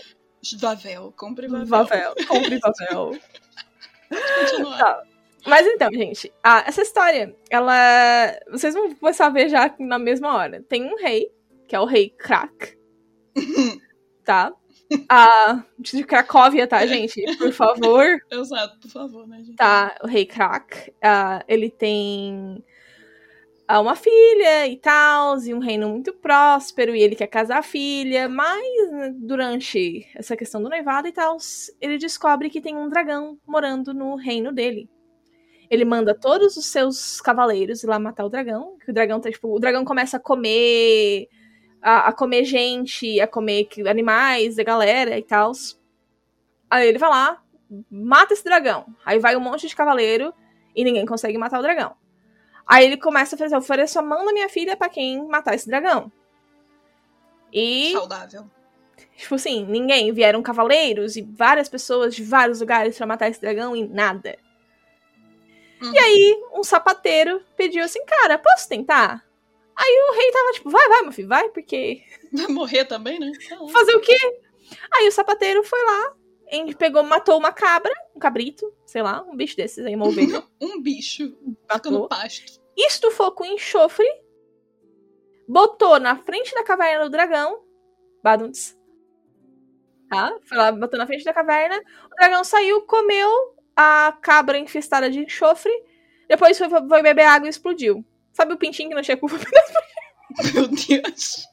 Vavel, 0.59 1.13
compre 1.15 1.47
Vavel. 1.47 1.67
Vavel. 1.67 2.15
Compre 2.27 2.59
Vavel. 2.59 3.19
Continuar. 4.39 4.77
Tá. 4.77 5.03
Mas 5.45 5.65
então, 5.65 5.89
gente, 5.91 6.31
ah, 6.43 6.63
essa 6.67 6.81
história, 6.81 7.35
ela. 7.49 7.73
Vocês 8.51 8.73
vão 8.73 8.93
começar 8.95 9.27
a 9.27 9.29
ver 9.29 9.49
já 9.49 9.73
na 9.79 9.97
mesma 9.97 10.35
hora. 10.35 10.61
Tem 10.61 10.83
um 10.83 10.97
rei, 10.97 11.31
que 11.67 11.75
é 11.75 11.79
o 11.79 11.85
rei 11.85 12.09
Krak. 12.09 12.77
tá? 14.25 14.53
Ah, 15.09 15.63
de 15.79 16.03
Cracóvia, 16.03 16.67
tá, 16.67 16.85
gente? 16.85 17.21
Por 17.37 17.51
favor. 17.51 18.19
Exato, 18.31 18.79
por 18.79 18.89
favor, 18.89 19.27
né, 19.27 19.37
gente? 19.39 19.55
Tá, 19.55 19.97
o 20.01 20.07
rei 20.07 20.25
Krak. 20.25 20.93
ah, 21.01 21.43
ele 21.47 21.69
tem 21.69 22.63
ah, 23.67 23.81
uma 23.81 23.95
filha 23.95 24.65
e 24.67 24.77
tal, 24.77 25.37
e 25.39 25.53
um 25.53 25.59
reino 25.59 25.89
muito 25.89 26.13
próspero, 26.13 26.95
e 26.95 27.01
ele 27.01 27.15
quer 27.15 27.27
casar 27.27 27.59
a 27.59 27.63
filha, 27.63 28.29
mas 28.29 28.91
né, 28.91 29.13
durante 29.13 30.07
essa 30.15 30.37
questão 30.37 30.63
do 30.63 30.69
noivado 30.69 31.07
e 31.07 31.11
tal, 31.11 31.37
ele 31.81 31.97
descobre 31.97 32.49
que 32.49 32.61
tem 32.61 32.77
um 32.77 32.87
dragão 32.87 33.37
morando 33.45 33.93
no 33.93 34.15
reino 34.15 34.53
dele. 34.53 34.89
Ele 35.69 35.83
manda 35.83 36.15
todos 36.15 36.55
os 36.55 36.65
seus 36.67 37.19
cavaleiros 37.19 37.83
ir 37.83 37.87
lá 37.87 37.99
matar 37.99 38.25
o 38.25 38.29
dragão, 38.29 38.77
que 38.77 38.89
o 38.89 38.93
dragão 38.93 39.19
tá, 39.19 39.29
tipo, 39.29 39.53
o 39.53 39.59
dragão 39.59 39.83
começa 39.83 40.15
a 40.15 40.19
comer 40.19 41.27
a, 41.81 42.07
a 42.07 42.13
comer 42.13 42.45
gente, 42.45 43.19
a 43.19 43.27
comer 43.27 43.67
animais 43.89 44.55
da 44.55 44.63
galera 44.63 45.17
e 45.17 45.23
tal. 45.23 45.51
Aí 46.69 46.87
ele 46.87 46.97
vai 46.97 47.09
lá, 47.09 47.43
mata 47.91 48.33
esse 48.33 48.45
dragão. 48.45 48.85
Aí 49.05 49.19
vai 49.19 49.35
um 49.35 49.41
monte 49.41 49.67
de 49.67 49.75
cavaleiro 49.75 50.33
e 50.73 50.85
ninguém 50.85 51.05
consegue 51.05 51.37
matar 51.37 51.59
o 51.59 51.61
dragão. 51.61 51.95
Aí 52.67 52.85
ele 52.85 52.97
começa 52.97 53.35
a 53.35 53.37
fazer, 53.37 53.55
ofereço 53.55 53.97
a 53.97 54.01
mão 54.01 54.25
da 54.25 54.33
minha 54.33 54.49
filha 54.49 54.75
pra 54.75 54.89
quem 54.89 55.25
matar 55.27 55.55
esse 55.55 55.67
dragão. 55.67 56.11
E, 57.51 57.93
Saudável. 57.93 58.49
tipo 59.15 59.35
assim, 59.35 59.65
ninguém. 59.65 60.11
Vieram 60.11 60.43
cavaleiros 60.43 61.15
e 61.15 61.21
várias 61.21 61.69
pessoas 61.69 62.13
de 62.13 62.23
vários 62.23 62.59
lugares 62.59 62.97
pra 62.97 63.07
matar 63.07 63.29
esse 63.29 63.39
dragão 63.39 63.75
e 63.75 63.87
nada. 63.87 64.37
Uhum. 65.81 65.93
E 65.93 65.99
aí, 65.99 66.43
um 66.53 66.63
sapateiro 66.63 67.41
pediu 67.55 67.83
assim, 67.83 68.03
cara, 68.05 68.37
posso 68.37 68.67
tentar? 68.67 69.23
Aí 69.75 70.09
o 70.09 70.13
rei 70.15 70.31
tava 70.31 70.51
tipo, 70.53 70.69
vai, 70.69 70.89
vai, 70.89 71.01
meu 71.03 71.11
filho, 71.11 71.27
vai, 71.27 71.49
porque 71.49 72.01
Vai 72.33 72.47
morrer 72.47 72.85
também, 72.85 73.19
né? 73.19 73.31
Fazer 73.71 73.95
o 73.95 74.01
quê? 74.01 74.17
Aí 74.93 75.07
o 75.07 75.11
sapateiro 75.11 75.63
foi 75.63 75.81
lá, 75.83 76.13
ele 76.49 76.75
pegou, 76.75 77.03
matou 77.03 77.37
uma 77.37 77.51
cabra, 77.51 77.93
um 78.15 78.19
cabrito, 78.19 78.73
sei 78.85 79.01
lá, 79.01 79.21
um 79.23 79.35
bicho 79.35 79.55
desses 79.55 79.85
aí, 79.85 79.95
uma 79.95 80.07
ovelha. 80.07 80.43
Um 80.61 80.81
bicho. 80.81 81.35
Fica 81.71 81.89
no 81.91 82.01
matou. 82.01 82.07
pasto. 82.07 82.61
estufou 82.75 83.31
com 83.31 83.45
enxofre, 83.45 84.07
botou 85.47 85.99
na 85.99 86.15
frente 86.15 86.53
da 86.53 86.63
caverna 86.63 87.05
do 87.05 87.11
dragão, 87.11 87.63
Baduntz, 88.23 88.77
tá? 90.09 90.35
Foi 90.45 90.57
lá, 90.57 90.71
botou 90.71 90.97
na 90.97 91.05
frente 91.07 91.23
da 91.23 91.33
caverna, 91.33 91.77
o 92.05 92.15
dragão 92.15 92.43
saiu, 92.43 92.81
comeu 92.83 93.29
a 93.75 94.17
cabra 94.21 94.57
infestada 94.57 95.09
de 95.09 95.19
enxofre, 95.19 95.71
depois 96.27 96.57
foi, 96.57 96.69
foi 96.69 97.01
beber 97.01 97.25
água 97.25 97.47
e 97.47 97.49
explodiu. 97.49 98.03
Sabe 98.33 98.53
o 98.53 98.57
pintinho 98.57 98.89
que 98.89 98.95
não 98.95 99.01
tinha 99.01 99.17
culpa? 99.17 99.35
Meu 100.53 100.67
Deus. 100.67 101.47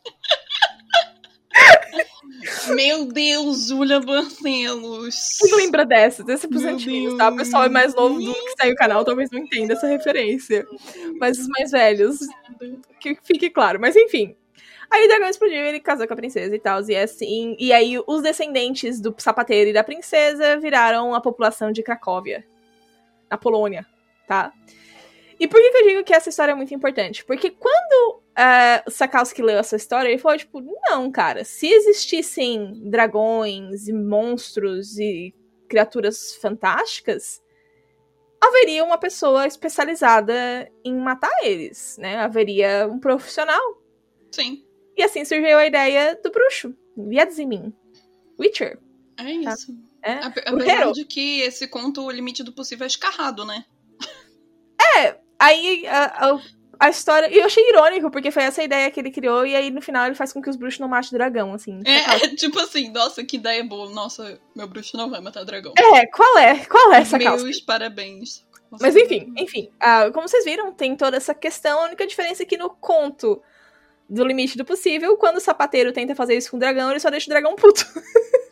Meu 2.74 3.06
Deus, 3.06 3.68
Julia 3.68 4.00
Barcelos. 4.00 5.38
Quem 5.40 5.56
lembra 5.56 5.84
dessa? 5.84 6.22
Dessa 6.22 6.48
pros 6.48 6.64
antigos, 6.64 7.16
tá? 7.16 7.28
O 7.28 7.36
pessoal 7.36 7.64
é 7.64 7.68
mais 7.68 7.94
novo 7.94 8.20
do 8.20 8.34
que 8.34 8.54
segue 8.60 8.72
o 8.72 8.76
canal, 8.76 9.04
talvez 9.04 9.30
não 9.30 9.40
entenda 9.40 9.74
essa 9.74 9.86
referência. 9.86 10.66
Mas 11.18 11.38
os 11.38 11.48
mais 11.48 11.70
velhos, 11.70 12.18
que 13.00 13.16
fique 13.22 13.50
claro. 13.50 13.80
Mas 13.80 13.96
enfim. 13.96 14.36
Aí 14.90 15.04
o 15.04 15.08
dragão 15.08 15.28
explodiu 15.28 15.64
ele 15.64 15.80
casou 15.80 16.06
com 16.06 16.12
a 16.12 16.16
princesa 16.16 16.54
e 16.54 16.58
tal. 16.58 16.82
E 16.88 16.96
assim. 16.96 17.56
E 17.58 17.72
aí 17.72 17.98
os 18.06 18.22
descendentes 18.22 19.00
do 19.00 19.14
sapateiro 19.18 19.70
e 19.70 19.72
da 19.72 19.84
princesa 19.84 20.58
viraram 20.58 21.14
a 21.14 21.20
população 21.20 21.72
de 21.72 21.82
Cracóvia. 21.82 22.44
Na 23.30 23.38
Polônia, 23.38 23.86
tá? 24.28 24.52
E 25.40 25.48
por 25.48 25.60
que, 25.60 25.70
que 25.70 25.76
eu 25.78 25.88
digo 25.88 26.04
que 26.04 26.14
essa 26.14 26.28
história 26.28 26.52
é 26.52 26.54
muito 26.54 26.74
importante? 26.74 27.24
Porque 27.24 27.50
quando 27.50 28.22
o 28.86 28.90
Sakowski 28.90 29.42
leu 29.42 29.58
essa 29.58 29.76
história, 29.76 30.08
ele 30.08 30.18
falou, 30.18 30.36
tipo, 30.38 30.60
não, 30.88 31.10
cara, 31.10 31.44
se 31.44 31.66
existissem 31.68 32.72
dragões 32.90 33.86
e 33.88 33.92
monstros 33.92 34.98
e 34.98 35.34
criaturas 35.68 36.34
fantásticas, 36.36 37.42
haveria 38.40 38.84
uma 38.84 38.98
pessoa 38.98 39.46
especializada 39.46 40.70
em 40.84 40.96
matar 40.96 41.32
eles, 41.42 41.96
né? 41.98 42.16
Haveria 42.18 42.88
um 42.90 42.98
profissional. 42.98 43.82
Sim, 44.30 44.64
E 44.96 45.02
assim 45.02 45.24
surgiu 45.24 45.56
a 45.56 45.66
ideia 45.66 46.18
do 46.22 46.30
bruxo, 46.30 46.74
Wiedźmin, 46.98 47.72
Witcher. 48.38 48.78
é 49.16 49.30
isso. 49.32 49.72
É. 50.02 50.12
Ape- 50.14 50.44
O 50.50 50.56
Apesar 50.56 50.92
de 50.92 51.04
que 51.04 51.40
esse 51.40 51.66
conto, 51.68 52.02
o 52.02 52.10
limite 52.10 52.42
do 52.42 52.52
possível 52.52 52.84
é 52.84 52.88
escarrado, 52.88 53.44
né? 53.44 53.64
Aí 55.38 55.86
a, 55.86 56.30
a, 56.30 56.40
a 56.78 56.88
história. 56.88 57.28
E 57.32 57.38
eu 57.38 57.44
achei 57.44 57.68
irônico, 57.68 58.10
porque 58.10 58.30
foi 58.30 58.42
essa 58.44 58.62
ideia 58.62 58.90
que 58.90 59.00
ele 59.00 59.10
criou, 59.10 59.46
e 59.46 59.54
aí 59.54 59.70
no 59.70 59.80
final 59.80 60.06
ele 60.06 60.14
faz 60.14 60.32
com 60.32 60.40
que 60.40 60.50
os 60.50 60.56
bruxos 60.56 60.80
não 60.80 60.88
matem 60.88 61.10
o 61.10 61.12
dragão, 61.12 61.52
assim. 61.52 61.80
É, 61.84 62.24
é 62.24 62.28
tipo 62.36 62.58
assim, 62.58 62.90
nossa, 62.90 63.24
que 63.24 63.36
ideia 63.36 63.62
boa. 63.64 63.90
Nossa, 63.90 64.38
meu 64.54 64.66
bruxo 64.66 64.96
não 64.96 65.10
vai 65.10 65.20
matar 65.20 65.42
o 65.42 65.44
dragão. 65.44 65.72
É, 65.76 66.06
qual 66.06 66.38
é? 66.38 66.64
Qual 66.66 66.92
é 66.92 67.00
essa? 67.00 67.18
Meus 67.18 67.60
parabéns. 67.60 68.44
Mas 68.80 68.96
enfim, 68.96 69.32
enfim. 69.36 69.70
ah, 69.78 70.10
como 70.12 70.28
vocês 70.28 70.44
viram, 70.44 70.72
tem 70.72 70.96
toda 70.96 71.16
essa 71.16 71.34
questão. 71.34 71.80
A 71.80 71.84
única 71.86 72.06
diferença 72.06 72.42
é 72.42 72.46
que 72.46 72.56
no 72.56 72.70
conto 72.70 73.40
do 74.08 74.24
limite 74.24 74.58
do 74.58 74.64
possível, 74.64 75.16
quando 75.16 75.36
o 75.36 75.40
sapateiro 75.40 75.92
tenta 75.92 76.14
fazer 76.14 76.36
isso 76.36 76.50
com 76.50 76.56
o 76.56 76.60
dragão, 76.60 76.90
ele 76.90 77.00
só 77.00 77.10
deixa 77.10 77.26
o 77.26 77.30
dragão 77.30 77.54
puto. 77.56 77.84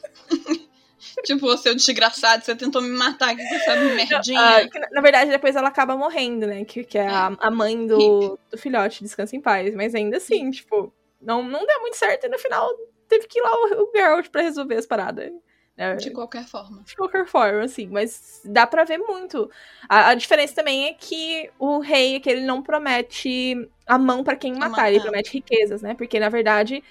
Tipo, 1.25 1.57
seu 1.57 1.75
desgraçado, 1.75 2.45
você 2.45 2.55
tentou 2.55 2.81
me 2.81 2.91
matar, 2.91 3.35
que 3.35 3.43
você 3.43 3.59
sabe, 3.61 3.81
merdinha. 3.95 4.41
Ah, 4.41 4.69
que, 4.69 4.79
na, 4.79 4.89
na 4.91 5.01
verdade, 5.01 5.31
depois 5.31 5.57
ela 5.57 5.69
acaba 5.69 5.97
morrendo, 5.97 6.47
né? 6.47 6.65
Que, 6.65 6.85
que 6.85 6.99
é 6.99 7.09
a, 7.09 7.37
a 7.39 7.51
mãe 7.51 7.87
do, 7.87 8.39
do 8.51 8.59
filhote, 8.59 9.03
descansa 9.03 9.35
em 9.37 9.41
paz. 9.41 9.75
Mas 9.75 9.95
ainda 9.95 10.17
assim, 10.17 10.51
tipo, 10.51 10.93
não, 11.21 11.43
não 11.43 11.67
deu 11.67 11.81
muito 11.81 11.97
certo 11.97 12.25
e 12.25 12.29
no 12.29 12.39
final 12.39 12.69
teve 13.09 13.27
que 13.27 13.39
ir 13.39 13.43
lá 13.43 13.51
o, 13.53 13.83
o 13.83 13.93
Geralt 13.95 14.29
pra 14.29 14.43
resolver 14.43 14.77
as 14.77 14.87
paradas. 14.87 15.31
né? 15.77 15.97
De 15.97 16.11
qualquer 16.11 16.47
forma. 16.47 16.83
de 16.83 16.97
qualquer 16.97 17.27
forma, 17.27 17.63
assim, 17.63 17.89
mas 17.89 18.41
dá 18.45 18.67
pra 18.67 18.85
ver 18.85 18.99
muito. 18.99 19.51
A, 19.89 20.11
a 20.11 20.15
diferença 20.15 20.55
também 20.55 20.87
é 20.87 20.95
que 20.95 21.51
o 21.59 21.79
rei 21.79 22.17
é 22.17 22.21
que 22.21 22.31
ele 22.31 22.45
não 22.45 22.63
promete 22.63 23.69
a 23.87 23.99
mão 23.99 24.23
pra 24.23 24.37
quem 24.37 24.55
matar, 24.55 24.89
ele 24.89 24.99
é. 24.99 25.03
promete 25.03 25.33
riquezas, 25.33 25.83
né? 25.83 25.95
Porque 25.95 26.19
na 26.19 26.29
verdade, 26.29 26.83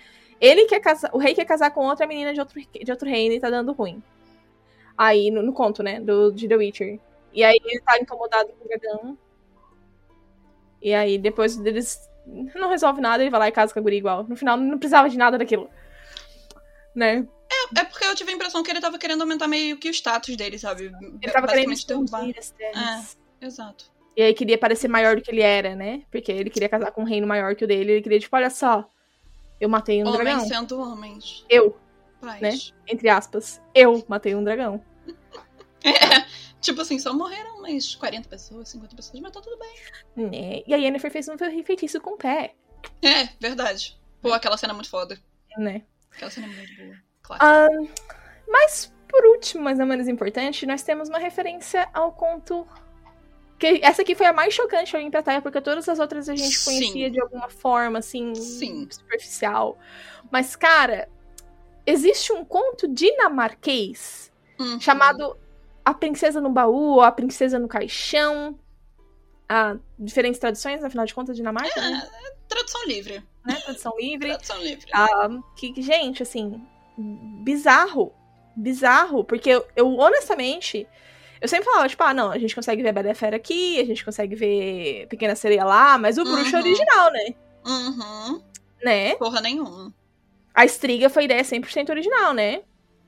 ele 0.41 0.65
quer 0.65 0.79
casar, 0.79 1.11
o 1.13 1.19
rei 1.19 1.35
quer 1.35 1.45
casar 1.45 1.69
com 1.69 1.85
outra 1.85 2.07
menina 2.07 2.33
de 2.33 2.39
outro, 2.39 2.59
de 2.59 2.91
outro 2.91 3.07
reino 3.07 3.35
e 3.35 3.39
tá 3.39 3.49
dando 3.49 3.71
ruim. 3.71 4.01
Aí, 4.97 5.29
no, 5.29 5.43
no 5.43 5.53
conto, 5.53 5.83
né, 5.83 6.01
do, 6.01 6.31
de 6.31 6.47
The 6.47 6.55
Witcher. 6.55 6.99
E 7.31 7.43
aí 7.43 7.59
ele 7.63 7.79
tá 7.81 7.97
incomodado 7.99 8.49
com 8.49 8.65
o 8.65 8.67
dragão. 8.67 9.17
E 10.81 10.93
aí 10.93 11.17
depois 11.17 11.57
eles 11.63 12.09
não 12.25 12.69
resolve 12.69 12.99
nada, 12.99 13.23
ele 13.23 13.29
vai 13.29 13.39
lá 13.39 13.47
e 13.47 13.51
casa 13.51 13.71
com 13.71 13.79
a 13.79 13.81
guria 13.83 13.99
igual. 13.99 14.23
No 14.23 14.35
final 14.35 14.57
não 14.57 14.77
precisava 14.77 15.09
de 15.09 15.17
nada 15.17 15.37
daquilo. 15.37 15.69
Né? 16.93 17.25
É 17.77 17.83
porque 17.85 18.03
eu 18.03 18.15
tive 18.15 18.31
a 18.31 18.35
impressão 18.35 18.63
que 18.63 18.71
ele 18.71 18.81
tava 18.81 18.97
querendo 18.97 19.21
aumentar 19.21 19.47
meio 19.47 19.77
que 19.77 19.89
o 19.89 19.93
status 19.93 20.35
dele, 20.35 20.57
sabe? 20.57 20.91
Ele 21.21 21.31
tava 21.31 21.47
querendo 21.47 21.73
derrubar. 21.85 22.27
terras. 22.57 23.17
Exato. 23.39 23.91
E 24.15 24.21
aí 24.21 24.33
queria 24.33 24.57
parecer 24.57 24.87
maior 24.87 25.15
do 25.15 25.21
que 25.21 25.31
ele 25.31 25.41
era, 25.41 25.75
né? 25.75 26.03
Porque 26.11 26.31
ele 26.31 26.49
queria 26.49 26.67
casar 26.67 26.91
com 26.91 27.01
um 27.01 27.05
reino 27.05 27.25
maior 27.25 27.55
que 27.55 27.63
o 27.63 27.67
dele. 27.67 27.93
Ele 27.93 28.01
queria, 28.01 28.19
tipo, 28.19 28.35
olha 28.35 28.49
só, 28.49 28.89
eu 29.61 29.69
matei 29.69 30.03
um 30.03 30.07
Homens 30.07 30.23
dragão. 30.23 30.45
sendo 30.47 30.79
homens. 30.81 31.45
Eu, 31.49 31.77
Paz. 32.19 32.41
Né? 32.41 32.51
entre 32.87 33.07
aspas, 33.09 33.61
eu 33.73 34.03
matei 34.07 34.35
um 34.35 34.43
dragão. 34.43 34.83
É, 35.83 36.25
tipo 36.61 36.79
assim, 36.81 36.99
só 36.99 37.11
morreram 37.11 37.57
umas 37.57 37.95
40 37.95 38.29
pessoas, 38.29 38.69
50 38.69 38.95
pessoas, 38.95 39.19
mas 39.19 39.31
tá 39.31 39.41
tudo 39.41 39.57
bem. 39.57 40.29
Né? 40.29 40.61
E 40.67 40.73
a 40.75 40.77
Yennefer 40.77 41.09
fez 41.09 41.27
um 41.27 41.35
feitiço 41.65 41.99
com 41.99 42.11
o 42.11 42.17
pé, 42.17 42.53
É, 43.01 43.29
verdade. 43.39 43.99
Pô, 44.21 44.31
aquela 44.31 44.57
cena 44.57 44.73
é 44.73 44.75
muito 44.75 44.91
foda. 44.91 45.17
né? 45.57 45.81
Aquela 46.11 46.29
cena 46.29 46.45
é 46.45 46.49
muito 46.55 46.75
boa. 46.77 46.95
Claro. 47.23 47.41
Ah, 47.43 47.67
mas, 48.47 48.93
por 49.07 49.25
último, 49.25 49.63
mas 49.63 49.79
não 49.79 49.87
menos 49.87 50.07
importante, 50.07 50.67
nós 50.67 50.83
temos 50.83 51.09
uma 51.09 51.17
referência 51.17 51.89
ao 51.95 52.11
conto. 52.11 52.67
Que 53.61 53.79
essa 53.83 54.01
aqui 54.01 54.15
foi 54.15 54.25
a 54.25 54.33
mais 54.33 54.55
chocante 54.55 54.89
pra 54.89 54.99
mim 54.99 55.11
pra 55.11 55.21
Taia, 55.21 55.39
porque 55.39 55.61
todas 55.61 55.87
as 55.87 55.99
outras 55.99 56.27
a 56.27 56.35
gente 56.35 56.57
Sim. 56.57 56.65
conhecia 56.65 57.11
de 57.11 57.21
alguma 57.21 57.47
forma, 57.47 57.99
assim, 57.99 58.33
Sim. 58.33 58.87
superficial. 58.89 59.77
Mas, 60.31 60.55
cara, 60.55 61.07
existe 61.85 62.33
um 62.33 62.43
conto 62.43 62.87
dinamarquês 62.87 64.31
Uhum. 64.59 64.79
chamado 64.81 65.37
A 65.85 65.93
Princesa 65.93 66.41
no 66.41 66.49
Baú 66.49 66.93
ou 66.95 67.01
A 67.01 67.11
Princesa 67.11 67.59
no 67.59 67.67
Caixão. 67.67 68.57
Ah, 69.47 69.75
diferentes 69.99 70.39
traduções, 70.39 70.83
afinal 70.83 71.05
de 71.05 71.13
contas, 71.13 71.35
Dinamarca, 71.35 71.79
né? 71.79 72.07
Tradução 72.47 72.83
livre. 72.87 73.23
né? 73.45 73.55
Tradução 73.63 73.93
livre. 73.99 74.29
Tradução 74.29 74.59
livre. 74.63 74.89
Ah, 74.91 75.29
que, 75.55 75.79
gente, 75.81 76.23
assim, 76.23 76.65
bizarro. 76.97 78.11
Bizarro, 78.55 79.23
porque 79.23 79.49
eu, 79.51 79.65
eu, 79.75 79.87
honestamente, 79.97 80.87
eu 81.41 81.47
sempre 81.47 81.65
falava, 81.65 81.89
tipo, 81.89 82.03
ah, 82.03 82.13
não, 82.13 82.31
a 82.31 82.37
gente 82.37 82.53
consegue 82.55 82.81
ver 82.83 82.89
a 82.89 82.93
Bela 82.93 83.11
e 83.11 83.15
Fera 83.15 83.35
aqui, 83.35 83.79
a 83.79 83.85
gente 83.85 84.05
consegue 84.05 84.35
ver 84.35 85.07
Pequena 85.07 85.35
Sereia 85.35 85.65
lá, 85.65 85.97
mas 85.97 86.17
o 86.17 86.23
bruxo 86.23 86.55
é 86.55 86.59
Uhum. 86.59 86.65
original, 86.65 87.11
né? 87.11 87.33
Uhum. 87.65 88.41
Né? 88.83 89.15
Porra 89.15 89.41
nenhuma. 89.41 89.93
A 90.53 90.65
Estriga 90.65 91.09
foi 91.09 91.25
ideia 91.25 91.43
100% 91.43 91.89
original, 91.89 92.33
né? 92.33 92.61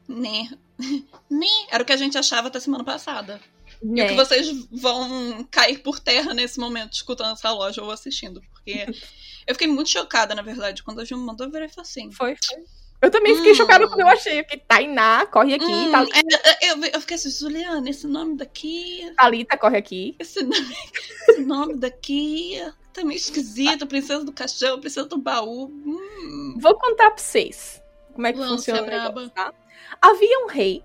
Né. 0.07 0.49
Né. 1.29 1.47
Era 1.71 1.83
o 1.83 1.85
que 1.85 1.93
a 1.93 1.97
gente 1.97 2.17
achava 2.17 2.47
até 2.47 2.59
semana 2.59 2.83
passada. 2.83 3.39
E 3.81 3.85
Né? 3.87 4.05
o 4.05 4.07
que 4.09 4.15
vocês 4.15 4.47
vão 4.71 5.47
cair 5.49 5.79
por 5.79 5.99
terra 5.99 6.33
nesse 6.33 6.59
momento, 6.59 6.93
escutando 6.93 7.33
essa 7.33 7.51
loja 7.51 7.81
ou 7.81 7.91
assistindo. 7.91 8.41
Porque 8.51 8.85
eu 9.47 9.53
fiquei 9.55 9.67
muito 9.67 9.89
chocada, 9.89 10.35
na 10.35 10.41
verdade, 10.41 10.83
quando 10.83 10.99
a 10.99 11.03
me 11.03 11.15
mandou, 11.17 11.47
eu 11.47 11.51
virei 11.51 11.67
e 11.67 11.69
falei 11.69 11.89
assim. 11.89 12.11
Foi, 12.11 12.35
foi. 12.35 12.63
Eu 13.03 13.11
também 13.11 13.35
fiquei 13.35 13.51
Hum. 13.51 13.55
chocada 13.55 13.85
quando 13.87 13.99
eu 13.99 14.07
achei, 14.07 14.41
porque 14.43 14.57
Tainá 14.65 15.25
corre 15.25 15.55
aqui, 15.55 15.65
Hum, 15.65 15.91
Thalita, 15.91 16.41
é, 16.45 16.71
eu, 16.71 16.77
eu 16.85 17.01
fiquei 17.01 17.15
assim, 17.15 17.29
Juliana, 17.29 17.89
esse 17.89 18.07
nome 18.07 18.37
daqui. 18.37 19.11
Thalita 19.17 19.57
corre 19.57 19.77
aqui. 19.77 20.15
Esse 20.17 20.41
nome, 20.41 20.75
esse 21.29 21.41
nome 21.41 21.75
daqui 21.75 22.61
tá 22.93 23.03
meio 23.03 23.17
esquisito. 23.17 23.85
Princesa 23.87 24.23
do 24.23 24.31
Caixão, 24.31 24.79
Princesa 24.79 25.05
do 25.07 25.17
Baú. 25.17 25.65
Hum. 25.65 26.55
Vou 26.57 26.75
contar 26.79 27.11
pra 27.11 27.17
vocês 27.21 27.81
como 28.13 28.25
é 28.25 28.31
que 28.31 28.39
Lança 28.39 28.53
funciona 28.55 28.81
braba. 28.83 29.07
negócio, 29.09 29.29
tá? 29.31 29.53
Havia 30.01 30.39
um 30.45 30.47
rei 30.47 30.81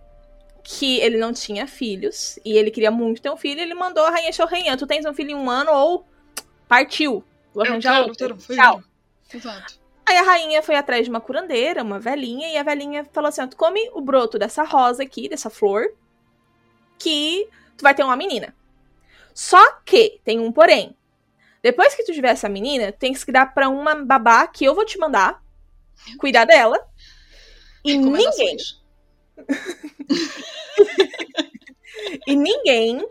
que 0.64 0.98
ele 0.98 1.18
não 1.18 1.32
tinha 1.32 1.66
filhos 1.68 2.36
e 2.44 2.58
ele 2.58 2.70
queria 2.72 2.90
muito 2.90 3.22
ter 3.22 3.30
um 3.30 3.36
filho. 3.36 3.60
Ele 3.60 3.74
mandou 3.74 4.04
a 4.04 4.10
rainha 4.10 4.32
Shorrenhan, 4.32 4.76
tu 4.76 4.88
tens 4.88 5.06
um 5.06 5.14
filho 5.14 5.30
em 5.30 5.34
um 5.36 5.48
ano 5.48 5.70
ou 5.72 6.04
partiu. 6.66 7.22
Vou 7.54 7.64
Eu 7.64 7.70
arranjar 7.70 7.92
quero 7.94 8.08
outro. 8.08 8.26
ter 8.26 8.34
um 8.34 8.40
filho. 8.40 8.58
Tchau. 8.60 8.82
Exato. 9.32 9.77
Aí 10.08 10.16
a 10.16 10.22
rainha 10.22 10.62
foi 10.62 10.74
atrás 10.74 11.04
de 11.04 11.10
uma 11.10 11.20
curandeira, 11.20 11.82
uma 11.82 12.00
velhinha, 12.00 12.48
e 12.48 12.56
a 12.56 12.62
velhinha 12.62 13.04
falou 13.12 13.28
assim: 13.28 13.42
ó, 13.42 13.46
tu 13.46 13.58
come 13.58 13.90
o 13.92 14.00
broto 14.00 14.38
dessa 14.38 14.62
rosa 14.62 15.02
aqui, 15.02 15.28
dessa 15.28 15.50
flor, 15.50 15.84
que 16.98 17.46
tu 17.76 17.82
vai 17.82 17.94
ter 17.94 18.02
uma 18.02 18.16
menina. 18.16 18.56
Só 19.34 19.62
que 19.84 20.18
tem 20.24 20.40
um 20.40 20.50
porém. 20.50 20.96
Depois 21.62 21.94
que 21.94 22.04
tu 22.04 22.14
tiver 22.14 22.30
essa 22.30 22.48
menina, 22.48 22.90
tens 22.90 23.22
que 23.22 23.30
dar 23.30 23.52
pra 23.52 23.68
uma 23.68 23.96
babá 23.96 24.46
que 24.46 24.64
eu 24.64 24.74
vou 24.74 24.86
te 24.86 24.98
mandar 24.98 25.42
cuidar 26.18 26.46
dela. 26.46 26.78
E 27.84 27.98
ninguém, 27.98 28.56
e 32.26 32.34
ninguém 32.34 33.06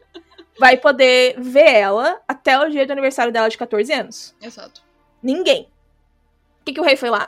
vai 0.59 0.77
poder 0.77 1.39
ver 1.39 1.75
ela 1.75 2.19
até 2.27 2.57
o 2.57 2.67
dia 2.69 2.87
do 2.87 2.91
aniversário 2.91 3.31
dela 3.31 3.49
de 3.49 3.57
14 3.57 3.93
anos. 3.93 4.35
Exato. 4.41 4.81
Ninguém. 5.21 5.69
O 6.68 6.70
que, 6.70 6.74
que 6.74 6.82
o 6.82 6.84
rei 6.84 6.97
foi 6.97 7.09
lá? 7.09 7.26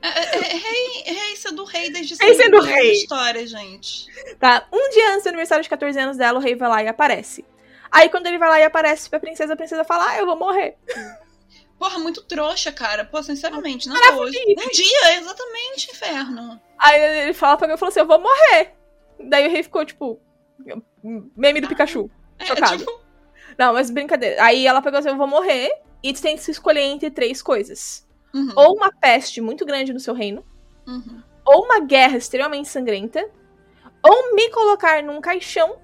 É, 0.00 0.08
é, 0.08 0.38
é, 0.38 0.56
rei, 0.56 1.02
rei 1.04 1.36
sendo 1.36 1.64
rei 1.64 1.90
desde 1.90 2.14
Rei 2.14 2.34
sendo 2.34 2.60
rei. 2.62 2.92
histórias, 2.92 3.50
gente. 3.50 4.06
Tá? 4.40 4.66
Um 4.72 4.88
dia 4.88 5.10
antes 5.12 5.24
do 5.24 5.28
aniversário 5.28 5.62
de 5.62 5.68
14 5.68 5.98
anos 6.00 6.16
dela, 6.16 6.38
o 6.38 6.42
rei 6.42 6.56
vai 6.56 6.68
lá 6.68 6.82
e 6.82 6.88
aparece. 6.88 7.44
Aí 7.90 8.08
quando 8.08 8.26
ele 8.26 8.38
vai 8.38 8.48
lá 8.48 8.58
e 8.58 8.64
aparece 8.64 9.10
pra 9.10 9.20
princesa, 9.20 9.52
a 9.52 9.56
princesa 9.56 9.84
fala: 9.84 10.08
Ah, 10.08 10.18
eu 10.18 10.24
vou 10.24 10.36
morrer. 10.36 10.78
Porra, 11.78 11.98
muito 11.98 12.22
trouxa, 12.22 12.72
cara. 12.72 13.04
Pô, 13.04 13.22
sinceramente, 13.22 13.86
não 13.86 13.94
Caraca, 14.00 14.16
hoje. 14.16 14.38
Um 14.48 14.70
dia, 14.70 15.18
exatamente, 15.18 15.90
inferno. 15.90 16.60
Aí 16.78 17.00
ele 17.24 17.34
fala 17.34 17.58
pra 17.58 17.68
mim 17.68 17.74
e 17.74 17.76
falou 17.76 17.90
assim: 17.90 18.00
Eu 18.00 18.06
vou 18.06 18.18
morrer. 18.18 18.72
Daí 19.20 19.46
o 19.46 19.50
rei 19.50 19.62
ficou 19.62 19.84
tipo. 19.84 20.18
Meme 21.36 21.60
do 21.60 21.68
Pikachu. 21.68 22.10
É, 22.38 22.46
Chocado. 22.46 22.78
tipo, 22.78 23.00
Não, 23.58 23.74
mas 23.74 23.90
brincadeira. 23.90 24.42
Aí 24.42 24.66
ela 24.66 24.80
pegou 24.80 24.98
assim: 24.98 25.10
Eu 25.10 25.18
vou 25.18 25.26
morrer. 25.28 25.70
E 26.02 26.12
tu 26.12 26.20
tem 26.20 26.34
que 26.34 26.42
se 26.42 26.50
escolher 26.50 26.80
entre 26.80 27.10
três 27.10 27.40
coisas: 27.40 28.04
uhum, 28.34 28.52
ou 28.56 28.76
uma 28.76 28.92
peste 28.92 29.40
muito 29.40 29.64
grande 29.64 29.92
no 29.92 30.00
seu 30.00 30.14
reino, 30.14 30.44
uhum. 30.86 31.22
ou 31.44 31.64
uma 31.64 31.80
guerra 31.80 32.16
extremamente 32.16 32.68
sangrenta, 32.68 33.28
ou 34.02 34.34
me 34.34 34.50
colocar 34.50 35.02
num 35.02 35.20
caixão 35.20 35.78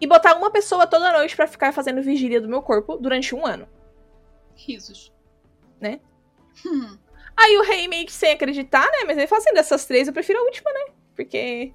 e 0.00 0.06
botar 0.06 0.34
uma 0.34 0.50
pessoa 0.50 0.86
toda 0.86 1.12
noite 1.12 1.36
pra 1.36 1.46
ficar 1.46 1.72
fazendo 1.72 2.02
vigília 2.02 2.40
do 2.40 2.48
meu 2.48 2.62
corpo 2.62 2.96
durante 2.96 3.34
um 3.34 3.46
ano. 3.46 3.68
Risos. 4.54 5.12
Né? 5.80 6.00
Hum. 6.66 6.96
Aí 7.36 7.56
o 7.56 7.62
rei 7.62 7.88
meio 7.88 8.06
que 8.06 8.12
sem 8.12 8.32
acreditar, 8.32 8.84
né? 8.84 9.04
Mas 9.06 9.16
ele 9.16 9.26
fala 9.26 9.40
assim, 9.40 9.54
dessas 9.54 9.84
três 9.86 10.08
eu 10.08 10.12
prefiro 10.12 10.38
a 10.38 10.42
última, 10.42 10.70
né? 10.72 10.92
Porque 11.14 11.72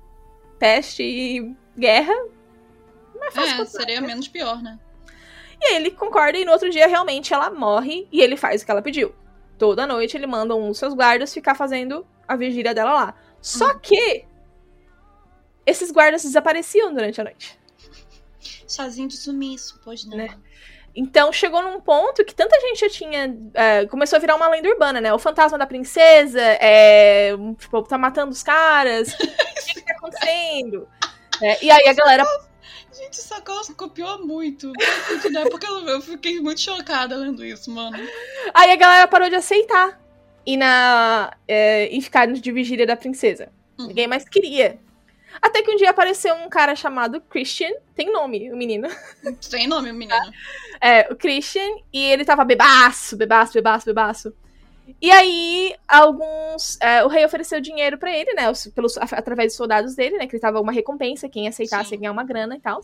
peste 0.59 1.03
e 1.03 1.55
guerra 1.77 2.13
não 3.15 3.27
é 3.27 3.31
fácil 3.31 3.61
É, 3.61 3.65
seria 3.65 4.01
né? 4.01 4.07
menos 4.07 4.27
pior, 4.27 4.61
né? 4.61 4.79
E 5.61 5.65
aí 5.67 5.75
ele 5.75 5.91
concorda 5.91 6.37
e 6.37 6.45
no 6.45 6.51
outro 6.51 6.69
dia 6.69 6.87
realmente 6.87 7.33
ela 7.33 7.49
morre 7.49 8.07
e 8.11 8.21
ele 8.21 8.35
faz 8.35 8.61
o 8.61 8.65
que 8.65 8.71
ela 8.71 8.81
pediu. 8.81 9.15
Toda 9.57 9.87
noite 9.87 10.17
ele 10.17 10.27
manda 10.27 10.55
um 10.55 10.67
dos 10.69 10.77
seus 10.77 10.93
guardas 10.93 11.33
ficar 11.33 11.55
fazendo 11.55 12.05
a 12.27 12.35
vigília 12.35 12.73
dela 12.73 12.93
lá. 12.93 13.15
Só 13.41 13.71
Uhum. 13.73 13.79
que 13.79 14.25
esses 15.65 15.91
guardas 15.91 16.23
desapareciam 16.23 16.93
durante 16.93 17.19
a 17.21 17.23
noite. 17.23 17.57
Sozinho 18.67 19.07
de 19.07 19.17
sumiço, 19.17 19.79
pois 19.83 20.05
não. 20.05 20.17
Né? 20.17 20.29
Então 20.95 21.31
chegou 21.33 21.61
num 21.61 21.79
ponto 21.81 22.23
que 22.23 22.33
tanta 22.33 22.59
gente 22.61 22.79
já 22.79 22.89
tinha. 22.89 23.37
é, 23.53 23.85
começou 23.87 24.17
a 24.17 24.19
virar 24.19 24.35
uma 24.35 24.47
lenda 24.47 24.69
urbana, 24.69 25.01
né? 25.01 25.13
O 25.13 25.19
fantasma 25.19 25.57
da 25.57 25.67
princesa, 25.67 26.41
é, 26.41 27.31
tipo, 27.57 27.81
tá 27.83 27.97
matando 27.97 28.31
os 28.31 28.41
caras. 28.41 29.09
o 29.13 29.17
que, 29.17 29.73
que 29.73 29.81
tá 29.81 29.93
acontecendo? 29.93 30.87
É, 31.41 31.63
e 31.65 31.69
aí 31.69 31.87
a 31.87 31.93
galera. 31.93 32.23
Gente, 32.97 33.19
essa 33.19 33.41
calça 33.41 33.73
copiou 33.73 34.25
muito. 34.25 34.71
Entendi, 34.71 35.29
né? 35.33 35.43
Porque 35.49 35.65
eu 35.65 36.01
fiquei 36.01 36.39
muito 36.39 36.61
chocada 36.61 37.15
lendo 37.15 37.43
isso, 37.43 37.69
mano. 37.69 37.97
Aí 38.53 38.71
a 38.71 38.75
galera 38.75 39.07
parou 39.07 39.29
de 39.29 39.35
aceitar. 39.35 39.99
E 40.45 40.55
na. 40.55 41.35
É, 41.47 41.89
e 41.93 42.01
ficar 42.01 42.27
de 42.27 42.51
vigília 42.51 42.85
da 42.85 42.95
princesa. 42.95 43.49
Uhum. 43.77 43.87
Ninguém 43.87 44.07
mais 44.07 44.27
queria. 44.29 44.79
Até 45.41 45.61
que 45.61 45.71
um 45.71 45.75
dia 45.75 45.89
apareceu 45.89 46.33
um 46.35 46.47
cara 46.47 46.75
chamado 46.75 47.19
Christian. 47.19 47.71
Tem 47.95 48.11
nome, 48.11 48.51
o 48.51 48.55
menino. 48.55 48.87
Sem 49.41 49.67
nome, 49.67 49.91
o 49.91 49.93
menino. 49.93 50.15
É, 50.79 51.11
o 51.11 51.15
Christian, 51.15 51.77
e 51.91 51.99
ele 51.99 52.23
tava 52.23 52.45
bebaço, 52.45 53.17
bebaço, 53.17 53.53
bebaço, 53.53 53.85
bebaço. 53.85 54.33
E 55.01 55.11
aí, 55.11 55.75
alguns. 55.87 56.77
é, 56.81 57.03
o 57.03 57.07
rei 57.07 57.25
ofereceu 57.25 57.59
dinheiro 57.59 57.97
pra 57.97 58.15
ele, 58.15 58.33
né? 58.33 58.49
os- 58.49 58.67
Pelos, 58.67 58.97
através 58.97 59.49
dos 59.51 59.57
soldados 59.57 59.95
dele, 59.95 60.17
né? 60.17 60.27
Que 60.27 60.35
ele 60.35 60.41
tava 60.41 60.59
uma 60.61 60.71
recompensa, 60.71 61.27
quem 61.29 61.47
aceitasse 61.47 61.89
Sim. 61.89 61.95
ia 61.95 61.99
ganhar 62.01 62.11
uma 62.11 62.23
grana 62.23 62.55
e 62.55 62.59
tal. 62.59 62.79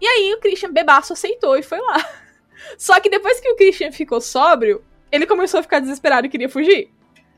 E 0.00 0.06
aí 0.06 0.34
o 0.34 0.40
Christian 0.40 0.72
bebaço 0.72 1.12
aceitou 1.12 1.56
e 1.56 1.62
foi 1.62 1.78
lá. 1.80 1.96
Só 2.78 2.98
que 3.00 3.08
depois 3.08 3.40
que 3.40 3.48
o 3.50 3.56
Christian 3.56 3.92
ficou 3.92 4.20
sóbrio, 4.20 4.84
ele 5.10 5.26
começou 5.26 5.60
a 5.60 5.62
ficar 5.62 5.78
desesperado 5.80 6.26
e 6.26 6.30
queria 6.30 6.48
fugir. 6.48 6.90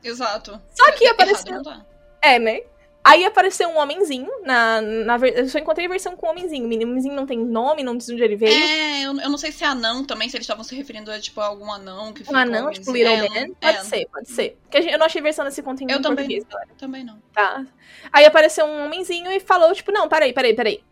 Exato. 0.03 0.59
Só 0.71 0.91
que 0.93 1.05
É- 1.05 1.09
apareceu. 1.11 1.51
errado 1.53 1.63
tá. 1.63 1.85
É, 2.21 2.39
né? 2.39 2.61
Aí 3.09 3.23
apareceu 3.23 3.69
um 3.69 3.77
homenzinho 3.77 4.29
na. 4.43 4.81
na 4.81 5.17
eu 5.27 5.47
só 5.47 5.57
encontrei 5.59 5.85
a 5.85 5.89
versão 5.89 6.17
com 6.17 6.27
homenzinho. 6.27 6.63
O 6.65 6.83
homenzinho 6.83 7.15
não 7.15 7.25
tem 7.25 7.39
nome, 7.39 7.81
não 7.81 7.95
diz 7.95 8.09
onde 8.09 8.21
ele 8.21 8.35
veio. 8.35 8.51
É, 8.51 9.03
eu, 9.03 9.17
eu 9.17 9.29
não 9.29 9.37
sei 9.37 9.49
se 9.51 9.63
é 9.63 9.67
anão 9.67 10.03
também, 10.03 10.27
se 10.27 10.35
eles 10.35 10.43
estavam 10.43 10.63
se 10.63 10.75
referindo 10.75 11.09
a, 11.09 11.17
tipo, 11.17 11.39
algum 11.39 11.71
anão 11.71 12.11
que 12.11 12.29
Um 12.29 12.35
anão, 12.35 12.69
tipo 12.69 12.91
Little 12.91 13.13
É, 13.13 13.21
Man? 13.29 13.53
Pode 13.61 13.77
é, 13.77 13.83
ser, 13.83 14.07
pode 14.11 14.29
ser. 14.29 14.57
Porque 14.63 14.81
gente- 14.81 14.91
eu 14.91 14.99
não 14.99 15.05
achei 15.05 15.21
versão 15.21 15.45
desse 15.45 15.63
conto 15.63 15.81
em 15.83 15.89
Eu 15.89 16.01
também. 16.01 16.17
português, 16.17 16.43
galera. 16.43 16.69
Também 16.77 17.03
não. 17.05 17.17
Tá. 17.33 17.65
Aí 18.11 18.25
apareceu 18.25 18.65
um 18.65 18.85
homenzinho 18.85 19.31
e 19.31 19.39
falou, 19.39 19.73
tipo, 19.73 19.89
não, 19.91 20.09
peraí, 20.09 20.33
peraí, 20.33 20.53
peraí. 20.53 20.83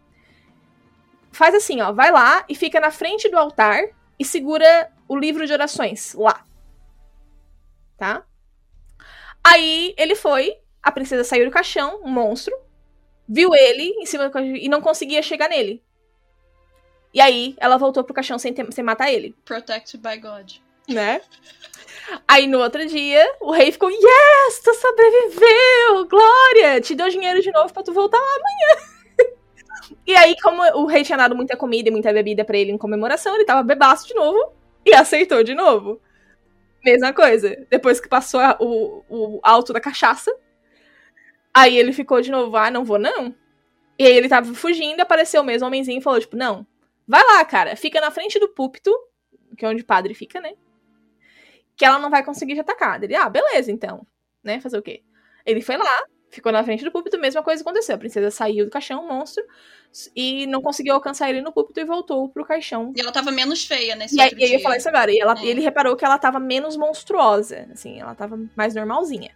Faz 1.33 1.53
assim, 1.53 1.81
ó, 1.81 1.91
vai 1.91 2.11
lá 2.11 2.45
e 2.47 2.55
fica 2.55 2.79
na 2.79 2.91
frente 2.91 3.27
do 3.27 3.37
altar 3.37 3.83
e 4.17 4.23
segura 4.23 4.89
o 5.05 5.17
livro 5.17 5.45
de 5.45 5.51
orações 5.51 6.13
lá. 6.13 6.45
Tá? 7.97 8.23
Aí 9.43 9.93
ele 9.97 10.15
foi, 10.15 10.57
A 10.85 10.91
princesa 10.91 11.23
saiu 11.23 11.45
do 11.45 11.51
caixão, 11.51 11.99
um 12.03 12.09
monstro, 12.09 12.55
viu 13.27 13.55
ele 13.55 13.83
em 13.99 14.05
cima 14.05 14.25
do 14.25 14.31
caixão 14.31 14.55
e 14.55 14.69
não 14.69 14.79
conseguia 14.79 15.21
chegar 15.23 15.49
nele. 15.49 15.83
E 17.13 17.19
aí, 17.19 17.55
ela 17.57 17.77
voltou 17.77 18.03
pro 18.03 18.13
caixão 18.13 18.37
sem, 18.37 18.53
ter- 18.53 18.71
sem 18.71 18.83
matar 18.83 19.11
ele, 19.11 19.35
Protected 19.45 19.99
by 20.01 20.17
God. 20.17 20.53
né? 20.87 21.21
Aí 22.27 22.45
no 22.45 22.59
outro 22.59 22.85
dia, 22.85 23.25
o 23.41 23.51
rei 23.51 23.71
ficou: 23.71 23.89
Yes, 23.89 24.59
tu 24.63 24.73
sobreviveu! 24.75 26.07
Glória! 26.07 26.79
Te 26.81 26.93
deu 26.93 27.09
dinheiro 27.09 27.41
de 27.41 27.51
novo 27.51 27.73
pra 27.73 27.81
tu 27.81 27.91
voltar 27.91 28.19
lá 28.19 28.35
amanhã. 28.35 29.35
e 30.05 30.15
aí, 30.15 30.35
como 30.43 30.61
o 30.77 30.85
rei 30.85 31.03
tinha 31.03 31.17
dado 31.17 31.35
muita 31.35 31.57
comida 31.57 31.89
e 31.89 31.91
muita 31.91 32.13
bebida 32.13 32.45
pra 32.45 32.57
ele 32.57 32.71
em 32.71 32.77
comemoração, 32.77 33.33
ele 33.33 33.45
tava 33.45 33.63
bebaço 33.63 34.07
de 34.07 34.13
novo 34.13 34.53
e 34.85 34.93
aceitou 34.93 35.41
de 35.43 35.55
novo. 35.55 35.99
Mesma 36.83 37.11
coisa. 37.11 37.65
Depois 37.71 37.99
que 37.99 38.07
passou 38.07 38.39
a- 38.39 38.57
o, 38.59 39.03
o 39.09 39.39
alto 39.41 39.73
da 39.73 39.79
cachaça, 39.79 40.31
aí 41.55 41.77
ele 41.77 41.93
ficou 41.93 42.21
de 42.21 42.29
novo: 42.31 42.55
Ah, 42.57 42.69
não 42.69 42.83
vou 42.85 42.99
não. 42.99 43.33
E 43.97 44.05
aí 44.05 44.13
ele 44.13 44.27
tava 44.29 44.53
fugindo, 44.53 44.99
apareceu 45.01 45.41
o 45.41 45.45
mesmo 45.45 45.67
homenzinho 45.67 45.99
e 45.99 46.01
falou: 46.03 46.19
Tipo, 46.19 46.35
não, 46.35 46.67
vai 47.07 47.23
lá, 47.23 47.43
cara, 47.45 47.75
fica 47.75 48.01
na 48.01 48.11
frente 48.11 48.39
do 48.39 48.49
púlpito, 48.49 48.91
que 49.57 49.65
é 49.65 49.69
onde 49.69 49.81
o 49.83 49.85
padre 49.85 50.13
fica, 50.13 50.39
né? 50.41 50.53
que 51.77 51.85
ela 51.85 51.99
não 51.99 52.09
vai 52.09 52.23
conseguir 52.23 52.53
te 52.55 52.61
atacar. 52.61 53.03
Ele, 53.03 53.15
ah, 53.15 53.29
beleza, 53.29 53.71
então. 53.71 54.05
Né? 54.43 54.59
Fazer 54.61 54.77
o 54.77 54.81
quê? 54.81 55.03
Ele 55.45 55.61
foi 55.61 55.77
lá, 55.77 56.03
ficou 56.29 56.51
na 56.51 56.63
frente 56.63 56.83
do 56.83 56.91
púlpito, 56.91 57.19
mesma 57.19 57.43
coisa 57.43 57.61
aconteceu. 57.61 57.95
A 57.95 57.97
princesa 57.97 58.31
saiu 58.31 58.65
do 58.65 58.71
caixão, 58.71 59.03
um 59.03 59.07
monstro, 59.07 59.43
e 60.15 60.47
não 60.47 60.61
conseguiu 60.61 60.93
alcançar 60.93 61.29
ele 61.29 61.41
no 61.41 61.51
púlpito 61.51 61.79
e 61.79 61.85
voltou 61.85 62.29
pro 62.29 62.45
caixão. 62.45 62.93
E 62.95 63.01
ela 63.01 63.11
tava 63.11 63.31
menos 63.31 63.65
feia 63.65 63.95
nesse 63.95 64.15
E 64.15 64.21
aí, 64.21 64.31
e 64.37 64.43
eu 64.43 64.49
ia 64.51 64.59
falar 64.59 64.77
isso 64.77 64.89
agora. 64.89 65.11
E 65.11 65.19
ela- 65.19 65.35
É. 65.37 65.45
ele 65.45 65.61
reparou 65.61 65.95
que 65.95 66.05
ela 66.05 66.17
tava 66.17 66.39
menos 66.39 66.77
monstruosa. 66.77 67.67
Assim, 67.71 67.99
ela 67.99 68.15
tava 68.15 68.39
mais 68.55 68.73
normalzinha. 68.73 69.31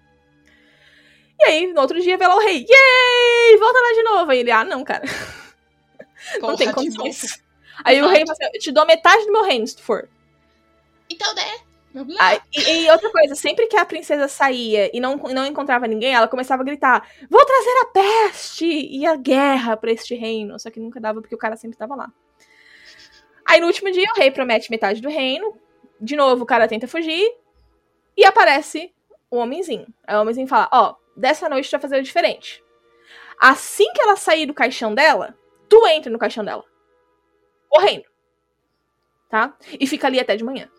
E 1.39 1.43
aí, 1.45 1.67
no 1.73 1.81
outro 1.81 1.99
dia, 2.01 2.17
vê 2.17 2.27
lá 2.27 2.35
o 2.35 2.39
rei. 2.39 2.65
Yay! 2.67 3.57
Volta 3.57 3.79
lá 3.79 3.93
de 3.93 4.03
novo. 4.03 4.31
Aí 4.31 4.39
ele, 4.39 4.51
ah, 4.51 4.63
não, 4.63 4.83
cara. 4.83 5.05
Porra, 6.39 6.51
não 6.51 6.55
tem 6.55 6.71
condições. 6.71 7.41
Aí 7.83 7.95
o 7.95 7.99
Exato. 7.99 8.13
rei 8.13 8.25
falou 8.25 8.33
assim, 8.33 8.51
eu 8.53 8.59
te 8.59 8.71
dou 8.71 8.85
metade 8.85 9.25
do 9.25 9.31
meu 9.31 9.43
reino, 9.43 9.65
se 9.65 9.77
tu 9.77 9.83
for. 9.83 10.09
Então, 11.09 11.33
né? 11.33 11.59
Aí, 12.19 12.39
e, 12.55 12.85
e 12.85 12.91
outra 12.91 13.11
coisa, 13.11 13.33
sempre 13.33 13.65
que 13.65 13.75
a 13.75 13.85
princesa 13.85 14.27
saía 14.27 14.95
e 14.95 14.99
não, 14.99 15.15
não 15.15 15.45
encontrava 15.45 15.87
ninguém, 15.87 16.13
ela 16.13 16.27
começava 16.27 16.61
a 16.61 16.65
gritar: 16.65 17.09
Vou 17.29 17.43
trazer 17.43 17.77
a 17.81 17.85
peste 17.85 18.65
e 18.65 19.05
a 19.07 19.15
guerra 19.15 19.75
pra 19.75 19.91
este 19.91 20.13
reino. 20.13 20.59
Só 20.59 20.69
que 20.69 20.79
nunca 20.79 20.99
dava 20.99 21.19
porque 21.19 21.33
o 21.33 21.37
cara 21.37 21.55
sempre 21.55 21.77
tava 21.77 21.95
lá. 21.95 22.11
Aí 23.45 23.59
no 23.59 23.65
último 23.65 23.91
dia, 23.91 24.07
o 24.15 24.19
rei 24.19 24.29
promete 24.29 24.69
metade 24.69 25.01
do 25.01 25.09
reino. 25.09 25.57
De 25.99 26.15
novo, 26.15 26.43
o 26.43 26.45
cara 26.45 26.67
tenta 26.67 26.87
fugir. 26.87 27.27
E 28.15 28.23
aparece 28.23 28.93
o 29.31 29.37
homenzinho. 29.37 29.87
Aí 30.05 30.15
o 30.15 30.21
homenzinho 30.21 30.47
fala: 30.47 30.69
Ó, 30.71 30.95
dessa 31.20 31.49
noite 31.49 31.70
tu 31.70 31.74
vai 31.74 31.82
fazer 31.82 32.01
diferente. 32.01 32.63
Assim 33.39 33.91
que 33.93 34.01
ela 34.01 34.15
sair 34.15 34.45
do 34.45 34.53
caixão 34.53 34.93
dela, 34.93 35.38
tu 35.67 35.86
entra 35.88 36.11
no 36.11 36.20
caixão 36.20 36.43
dela. 36.43 36.63
Correndo. 37.67 38.05
Tá? 39.30 39.55
E 39.80 39.86
fica 39.86 40.07
ali 40.07 40.20
até 40.20 40.36
de 40.36 40.43
manhã. 40.43 40.70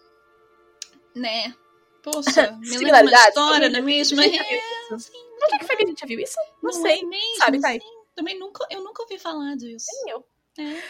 Né? 1.14 1.55
Poxa, 2.03 2.53
me 2.61 2.78
lembra 2.78 3.03
uma 3.03 3.28
história, 3.28 3.68
não 3.68 3.78
é 3.78 3.82
mesmo? 3.82 4.20
É? 4.20 4.26
Onde 4.26 5.55
é 5.55 5.59
que 5.59 5.64
foi 5.64 5.76
que 5.76 5.84
a 5.84 5.86
gente 5.86 6.07
viu 6.07 6.18
isso? 6.18 6.36
Não, 6.62 6.70
não 6.70 6.72
sei. 6.72 7.01
é 7.01 7.05
mesmo, 7.05 7.36
sabe, 7.36 7.61
sim. 7.61 7.78
Também 8.14 8.38
nunca, 8.38 8.66
eu 8.70 8.82
nunca 8.82 9.03
ouvi 9.03 9.18
falar 9.18 9.57
disso. 9.57 9.86
Nem 10.05 10.14
eu. 10.14 10.26
É. 10.59 10.82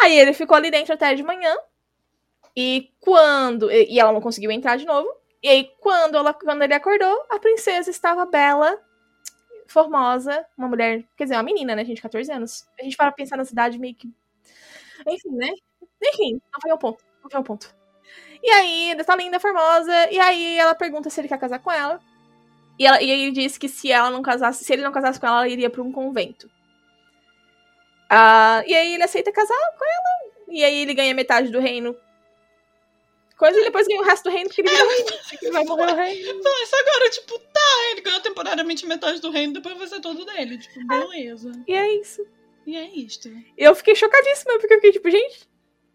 Aí 0.00 0.18
ele 0.18 0.32
ficou 0.32 0.56
ali 0.56 0.70
dentro 0.70 0.92
até 0.92 1.14
de 1.14 1.22
manhã. 1.22 1.56
E 2.56 2.92
quando. 3.00 3.70
E 3.70 3.94
e 3.94 4.00
ela 4.00 4.12
não 4.12 4.20
conseguiu 4.20 4.50
entrar 4.50 4.76
de 4.76 4.84
novo. 4.84 5.08
E 5.42 5.48
aí, 5.48 5.70
quando, 5.78 6.16
ela, 6.16 6.32
quando 6.32 6.62
ele 6.62 6.72
acordou, 6.72 7.26
a 7.28 7.38
princesa 7.38 7.90
estava 7.90 8.24
bela, 8.24 8.82
formosa, 9.66 10.44
uma 10.56 10.68
mulher. 10.68 11.04
Quer 11.16 11.24
dizer, 11.24 11.36
uma 11.36 11.42
menina, 11.42 11.74
né, 11.74 11.84
gente? 11.84 12.02
14 12.02 12.30
anos. 12.32 12.66
A 12.78 12.82
gente 12.82 12.96
para 12.96 13.12
pensar 13.12 13.36
na 13.36 13.44
cidade 13.44 13.78
meio 13.78 13.94
que. 13.94 14.12
Enfim, 15.06 15.30
né? 15.30 15.50
Enfim, 16.02 16.40
não 16.52 16.60
foi 16.60 16.70
ao 16.70 16.78
ponto. 16.78 17.04
Não 17.22 17.30
foi 17.30 17.38
ao 17.38 17.44
ponto. 17.44 17.74
E 18.42 18.50
aí, 18.50 18.94
tá 19.04 19.16
linda, 19.16 19.40
formosa. 19.40 20.10
E 20.10 20.18
aí 20.18 20.58
ela 20.58 20.74
pergunta 20.74 21.08
se 21.08 21.20
ele 21.20 21.28
quer 21.28 21.38
casar 21.38 21.58
com 21.60 21.72
ela. 21.72 22.00
E, 22.78 22.86
ela, 22.86 23.00
e 23.02 23.10
aí 23.10 23.22
ele 23.22 23.32
disse 23.32 23.58
que 23.58 23.68
se 23.68 23.90
ela 23.90 24.10
não 24.10 24.22
casasse, 24.22 24.64
se 24.64 24.72
ele 24.72 24.82
não 24.82 24.92
casasse 24.92 25.18
com 25.18 25.26
ela, 25.26 25.38
ela 25.38 25.48
iria 25.48 25.70
pra 25.70 25.82
um 25.82 25.92
convento. 25.92 26.50
Ah, 28.10 28.62
e 28.66 28.74
aí 28.74 28.94
ele 28.94 29.02
aceita 29.02 29.32
casar 29.32 29.56
com 29.78 29.84
ela. 29.84 30.32
E 30.48 30.62
aí 30.64 30.82
ele 30.82 30.94
ganha 30.94 31.14
metade 31.14 31.50
do 31.50 31.60
reino. 31.60 31.96
Coisa 33.36 33.58
e 33.58 33.64
depois 33.64 33.86
ganha 33.86 34.00
o 34.00 34.04
resto 34.04 34.24
do 34.24 34.30
reino 34.30 34.48
porque 34.48 34.60
ele 34.60 34.70
ele 35.42 35.50
vai 35.50 35.64
morrer 35.64 35.92
o 35.92 35.96
rei. 35.96 36.22
Mas 36.42 36.70
agora, 36.72 37.10
tipo, 37.10 37.38
tá, 37.38 37.90
ele 37.90 38.00
ganhou 38.00 38.20
temporariamente 38.20 38.86
metade 38.86 39.20
do 39.20 39.30
reino, 39.30 39.52
depois 39.52 39.76
vai 39.76 39.86
ser 39.88 40.00
todo 40.00 40.24
dele. 40.24 40.58
Tipo, 40.58 40.86
beleza. 40.86 41.50
E 41.66 41.72
é 41.74 41.94
isso. 41.96 42.24
E 42.66 42.76
é 42.76 42.88
isto. 42.88 43.28
Eu 43.58 43.74
fiquei 43.74 43.94
chocadíssima, 43.94 44.58
porque 44.58 44.72
eu 44.74 44.78
fiquei 44.78 44.92
tipo, 44.92 45.10
gente. 45.10 45.48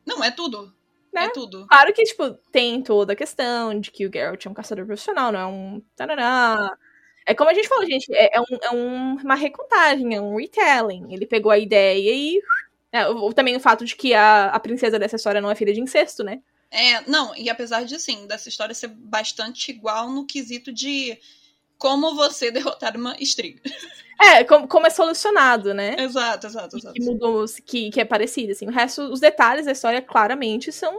Não, 0.06 0.24
é 0.24 0.32
tudo. 0.32 0.74
Né? 1.14 1.26
É 1.26 1.30
tudo. 1.30 1.66
Claro 1.68 1.92
que, 1.94 2.04
tipo, 2.04 2.32
tem 2.52 2.82
toda 2.84 3.14
a 3.14 3.16
questão 3.16 3.80
de 3.80 3.90
que 3.90 4.06
o 4.06 4.12
Geralt 4.14 4.46
é 4.46 4.50
um 4.50 4.54
caçador 4.54 4.86
profissional, 4.86 5.32
não 5.32 5.40
é 5.40 5.46
um. 5.48 5.82
Tarará. 5.96 6.78
É 7.26 7.34
como 7.34 7.50
a 7.50 7.54
gente 7.54 7.68
falou, 7.68 7.86
gente, 7.86 8.14
é, 8.14 8.38
é 8.38 8.42
um- 8.42 8.58
é 8.62 8.72
um- 8.72 9.16
uma 9.16 9.36
recontagem, 9.36 10.16
é 10.16 10.22
um 10.22 10.36
retelling. 10.38 11.12
Ele 11.14 11.26
pegou 11.26 11.52
a 11.52 11.58
ideia 11.58 12.12
e. 12.12 12.42
É, 12.92 13.04
também 13.36 13.56
o 13.56 13.60
fato 13.60 13.86
de 13.86 13.96
que 13.96 14.14
a, 14.14 14.46
a 14.48 14.60
princesa 14.60 14.98
dessa 15.00 15.16
história 15.16 15.40
não 15.42 15.50
é 15.50 15.56
filha 15.56 15.74
de 15.74 15.80
incesto, 15.82 16.24
né? 16.24 16.42
É, 16.72 17.02
não, 17.10 17.36
e 17.36 17.50
apesar 17.50 17.84
de, 17.84 17.96
assim, 17.96 18.28
dessa 18.28 18.48
história 18.48 18.76
ser 18.76 18.90
bastante 18.90 19.72
igual 19.72 20.10
no 20.10 20.26
quesito 20.26 20.72
de 20.72 21.18
como 21.78 22.16
você 22.16 22.52
derrotar 22.52 22.96
uma 22.96 23.16
estriga. 23.20 23.62
É, 24.22 24.44
como, 24.44 24.68
como 24.68 24.86
é 24.86 24.90
solucionado, 24.90 25.74
né? 25.74 25.96
Exato, 25.98 26.46
exato, 26.46 26.78
exato. 26.78 26.94
que 26.94 27.04
mudou, 27.04 27.46
que, 27.66 27.90
que 27.90 28.02
é 28.02 28.06
parecido, 28.06 28.52
assim. 28.52 28.68
O 28.68 28.72
resto, 28.72 29.02
os 29.04 29.20
detalhes 29.20 29.66
da 29.66 29.72
história, 29.72 30.02
claramente, 30.02 30.72
são. 30.72 30.94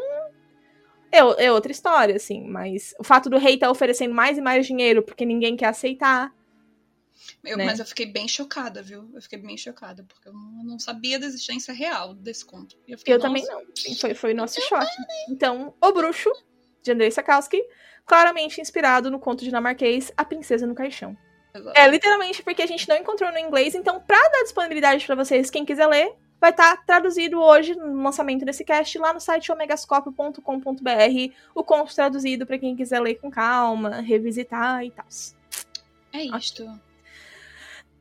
É, 1.12 1.18
é 1.18 1.52
outra 1.52 1.70
história, 1.70 2.16
assim. 2.16 2.48
Mas 2.48 2.94
o 2.98 3.04
fato 3.04 3.28
do 3.28 3.36
rei 3.36 3.54
estar 3.54 3.70
oferecendo 3.70 4.14
mais 4.14 4.38
e 4.38 4.40
mais 4.40 4.66
dinheiro 4.66 5.02
porque 5.02 5.26
ninguém 5.26 5.56
quer 5.56 5.66
aceitar. 5.66 6.32
Eu- 7.44 7.56
né? 7.56 7.64
Mas 7.66 7.78
eu 7.78 7.84
fiquei 7.86 8.06
bem 8.06 8.26
chocada, 8.28 8.82
viu? 8.82 9.10
Eu 9.14 9.20
fiquei 9.22 9.38
bem 9.38 9.56
chocada, 9.56 10.04
porque 10.04 10.28
eu 10.28 10.32
não, 10.32 10.58
eu 10.60 10.64
não 10.64 10.78
sabia 10.78 11.18
da 11.18 11.26
existência 11.26 11.72
real 11.72 12.14
desse 12.14 12.44
conto. 12.44 12.76
E 12.86 12.92
eu 12.92 12.98
fiquei, 12.98 13.14
Eu 13.14 13.18
também 13.20 13.44
não. 13.46 13.62
Foi, 14.00 14.14
foi 14.14 14.34
nosso 14.34 14.60
choque. 14.62 14.86
Então, 15.28 15.74
O 15.80 15.92
Bruxo, 15.92 16.30
de 16.82 16.92
Andrei 16.92 17.10
Sakowski, 17.10 17.62
claramente 18.06 18.60
inspirado 18.60 19.10
no 19.10 19.18
conto 19.18 19.44
dinamarquês 19.44 20.12
A 20.16 20.24
Princesa 20.24 20.66
no 20.66 20.74
Caixão. 20.74 21.16
exato. 21.54 21.78
É 21.78 21.88
literalmente 21.88 22.42
porque 22.42 22.62
a 22.62 22.66
gente 22.66 22.88
não 22.88 22.96
encontrou 22.96 23.30
no 23.32 23.38
inglês, 23.38 23.74
então, 23.74 24.00
pra 24.00 24.18
dar 24.30 24.42
disponibilidade 24.42 25.04
pra 25.06 25.14
vocês, 25.14 25.50
quem 25.50 25.64
quiser 25.64 25.86
ler, 25.86 26.12
vai 26.40 26.50
estar 26.50 26.84
traduzido 26.86 27.38
hoje 27.40 27.74
no 27.74 28.02
lançamento 28.02 28.44
desse 28.46 28.64
cast 28.64 28.96
lá 28.98 29.12
no 29.12 29.20
site 29.20 29.52
omegascope.com.br, 29.52 31.34
o 31.54 31.62
conto 31.64 31.94
traduzido 31.94 32.46
pra 32.46 32.58
quem 32.58 32.74
quiser 32.76 33.00
ler 33.00 33.16
com 33.16 33.30
calma, 33.30 34.00
revisitar 34.00 34.84
e 34.84 34.90
tal. 34.90 35.06
É 36.12 36.22
isto. 36.36 36.64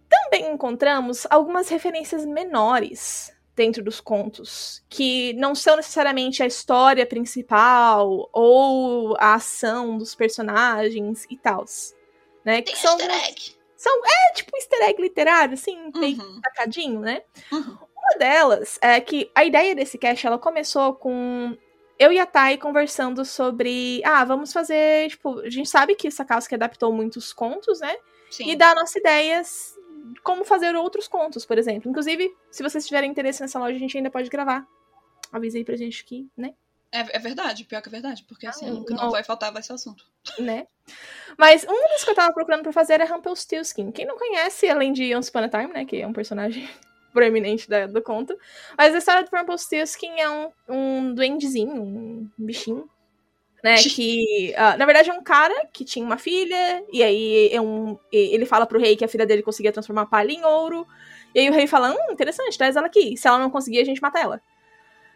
Também 0.10 0.52
encontramos 0.52 1.28
algumas 1.30 1.70
referências 1.70 2.26
menores 2.26 3.32
dentro 3.56 3.84
dos 3.84 4.00
contos, 4.00 4.82
que 4.90 5.34
não 5.34 5.54
são 5.54 5.76
necessariamente 5.76 6.42
a 6.42 6.46
história 6.48 7.06
principal 7.06 8.30
ou 8.32 9.16
a 9.20 9.34
ação 9.36 9.98
dos 9.98 10.16
personagens 10.16 11.26
e 11.30 11.38
tal. 11.38 11.66
Né? 12.46 12.62
Tem 12.62 12.74
Que 12.74 12.80
são, 12.80 12.98
easter 12.98 13.28
egg. 13.28 13.58
é 14.06 14.34
tipo 14.34 14.52
um 14.56 14.58
easter 14.58 14.82
egg 14.90 15.02
literário, 15.02 15.54
assim, 15.56 15.78
Uhum, 15.94 16.40
sacadinho, 16.44 17.00
né? 17.02 17.22
uhum. 17.52 17.78
Uma 17.98 18.18
delas 18.18 18.80
é 18.82 19.00
que 19.02 19.30
a 19.36 19.44
ideia 19.44 19.76
desse 19.76 19.98
cast, 19.98 20.26
ela 20.26 20.40
começou 20.40 20.94
com 20.96 21.56
eu 22.00 22.14
e 22.14 22.18
a 22.18 22.26
Thay 22.26 22.58
conversando 22.58 23.26
sobre, 23.26 24.02
ah, 24.06 24.24
vamos 24.24 24.54
fazer, 24.54 25.10
tipo, 25.10 25.42
a 25.42 25.50
gente 25.50 25.68
sabe 25.70 25.96
que 25.96 26.10
Sakowski 26.10 26.56
adaptou 26.56 26.94
muitos 26.94 27.34
contos, 27.34 27.82
né? 27.82 27.94
Sim. 28.32 28.50
E 28.50 28.56
dá 28.56 28.74
nossas 28.74 28.96
ideias 28.96 29.74
de 29.76 29.79
como 30.24 30.44
fazer 30.46 30.76
outros 30.76 31.08
contos, 31.08 31.46
por 31.46 31.58
exemplo. 31.58 31.90
Inclusive, 31.90 32.34
se 32.52 32.64
vocês 32.64 32.86
tiverem 32.86 33.10
interesse 33.12 33.42
nessa 33.42 33.60
loja, 33.60 33.76
a 33.76 33.80
gente 33.80 33.96
ainda 33.98 34.10
pode 34.12 34.30
gravar. 34.30 34.66
Avisei 35.32 35.64
pra 35.64 35.76
gente 35.76 36.04
que, 36.06 36.28
né? 36.36 36.54
É, 36.92 37.18
é 37.18 37.20
verdade, 37.20 37.66
pior 37.66 37.82
que 37.84 37.88
é 37.90 37.92
verdade, 37.92 38.26
porque 38.28 38.48
assim, 38.48 38.68
Ah, 38.68 38.74
o 38.74 38.84
que 38.86 38.94
não. 38.94 39.04
não 39.04 39.12
vai 39.12 39.24
faltar 39.24 39.54
vai 39.54 39.62
ser 39.62 39.74
o 39.74 39.76
assunto. 39.76 40.04
né? 40.40 40.66
Mas 41.38 41.64
um 41.64 41.88
dos 41.94 42.04
que 42.04 42.10
eu 42.10 42.16
tava 42.16 42.34
procurando 42.34 42.64
pra 42.64 42.74
fazer 42.74 43.00
é 43.00 43.06
Rumpelstiltskin. 43.06 43.92
Quem 43.92 44.08
não 44.08 44.18
conhece, 44.18 44.68
além 44.68 44.92
de 44.92 45.16
Once 45.16 45.30
Upon 45.30 45.40
a 45.44 45.50
Time, 45.50 45.72
né? 45.72 45.86
Que 45.86 46.02
é 46.02 46.08
um 46.08 46.14
personagem 46.14 46.68
proeminente 47.14 47.70
da- 47.70 47.86
do 47.86 48.02
conto. 48.02 48.36
Mas 48.76 48.96
a 48.96 48.98
história 48.98 49.24
do 49.24 49.30
Rumpelstiltskin 49.38 50.20
é 50.20 50.30
um, 50.30 50.52
um 50.68 51.14
duendezinho, 51.14 51.74
um 51.82 52.30
bichinho. 52.38 52.90
Né, 53.64 53.76
que, 53.76 54.54
ah, 54.56 54.78
na 54.78 54.86
verdade, 54.86 55.10
é 55.10 55.14
um 55.14 55.22
cara 55.22 55.68
que 55.74 55.84
tinha 55.84 56.06
uma 56.06 56.18
filha, 56.18 56.84
e 56.94 57.04
aí 57.04 57.50
é 57.52 57.60
um, 57.60 57.98
ele 58.12 58.46
fala 58.46 58.66
pro 58.66 58.80
rei 58.80 58.96
que 58.96 59.04
a 59.04 59.08
filha 59.08 59.26
dele 59.26 59.42
conseguia 59.44 59.72
transformar 59.72 60.06
palha 60.06 60.32
em 60.32 60.46
ouro, 60.46 60.88
e 61.36 61.40
aí 61.40 61.50
o 61.50 61.54
rei 61.54 61.68
fala, 61.68 61.92
hum, 61.92 62.12
interessante, 62.12 62.58
traz 62.58 62.76
ela 62.78 62.88
aqui, 62.88 63.18
se 63.18 63.28
ela 63.28 63.38
não 63.38 63.50
conseguir, 63.50 63.80
a 63.80 63.86
gente 63.86 64.02
mata 64.02 64.20
ela. 64.20 64.42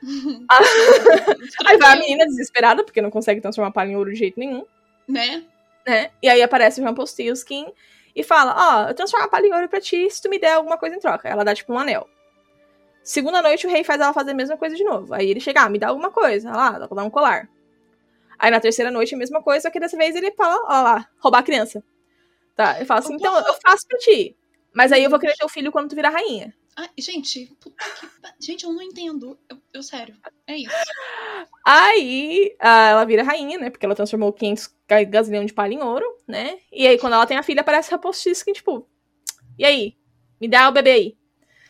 Aí 1.67 1.77
vai 1.77 1.93
a 1.93 1.95
menina 1.95 2.25
desesperada, 2.25 2.83
porque 2.83 3.01
não 3.01 3.09
consegue 3.09 3.39
transformar 3.41 3.71
palha 3.71 3.91
em 3.91 3.95
ouro 3.95 4.11
de 4.11 4.17
jeito 4.19 4.39
nenhum, 4.39 4.65
Né? 5.07 5.43
né? 5.87 6.11
E 6.21 6.29
aí 6.29 6.41
aparece 6.41 6.81
o 6.81 6.85
Rumpelstiltskin 6.85 7.67
e 8.15 8.23
fala: 8.23 8.55
Ó, 8.57 8.89
eu 8.89 8.93
transformo 8.93 9.25
a 9.25 9.29
palha 9.29 9.47
em 9.47 9.53
ouro 9.53 9.69
pra 9.69 9.81
ti 9.81 10.09
se 10.09 10.21
tu 10.21 10.29
me 10.29 10.39
der 10.39 10.53
alguma 10.53 10.77
coisa 10.77 10.95
em 10.95 10.99
troca. 10.99 11.27
Ela 11.27 11.43
dá 11.43 11.53
tipo 11.55 11.73
um 11.73 11.79
anel. 11.79 12.07
Segunda 13.03 13.41
noite, 13.41 13.67
o 13.67 13.69
rei 13.69 13.83
faz 13.83 13.99
ela 13.99 14.13
fazer 14.13 14.31
a 14.31 14.35
mesma 14.35 14.57
coisa 14.57 14.75
de 14.75 14.83
novo. 14.83 15.13
Aí 15.13 15.29
ele 15.29 15.39
chega, 15.41 15.61
ah, 15.63 15.69
me 15.69 15.77
dá 15.77 15.89
alguma 15.89 16.09
coisa. 16.09 16.51
Lá, 16.51 16.79
dá 16.79 17.03
um 17.03 17.09
colar. 17.09 17.49
Aí 18.43 18.51
na 18.51 18.59
terceira 18.59 18.91
noite, 18.91 19.15
a 19.15 19.17
mesma 19.17 19.41
coisa, 19.41 19.61
só 19.61 19.69
que 19.69 19.79
dessa 19.79 19.95
vez 19.95 20.17
ele 20.17 20.29
fala, 20.33 20.61
ó 20.65 20.81
lá, 20.81 21.09
roubar 21.17 21.39
a 21.39 21.43
criança. 21.43 21.81
Tá, 22.53 22.75
ele 22.75 22.83
fala 22.83 22.99
assim, 22.99 23.13
então 23.13 23.33
eu 23.37 23.53
faço 23.65 23.87
pra 23.87 23.97
ti. 23.99 24.35
Mas 24.73 24.91
aí 24.91 25.01
eu 25.01 25.09
vou 25.09 25.17
querer 25.17 25.33
teu 25.37 25.47
filho 25.47 25.71
quando 25.71 25.87
tu 25.87 25.95
virar 25.95 26.09
rainha. 26.09 26.53
Ai, 26.75 26.89
gente, 26.97 27.55
puta 27.61 27.81
que... 28.01 28.45
Gente, 28.45 28.65
eu 28.65 28.73
não 28.73 28.81
entendo. 28.81 29.39
Eu, 29.49 29.57
eu 29.75 29.81
sério. 29.81 30.17
É 30.45 30.57
isso. 30.57 30.75
Aí 31.65 32.53
ela 32.59 33.05
vira 33.05 33.23
rainha, 33.23 33.57
né? 33.57 33.69
Porque 33.69 33.85
ela 33.85 33.95
transformou 33.95 34.33
500 34.33 34.75
gasolina 35.07 35.45
de 35.45 35.53
palha 35.53 35.75
em 35.75 35.81
ouro, 35.81 36.05
né? 36.27 36.59
E 36.69 36.85
aí 36.85 36.99
quando 36.99 37.13
ela 37.13 37.25
tem 37.25 37.37
a 37.37 37.43
filha, 37.43 37.61
aparece 37.61 37.93
a 37.93 37.95
Rapostiskin, 37.95 38.51
tipo... 38.51 38.85
E 39.57 39.63
aí? 39.63 39.95
Me 40.41 40.49
dá 40.49 40.67
o 40.67 40.73
bebê 40.73 40.91
aí. 40.91 41.17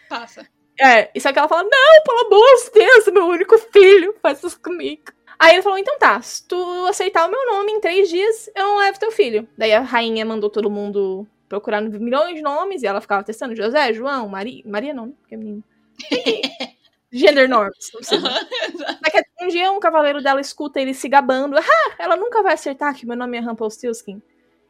Passa. 0.10 0.50
É, 0.82 1.12
e 1.14 1.22
só 1.22 1.32
que 1.32 1.38
ela 1.38 1.48
fala, 1.48 1.62
não, 1.62 2.04
pelo 2.04 2.26
amor 2.26 2.56
de 2.64 2.72
Deus, 2.72 3.14
meu 3.14 3.28
único 3.28 3.60
filho, 3.60 4.16
faz 4.24 4.44
isso 4.44 4.60
comigo. 4.60 5.14
Aí 5.44 5.56
ele 5.56 5.62
falou, 5.62 5.78
então 5.78 6.00
tá, 6.00 6.22
se 6.22 6.48
tu 6.48 6.56
aceitar 6.86 7.28
o 7.28 7.30
meu 7.30 7.46
nome 7.46 7.74
em 7.74 7.82
três 7.82 8.08
dias, 8.08 8.50
eu 8.56 8.64
não 8.64 8.78
levo 8.78 8.98
teu 8.98 9.12
filho. 9.12 9.46
Daí 9.58 9.74
a 9.74 9.82
rainha 9.82 10.26
mandou 10.26 10.50
todo 10.50 10.70
mundo 10.70 11.28
procurar 11.50 11.82
milhões 11.82 12.36
de 12.36 12.42
nomes 12.42 12.82
e 12.82 12.88
ela 12.88 13.02
ficava 13.02 13.26
testando 13.26 13.54
José, 13.54 13.92
João, 13.92 14.30
Maria. 14.30 14.64
Maria 14.66 14.94
não, 14.94 15.08
né? 15.08 15.14
Porque 15.20 15.36
é 15.36 15.38
menino. 15.38 15.62
Gender 17.12 17.50
norms. 17.50 17.92
Daqui 19.02 19.22
um 19.42 19.48
dia 19.50 19.70
um 19.70 19.82
cavaleiro 19.82 20.24
dela 20.24 20.40
escuta 20.40 20.80
ele 20.80 20.94
se 20.94 21.10
gabando. 21.10 21.58
Ah, 21.58 21.96
ela 22.00 22.16
nunca 22.16 22.42
vai 22.42 22.54
acertar 22.54 22.96
que 22.96 23.06
meu 23.06 23.18
nome 23.18 23.38
é 23.38 23.42
Rumpelstiltskin. 23.42 24.22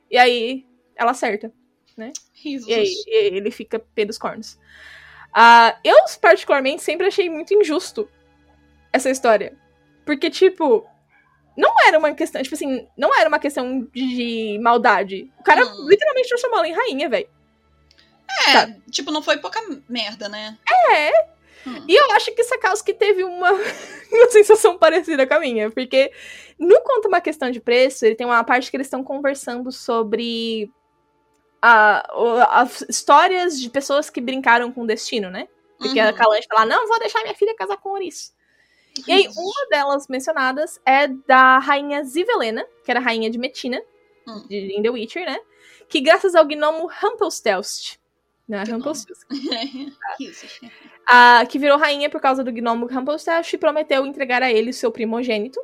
E 0.09 0.17
aí 0.17 0.65
ela 0.95 1.11
acerta, 1.11 1.53
né? 1.95 2.11
Jesus. 2.33 2.67
E 2.67 2.73
aí 2.73 2.95
ele 3.07 3.51
fica 3.51 3.77
pé 3.77 4.05
dos 4.05 4.17
cornos. 4.17 4.55
Uh, 5.35 5.77
eu, 5.83 5.97
particularmente, 6.19 6.81
sempre 6.81 7.05
achei 7.05 7.29
muito 7.29 7.53
injusto 7.53 8.09
essa 8.91 9.11
história. 9.11 9.61
Porque, 10.05 10.29
tipo, 10.29 10.87
não 11.55 11.73
era 11.87 11.97
uma 11.97 12.13
questão, 12.13 12.41
tipo 12.41 12.55
assim, 12.55 12.87
não 12.97 13.17
era 13.17 13.29
uma 13.29 13.39
questão 13.39 13.87
de 13.93 14.59
maldade. 14.61 15.31
O 15.39 15.43
cara 15.43 15.65
hum. 15.65 15.87
literalmente 15.87 16.29
transformou 16.29 16.59
ela 16.59 16.67
em 16.67 16.73
rainha, 16.73 17.09
velho. 17.09 17.29
É, 18.47 18.53
tá. 18.53 18.75
tipo, 18.89 19.11
não 19.11 19.21
foi 19.21 19.37
pouca 19.37 19.61
merda, 19.87 20.27
né? 20.27 20.57
É. 20.91 21.33
Hum. 21.67 21.85
E 21.87 21.95
eu 21.95 22.11
acho 22.11 22.33
que 22.33 22.43
Sakowski 22.43 22.93
teve 22.93 23.23
uma, 23.23 23.51
uma 24.11 24.29
sensação 24.29 24.77
parecida 24.77 25.25
com 25.27 25.35
a 25.35 25.39
minha. 25.39 25.69
Porque 25.69 26.11
no 26.57 26.81
Conta 26.81 27.07
Uma 27.07 27.21
Questão 27.21 27.51
de 27.51 27.59
Preço, 27.59 28.05
ele 28.05 28.15
tem 28.15 28.25
uma 28.25 28.43
parte 28.43 28.69
que 28.69 28.77
eles 28.77 28.87
estão 28.87 29.03
conversando 29.03 29.71
sobre 29.71 30.71
a, 31.61 32.61
as 32.61 32.81
histórias 32.89 33.59
de 33.59 33.69
pessoas 33.69 34.09
que 34.09 34.19
brincaram 34.19 34.71
com 34.71 34.81
o 34.81 34.87
destino, 34.87 35.29
né? 35.29 35.47
Porque 35.77 35.99
uhum. 35.99 36.07
a 36.07 36.13
Calanche 36.13 36.47
fala, 36.49 36.65
não, 36.65 36.87
vou 36.87 36.99
deixar 36.99 37.21
minha 37.21 37.35
filha 37.35 37.55
casar 37.55 37.77
com 37.77 37.89
o 37.89 37.91
Ouriço. 37.93 38.31
E 39.07 39.11
aí, 39.11 39.27
uma 39.35 39.67
delas 39.69 40.07
mencionadas 40.07 40.79
é 40.85 41.07
da 41.07 41.57
rainha 41.57 42.03
Zivelena, 42.03 42.65
que 42.83 42.91
era 42.91 42.99
rainha 42.99 43.29
de 43.29 43.37
Metina, 43.37 43.81
hum. 44.27 44.45
de, 44.47 44.77
em 44.77 44.81
The 44.81 44.89
Witcher, 44.89 45.25
né? 45.25 45.39
Que 45.89 45.99
graças 45.99 46.35
ao 46.35 46.45
gnomo 46.45 46.89
Rumpelstiltskin, 47.01 47.97
né? 48.47 48.63
Rumpelstiltskin. 48.63 49.27
a, 51.07 51.45
que 51.47 51.57
virou 51.57 51.77
rainha 51.77 52.09
por 52.09 52.21
causa 52.21 52.43
do 52.43 52.51
gnomo 52.51 52.85
Rumpelstiltskin 52.85 53.55
e 53.55 53.59
prometeu 53.59 54.05
entregar 54.05 54.43
a 54.43 54.51
ele 54.51 54.69
o 54.69 54.73
seu 54.73 54.91
primogênito. 54.91 55.59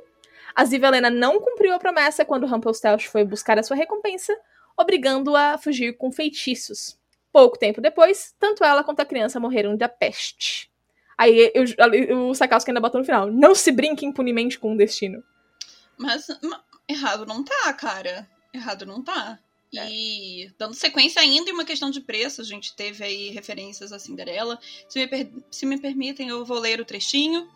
A 0.55 0.65
Zivelena 0.65 1.09
não 1.09 1.39
cumpriu 1.39 1.73
a 1.73 1.79
promessa 1.79 2.25
quando 2.25 2.47
Rumpelstiltskin 2.47 3.09
foi 3.09 3.23
buscar 3.23 3.59
a 3.59 3.63
sua 3.63 3.75
recompensa, 3.77 4.35
obrigando-a 4.75 5.53
a 5.53 5.57
fugir 5.57 5.95
com 5.97 6.11
feitiços. 6.11 6.97
Pouco 7.31 7.59
tempo 7.59 7.79
depois, 7.79 8.35
tanto 8.39 8.63
ela 8.63 8.83
quanto 8.83 9.01
a 9.01 9.05
criança 9.05 9.39
morreram 9.39 9.77
da 9.77 9.87
peste. 9.87 10.69
Aí 11.19 11.51
eu, 11.53 11.65
eu, 11.93 12.29
o 12.29 12.33
ainda 12.65 12.79
botou 12.79 13.01
no 13.01 13.05
final: 13.05 13.29
não 13.29 13.53
se 13.53 13.73
brinque 13.73 14.05
impunemente 14.05 14.57
com 14.57 14.73
o 14.73 14.77
destino. 14.77 15.21
Mas, 15.97 16.25
mas 16.41 16.61
errado 16.87 17.25
não 17.25 17.43
tá, 17.43 17.73
cara. 17.73 18.25
Errado 18.53 18.85
não 18.85 19.03
tá. 19.03 19.37
É. 19.75 19.85
E 19.91 20.49
dando 20.57 20.73
sequência 20.73 21.21
ainda 21.21 21.49
em 21.49 21.53
uma 21.53 21.65
questão 21.65 21.91
de 21.91 21.99
preço, 21.99 22.39
a 22.39 22.45
gente 22.45 22.73
teve 22.73 23.03
aí 23.03 23.29
referências 23.31 23.91
a 23.91 23.99
Cinderela. 23.99 24.57
Se 24.87 24.97
me, 24.97 25.07
per 25.07 25.29
se 25.51 25.65
me 25.65 25.77
permitem, 25.77 26.29
eu 26.29 26.45
vou 26.45 26.57
ler 26.57 26.79
o 26.79 26.85
trechinho. 26.85 27.49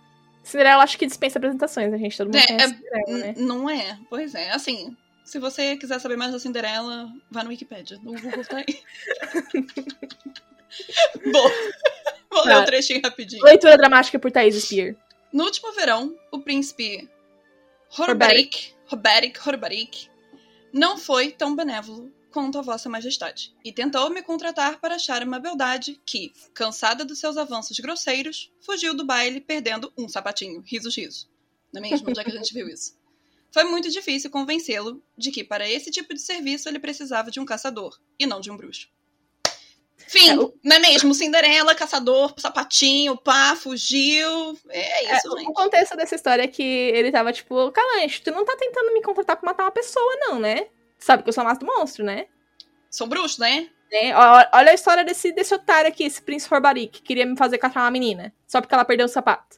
Cinderela 0.44 0.84
acho 0.84 0.98
que 0.98 1.06
dispensa 1.06 1.40
apresentações, 1.40 1.94
a 1.94 1.98
gente 1.98 2.18
todo 2.18 2.28
mundo 2.28 2.36
é, 2.36 2.46
conhece 2.46 2.66
é, 2.66 2.78
Cinderela, 2.78 3.18
né? 3.18 3.34
Não 3.38 3.70
é, 3.70 3.98
pois 4.10 4.36
é. 4.36 4.52
Assim, 4.52 4.94
se 5.24 5.40
você 5.40 5.78
quiser 5.78 6.00
saber 6.00 6.18
mais 6.18 6.34
da 6.34 6.40
Cinderela, 6.40 7.10
vá 7.32 7.46
no 7.46 7.50
Wikipedia. 7.50 7.98
No 8.04 8.12
Google 8.12 8.44
tá 8.44 8.58
aí. 8.58 8.84
Bom, 11.32 11.50
vou 12.34 12.46
ler 12.46 12.58
o 12.58 12.62
um 12.62 12.66
trechinho 12.66 13.02
rapidinho. 13.04 13.44
Leitura 13.44 13.78
dramática 13.78 14.20
por 14.20 14.32
Thaís 14.32 14.56
Spear. 14.56 14.96
No 15.32 15.46
último 15.46 15.72
verão, 15.74 16.16
o 16.32 16.40
príncipe 16.40 17.10
Horbarik, 17.98 18.74
Horbarik, 18.92 19.40
Horbarik 19.48 20.10
não 20.72 20.98
foi 20.98 21.32
tão 21.32 21.56
benévolo 21.56 22.12
quanto 22.32 22.58
a 22.58 22.64
vossa 22.64 22.90
majestade, 22.90 23.56
e 23.64 23.72
tentou 23.72 24.10
me 24.10 24.24
contratar 24.24 24.80
para 24.80 24.96
achar 24.96 25.22
uma 25.22 25.40
beldade 25.40 26.02
que, 26.04 26.34
cansada 26.52 27.06
dos 27.06 27.20
seus 27.20 27.38
avanços 27.38 27.80
grosseiros, 27.80 28.52
fugiu 28.60 28.96
do 28.96 29.06
baile 29.06 29.40
perdendo 29.40 29.94
um 29.96 30.10
sapatinho. 30.10 30.64
Risos, 30.66 30.98
risos. 30.98 31.30
Não 31.72 31.80
é 31.80 31.90
mesmo? 31.90 32.10
Onde 32.10 32.20
é 32.20 32.24
que 32.24 32.32
a 32.32 32.36
gente 32.36 32.52
viu 32.52 32.68
isso? 32.68 32.98
Foi 33.52 33.64
muito 33.66 33.88
difícil 33.92 34.32
convencê-lo 34.32 35.00
de 35.16 35.30
que 35.30 35.44
para 35.44 35.70
esse 35.70 35.92
tipo 35.92 36.12
de 36.12 36.20
serviço 36.20 36.68
ele 36.68 36.80
precisava 36.80 37.30
de 37.30 37.40
um 37.40 37.46
caçador 37.46 38.00
e 38.18 38.26
não 38.26 38.42
de 38.42 38.50
um 38.50 38.58
bruxo. 38.58 38.90
Fim, 40.14 40.30
é, 40.30 40.38
o... 40.38 40.54
não 40.64 40.76
é 40.76 40.80
mesmo? 40.80 41.12
Cinderela, 41.12 41.74
caçador, 41.74 42.36
sapatinho, 42.38 43.18
pá, 43.18 43.56
fugiu. 43.56 44.56
É 44.70 45.16
isso, 45.18 45.36
é, 45.36 45.40
gente. 45.40 45.50
O 45.50 45.54
contexto 45.54 45.98
dessa 45.98 46.14
história 46.14 46.44
é 46.44 46.48
que 46.48 46.62
ele 46.62 47.12
tava 47.12 47.34
tipo, 47.34 47.72
Calanche, 47.72 48.22
tu 48.22 48.30
não 48.30 48.46
tá 48.46 48.56
tentando 48.56 48.94
me 48.94 49.02
contratar 49.02 49.38
pra 49.38 49.50
matar 49.50 49.64
uma 49.64 49.72
pessoa, 49.72 50.16
não, 50.20 50.40
né? 50.40 50.68
Sabe 51.00 51.24
que 51.24 51.30
eu 51.30 51.34
sou 51.34 51.44
mato 51.44 51.66
monstro, 51.66 52.06
né? 52.06 52.28
Sou 52.92 53.08
bruxo, 53.08 53.42
né? 53.42 53.68
É, 53.92 54.16
olha 54.16 54.70
a 54.70 54.74
história 54.76 55.04
desse, 55.04 55.32
desse 55.32 55.54
otário 55.56 55.90
aqui, 55.90 56.04
esse 56.04 56.22
príncipe 56.22 56.50
Forbarik, 56.50 57.00
que 57.00 57.02
queria 57.02 57.26
me 57.26 57.36
fazer 57.36 57.58
caçar 57.58 57.84
uma 57.84 57.92
menina. 57.92 58.32
Só 58.46 58.62
porque 58.62 58.74
ela 58.76 58.86
perdeu 58.86 59.08
o 59.08 59.10
sapato. 59.10 59.58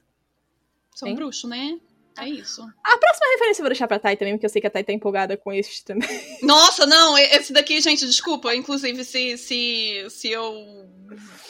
Sou 0.95 1.09
um 1.09 1.15
bruxo, 1.15 1.49
né? 1.49 1.77
É 2.17 2.29
isso. 2.29 2.61
A 2.61 2.97
próxima 2.97 3.27
referência 3.33 3.61
eu 3.61 3.63
vou 3.63 3.69
deixar 3.69 3.87
pra 3.87 3.99
Thay 3.99 4.15
também, 4.15 4.35
porque 4.35 4.45
eu 4.45 4.49
sei 4.49 4.61
que 4.61 4.67
a 4.67 4.69
Thay 4.69 4.83
tá 4.83 4.93
empolgada 4.93 5.35
com 5.35 5.51
este 5.51 5.83
também. 5.83 6.09
Nossa, 6.41 6.85
não, 6.85 7.17
esse 7.17 7.51
daqui, 7.51 7.79
gente, 7.81 8.05
desculpa. 8.05 8.55
Inclusive, 8.55 9.03
se, 9.03 9.37
se, 9.37 10.05
se 10.09 10.29
eu 10.29 10.87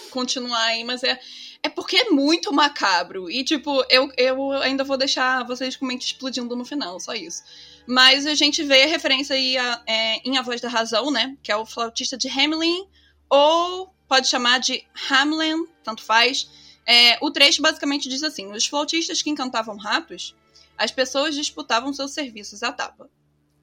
continuar 0.10 0.64
aí, 0.64 0.84
mas 0.84 1.04
é. 1.04 1.20
É 1.62 1.70
porque 1.70 1.98
é 1.98 2.10
muito 2.12 2.54
macabro. 2.54 3.28
E, 3.28 3.44
tipo, 3.44 3.84
eu, 3.90 4.08
eu 4.18 4.52
ainda 4.52 4.84
vou 4.84 4.98
deixar 4.98 5.44
vocês 5.48 5.76
com 5.76 5.84
mente 5.84 6.06
explodindo 6.06 6.56
no 6.56 6.64
final, 6.64 7.00
só 7.00 7.16
isso. 7.16 7.42
Mas 7.88 8.28
a 8.28 8.36
gente 8.36 8.62
vê 8.62 8.84
a 8.84 8.88
referência 8.88 9.36
aí 9.36 9.58
a, 9.58 9.82
é, 9.88 10.18
em 10.24 10.38
A 10.38 10.44
Voz 10.44 10.62
da 10.62 10.70
Razão, 10.70 11.10
né? 11.10 11.36
Que 11.42 11.52
é 11.52 11.56
o 11.56 11.66
flautista 11.66 12.16
de 12.16 12.28
Hamelin, 12.30 12.88
ou 13.28 13.92
pode 14.08 14.28
chamar 14.28 14.60
de 14.60 14.86
Hamlin, 15.10 15.66
tanto 15.84 16.04
faz. 16.04 16.48
É, 16.86 17.18
o 17.20 17.32
trecho 17.32 17.64
basicamente 17.64 18.08
diz 18.08 18.22
assim: 18.22 18.52
os 18.52 18.68
flautistas 18.68 19.24
que 19.24 19.32
encantavam 19.32 19.76
ratos 19.76 20.36
as 20.78 20.92
pessoas 20.92 21.36
disputavam 21.36 21.94
seus 21.94 22.14
serviços 22.14 22.64
à 22.64 22.72
tapa. 22.72 23.10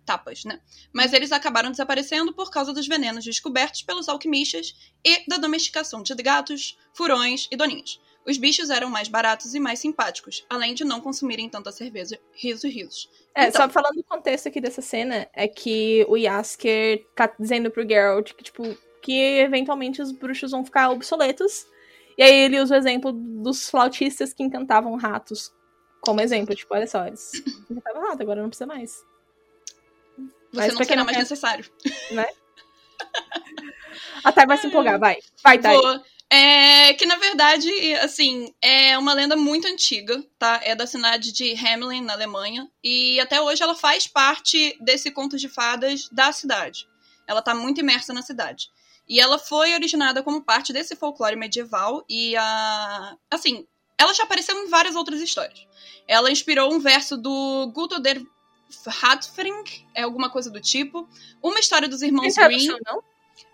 Tapas, 0.04 0.44
né? 0.44 0.60
Mas 0.92 1.12
eles 1.12 1.30
acabaram 1.30 1.70
desaparecendo 1.70 2.32
por 2.32 2.50
causa 2.50 2.72
dos 2.72 2.88
venenos 2.88 3.24
descobertos 3.24 3.82
pelos 3.82 4.08
alquimistas 4.08 4.74
e 5.04 5.28
da 5.28 5.36
domesticação 5.36 6.02
de 6.02 6.14
gatos, 6.14 6.76
furões 6.92 7.48
e 7.52 7.56
doninhas. 7.56 8.00
Os 8.26 8.36
bichos 8.36 8.70
eram 8.70 8.88
mais 8.88 9.08
baratos 9.08 9.54
e 9.54 9.60
mais 9.60 9.80
simpáticos, 9.80 10.44
além 10.48 10.74
de 10.74 10.84
não 10.84 11.00
consumirem 11.00 11.48
tanta 11.48 11.72
cerveja. 11.72 12.18
Risos, 12.32 12.64
risos. 12.72 13.10
É, 13.34 13.48
então, 13.48 13.62
só 13.62 13.68
falando 13.68 13.96
do 13.96 14.04
contexto 14.04 14.48
aqui 14.48 14.60
dessa 14.60 14.80
cena, 14.80 15.28
é 15.32 15.48
que 15.48 16.04
o 16.08 16.16
Yasker 16.16 17.04
tá 17.16 17.32
dizendo 17.38 17.70
pro 17.70 17.86
Geralt 17.86 18.32
que, 18.32 18.44
tipo, 18.44 18.62
que 19.02 19.12
eventualmente 19.40 20.00
os 20.00 20.12
bruxos 20.12 20.52
vão 20.52 20.64
ficar 20.64 20.90
obsoletos. 20.90 21.66
E 22.16 22.22
aí 22.22 22.34
ele 22.34 22.60
usa 22.60 22.74
o 22.74 22.78
exemplo 22.78 23.12
dos 23.12 23.68
flautistas 23.68 24.32
que 24.32 24.42
encantavam 24.42 24.96
ratos 24.96 25.52
como 26.02 26.20
exemplo, 26.20 26.54
tipo, 26.54 26.74
olha 26.74 26.86
só, 26.86 27.06
eles 27.06 27.30
já 27.70 27.80
tava 27.80 28.00
errado, 28.00 28.20
agora 28.20 28.42
não 28.42 28.48
precisa 28.48 28.66
mais. 28.66 29.04
Você 30.52 30.66
Mas 30.66 30.74
não 30.74 30.84
será 30.84 31.04
mais 31.04 31.16
necessário. 31.16 31.64
Né? 32.10 32.26
A 34.22 34.32
Thay 34.32 34.46
vai 34.46 34.58
se 34.58 34.66
empolgar, 34.66 34.98
vai. 34.98 35.18
Vai, 35.42 35.58
Thay. 35.58 35.78
É, 36.28 36.94
que 36.94 37.06
na 37.06 37.16
verdade, 37.16 37.70
assim, 37.96 38.52
é 38.60 38.98
uma 38.98 39.12
lenda 39.12 39.36
muito 39.36 39.68
antiga, 39.68 40.22
tá? 40.38 40.60
É 40.64 40.74
da 40.74 40.86
cidade 40.86 41.30
de 41.30 41.52
Hamelin, 41.54 42.02
na 42.02 42.14
Alemanha, 42.14 42.68
e 42.82 43.20
até 43.20 43.40
hoje 43.40 43.62
ela 43.62 43.74
faz 43.74 44.06
parte 44.06 44.76
desse 44.80 45.10
conto 45.10 45.36
de 45.36 45.48
fadas 45.48 46.08
da 46.10 46.32
cidade. 46.32 46.88
Ela 47.26 47.42
tá 47.42 47.54
muito 47.54 47.80
imersa 47.80 48.12
na 48.12 48.22
cidade. 48.22 48.70
E 49.08 49.20
ela 49.20 49.38
foi 49.38 49.74
originada 49.74 50.22
como 50.22 50.42
parte 50.42 50.72
desse 50.72 50.96
folclore 50.96 51.36
medieval 51.36 52.04
e 52.08 52.34
a 52.36 53.16
assim, 53.30 53.66
ela 54.02 54.12
já 54.14 54.24
apareceu 54.24 54.56
em 54.58 54.68
várias 54.68 54.96
outras 54.96 55.20
histórias. 55.20 55.66
Ela 56.06 56.30
inspirou 56.30 56.72
um 56.72 56.80
verso 56.80 57.16
do 57.16 57.70
Guto 57.72 58.00
der 58.00 58.20
Hatfring, 59.02 59.64
é 59.94 60.02
alguma 60.02 60.28
coisa 60.28 60.50
do 60.50 60.60
tipo. 60.60 61.08
Uma 61.42 61.60
história 61.60 61.88
dos 61.88 62.02
irmãos 62.02 62.34
Tem 62.34 62.48
Grimm. 62.48 62.76
Não? 62.84 63.02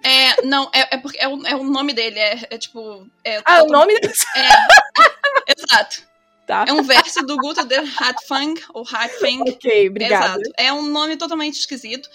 É, 0.03 0.43
não, 0.43 0.71
é, 0.73 0.95
é 0.95 0.97
porque 0.97 1.19
é 1.19 1.29
o, 1.29 1.47
é 1.47 1.55
o 1.55 1.65
nome 1.65 1.93
dele, 1.93 2.19
é, 2.19 2.47
é 2.51 2.59
tipo. 2.59 3.07
É, 3.25 3.43
Ah, 3.45 3.63
o 3.63 3.67
nome 3.67 3.99
dele. 4.01 4.15
É, 4.37 5.53
exato. 5.57 6.09
Tá. 6.47 6.65
É 6.67 6.73
um 6.73 6.83
verso 6.83 7.21
do 7.27 7.37
Guto 7.37 7.63
de 7.67 7.77
Hatfang, 7.77 8.59
ou 8.73 8.83
Hatfang. 8.83 9.43
Ok, 9.51 9.91
obrigada. 9.91 10.41
Exato. 10.41 10.51
É 10.57 10.73
um 10.73 10.83
nome 10.83 11.17
totalmente 11.19 11.59
esquisito. 11.59 12.09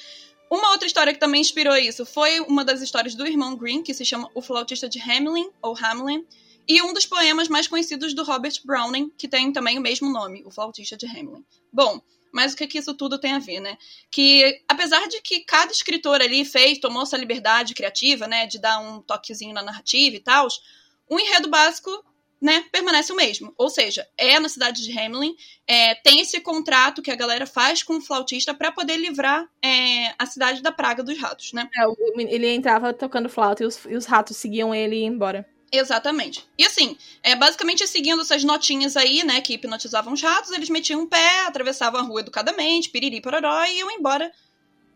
Uma 0.50 0.72
outra 0.72 0.88
história 0.88 1.14
que 1.14 1.20
também 1.20 1.42
inspirou 1.42 1.76
isso 1.76 2.04
foi 2.04 2.40
uma 2.40 2.66
das 2.66 2.82
histórias 2.82 3.14
do 3.14 3.28
irmão 3.28 3.56
Green, 3.56 3.84
que 3.84 3.94
se 3.94 4.04
chama 4.04 4.30
O 4.34 4.42
Flautista 4.42 4.90
de 4.90 5.00
Hamelin, 5.00 5.52
ou 5.62 5.78
Hamelin, 5.78 6.26
e 6.68 6.82
um 6.82 6.94
dos 6.94 7.06
poemas 7.06 7.48
mais 7.48 7.68
conhecidos 7.68 8.14
do 8.14 8.24
Robert 8.24 8.54
Browning, 8.64 9.12
que 9.18 9.28
tem 9.28 9.52
também 9.52 9.78
o 9.78 9.82
mesmo 9.82 10.12
nome, 10.12 10.44
O 10.46 10.52
Flautista 10.52 10.96
de 10.96 11.06
Hamelin. 11.06 11.44
Bom, 11.72 12.02
mas 12.32 12.54
o 12.54 12.58
que, 12.58 12.68
que 12.68 12.80
isso 12.80 12.94
tudo 12.96 13.20
tem 13.20 13.34
a 13.34 13.40
ver, 13.40 13.60
né? 13.60 13.78
Que 14.10 14.62
apesar 14.68 15.08
de 15.08 15.22
que 15.22 15.42
cada 15.42 15.72
escritor 15.72 16.22
ali 16.22 16.44
fez, 16.44 16.80
tomou 16.80 17.04
essa 17.04 17.18
liberdade 17.18 17.76
criativa, 17.76 18.28
né, 18.28 18.48
de 18.48 18.60
dar 18.60 18.80
um 18.80 19.02
toquezinho 19.02 19.54
na 19.54 19.62
narrativa 19.62 20.16
e 20.16 20.20
tal, 20.20 20.48
o 21.08 21.20
enredo 21.20 21.48
básico 21.48 21.92
né, 22.42 22.66
permanece 22.72 23.14
o 23.14 23.16
mesmo. 23.16 23.54
Ou 23.58 23.70
seja, 23.70 24.06
é 24.18 24.38
na 24.40 24.50
cidade 24.50 24.84
de 24.84 25.00
Hamelin, 25.00 25.36
é, 25.68 25.96
tem 25.96 26.20
esse 26.20 26.42
contrato 26.42 27.02
que 27.02 27.12
a 27.12 27.16
galera 27.16 27.46
faz 27.46 27.84
com 27.84 27.98
o 27.98 28.02
flautista 28.02 28.54
para 28.54 28.72
poder 28.72 28.98
livrar 28.98 29.48
é, 29.64 30.14
a 30.18 30.26
cidade 30.26 30.62
da 30.62 30.72
praga 30.72 31.02
dos 31.04 31.18
ratos, 31.18 31.54
né? 31.54 31.70
É, 31.78 31.86
ele 32.34 32.50
entrava 32.50 32.94
tocando 32.94 33.30
flauta 33.30 33.64
e 33.64 33.66
os, 33.66 33.86
e 33.86 33.96
os 33.96 34.06
ratos 34.06 34.36
seguiam 34.36 34.76
ele 34.76 34.96
e 34.96 35.00
iam 35.04 35.14
embora. 35.14 35.48
Exatamente. 35.76 36.48
E 36.56 36.64
assim, 36.66 36.96
é 37.24 37.36
basicamente 37.36 37.86
seguindo 37.88 38.22
essas 38.22 38.44
notinhas 38.44 38.96
aí, 38.96 39.24
né, 39.24 39.42
que 39.42 39.54
hipnotizavam 39.56 40.14
os 40.14 40.22
ratos, 40.22 40.52
eles 40.52 40.70
metiam 40.70 41.02
um 41.02 41.08
pé, 41.08 41.42
atravessavam 41.48 42.00
a 42.00 42.04
rua 42.04 42.20
educadamente, 42.22 42.90
piriri 42.90 43.20
pororó 43.20 43.66
e 43.66 43.80
iam 43.80 43.90
embora 43.90 44.32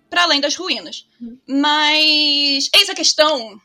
para 0.08 0.24
além 0.24 0.40
das 0.40 0.56
ruínas. 0.56 1.08
Uhum. 1.20 1.38
Mas 1.48 2.70
eis 2.76 2.90
a 2.90 2.94
questão, 2.96 3.60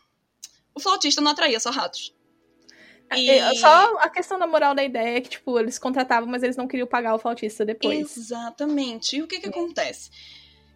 o 0.75 0.81
flautista 0.81 1.21
não 1.21 1.31
atraía 1.33 1.61
só 1.61 1.71
ratos. 1.71 2.15
E- 3.15 3.29
É, 3.29 3.55
Só 3.57 3.99
a 3.99 4.09
questão 4.09 4.39
da 4.39 4.47
moral 4.47 4.75
da 4.75 4.83
ideia 4.83 5.19
é 5.19 5.21
que, 5.21 5.29
tipo, 5.29 5.59
eles 5.59 5.79
contratavam, 5.79 6.27
mas 6.31 6.43
eles 6.43 6.57
não 6.57 6.67
queriam 6.67 6.87
pagar 6.89 7.15
o 7.15 7.19
flautista 7.19 7.63
depois. 7.63 8.17
Exatamente. 8.17 9.17
E 9.17 9.23
o 9.23 9.27
que 9.29 9.39
que 9.39 9.51
acontece? 9.51 10.11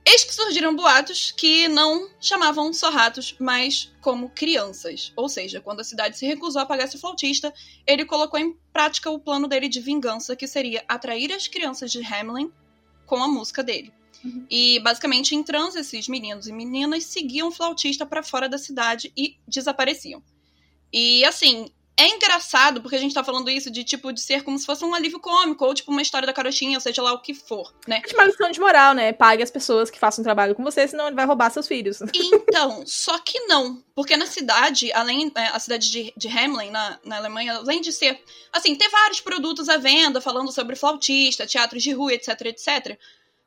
Eis 0.08 0.22
que 0.22 0.32
surgiram 0.32 0.76
boatos 0.76 1.32
que 1.32 1.66
não 1.66 2.08
chamavam 2.20 2.72
só 2.72 2.90
ratos, 2.90 3.34
mas 3.40 3.92
como 4.00 4.30
crianças. 4.30 5.12
Ou 5.16 5.28
seja, 5.28 5.60
quando 5.60 5.80
a 5.80 5.84
cidade 5.84 6.16
se 6.16 6.24
recusou 6.24 6.62
a 6.62 6.66
pagar 6.66 6.84
esse 6.84 6.96
flautista, 6.96 7.52
ele 7.84 8.04
colocou 8.04 8.38
em 8.38 8.56
prática 8.72 9.10
o 9.10 9.18
plano 9.18 9.48
dele 9.48 9.68
de 9.68 9.80
vingança, 9.80 10.36
que 10.36 10.46
seria 10.46 10.84
atrair 10.86 11.32
as 11.32 11.48
crianças 11.48 11.90
de 11.90 12.00
Hamelin 12.04 12.52
com 13.04 13.20
a 13.20 13.26
música 13.26 13.64
dele. 13.64 13.92
Uhum. 14.24 14.46
E 14.48 14.78
basicamente, 14.78 15.34
em 15.34 15.42
transe, 15.42 15.80
esses 15.80 16.06
meninos 16.06 16.46
e 16.46 16.52
meninas 16.52 17.04
seguiam 17.04 17.48
o 17.48 17.52
flautista 17.52 18.06
para 18.06 18.22
fora 18.22 18.48
da 18.48 18.58
cidade 18.58 19.12
e 19.16 19.36
desapareciam. 19.46 20.22
E 20.92 21.24
assim, 21.24 21.68
é 21.98 22.08
engraçado 22.08 22.82
porque 22.82 22.96
a 22.96 22.98
gente 22.98 23.14
tá 23.14 23.24
falando 23.24 23.48
isso 23.48 23.70
de 23.70 23.82
tipo 23.82 24.12
de 24.12 24.20
ser 24.20 24.42
como 24.42 24.58
se 24.58 24.66
fosse 24.66 24.84
um 24.84 24.94
alívio 24.94 25.18
cômico 25.18 25.64
ou 25.64 25.72
tipo 25.72 25.90
uma 25.90 26.02
história 26.02 26.26
da 26.26 26.32
carochinha, 26.32 26.76
ou 26.76 26.80
seja 26.80 27.00
lá 27.00 27.12
o 27.12 27.22
que 27.22 27.32
for, 27.32 27.72
né? 27.88 28.02
É 28.06 28.14
uma 28.14 28.24
lição 28.24 28.50
de 28.50 28.60
moral, 28.60 28.94
né? 28.94 29.14
Pague 29.14 29.42
as 29.42 29.50
pessoas 29.50 29.90
que 29.90 29.98
façam 29.98 30.22
trabalho 30.22 30.54
com 30.54 30.62
você, 30.62 30.86
senão 30.86 31.06
ele 31.06 31.16
vai 31.16 31.24
roubar 31.24 31.50
seus 31.50 31.66
filhos. 31.66 31.98
Então, 32.46 32.84
só 32.86 33.18
que 33.18 33.38
não. 33.40 33.82
Porque 33.94 34.16
na 34.16 34.26
cidade, 34.26 34.92
além. 34.92 35.30
é, 35.36 35.46
A 35.48 35.58
cidade 35.58 35.90
de, 35.90 36.12
de 36.16 36.28
Hamelin, 36.28 36.70
na, 36.70 36.98
na 37.04 37.16
Alemanha, 37.16 37.54
além 37.54 37.80
de 37.80 37.92
ser. 37.92 38.20
Assim, 38.52 38.74
ter 38.74 38.88
vários 38.88 39.20
produtos 39.20 39.68
à 39.68 39.76
venda 39.76 40.20
falando 40.20 40.50
sobre 40.52 40.76
flautista, 40.76 41.46
teatros 41.46 41.82
de 41.82 41.92
rua, 41.92 42.14
etc, 42.14 42.40
etc. 42.46 42.98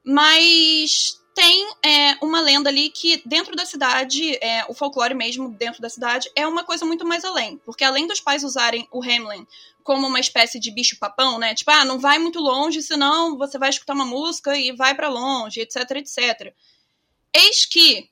Mas 0.03 1.19
tem 1.33 1.69
é, 1.83 2.17
uma 2.21 2.41
lenda 2.41 2.69
ali 2.69 2.89
que 2.89 3.21
dentro 3.25 3.55
da 3.55 3.65
cidade, 3.65 4.35
é, 4.41 4.65
o 4.67 4.73
folclore 4.73 5.13
mesmo 5.13 5.49
dentro 5.49 5.81
da 5.81 5.89
cidade, 5.89 6.29
é 6.35 6.45
uma 6.45 6.63
coisa 6.63 6.85
muito 6.85 7.05
mais 7.05 7.23
além. 7.23 7.57
Porque 7.59 7.83
além 7.83 8.07
dos 8.07 8.19
pais 8.19 8.43
usarem 8.43 8.87
o 8.91 9.01
Hamelin 9.01 9.47
como 9.83 10.07
uma 10.07 10.19
espécie 10.19 10.59
de 10.59 10.69
bicho-papão, 10.69 11.39
né? 11.39 11.55
Tipo, 11.55 11.71
ah, 11.71 11.85
não 11.85 11.97
vai 11.97 12.19
muito 12.19 12.39
longe, 12.39 12.81
senão 12.81 13.37
você 13.37 13.57
vai 13.57 13.69
escutar 13.69 13.93
uma 13.93 14.05
música 14.05 14.55
e 14.55 14.71
vai 14.71 14.93
pra 14.93 15.09
longe, 15.09 15.61
etc, 15.61 15.77
etc. 15.91 16.53
Eis 17.33 17.65
que 17.65 18.09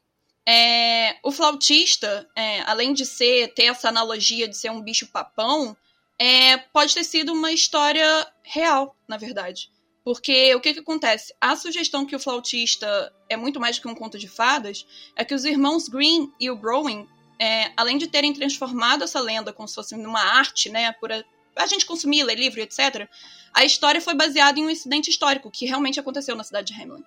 é, 0.47 1.17
o 1.21 1.31
flautista, 1.31 2.27
é, 2.35 2.61
além 2.61 2.93
de 2.93 3.05
ser 3.05 3.53
ter 3.53 3.65
essa 3.65 3.89
analogia 3.89 4.47
de 4.47 4.57
ser 4.57 4.71
um 4.71 4.81
bicho-papão, 4.81 5.75
é, 6.17 6.57
pode 6.57 6.93
ter 6.93 7.03
sido 7.03 7.33
uma 7.33 7.51
história 7.51 8.25
real, 8.41 8.95
na 9.07 9.17
verdade. 9.17 9.69
Porque 10.07 10.55
o 10.55 10.61
que, 10.61 10.73
que 10.73 10.79
acontece? 10.79 11.35
A 11.41 11.53
sugestão 11.57 12.05
que 12.05 12.15
o 12.15 12.19
flautista 12.19 13.13
é 13.27 13.35
muito 13.35 13.59
mais 13.59 13.75
do 13.75 13.81
que 13.81 13.89
um 13.89 13.93
conto 13.93 14.17
de 14.17 14.25
fadas 14.25 14.87
é 15.17 15.25
que 15.25 15.35
os 15.35 15.43
irmãos 15.43 15.89
Green 15.89 16.31
e 16.39 16.49
o 16.49 16.55
Browning, 16.55 17.05
é, 17.37 17.73
além 17.75 17.97
de 17.97 18.07
terem 18.07 18.31
transformado 18.31 19.03
essa 19.03 19.19
lenda 19.19 19.51
como 19.51 19.67
se 19.67 19.75
fosse 19.75 19.97
numa 19.97 20.21
arte, 20.21 20.69
né, 20.69 20.93
por 20.93 21.11
a, 21.11 21.21
a 21.57 21.67
gente 21.67 21.85
consumir, 21.85 22.23
ler 22.23 22.39
livro, 22.39 22.61
etc., 22.61 23.05
a 23.53 23.65
história 23.65 23.99
foi 23.99 24.13
baseada 24.13 24.57
em 24.57 24.63
um 24.63 24.69
incidente 24.69 25.09
histórico 25.09 25.51
que 25.51 25.65
realmente 25.65 25.99
aconteceu 25.99 26.37
na 26.37 26.43
cidade 26.45 26.73
de 26.73 26.81
Hamelin. 26.81 27.03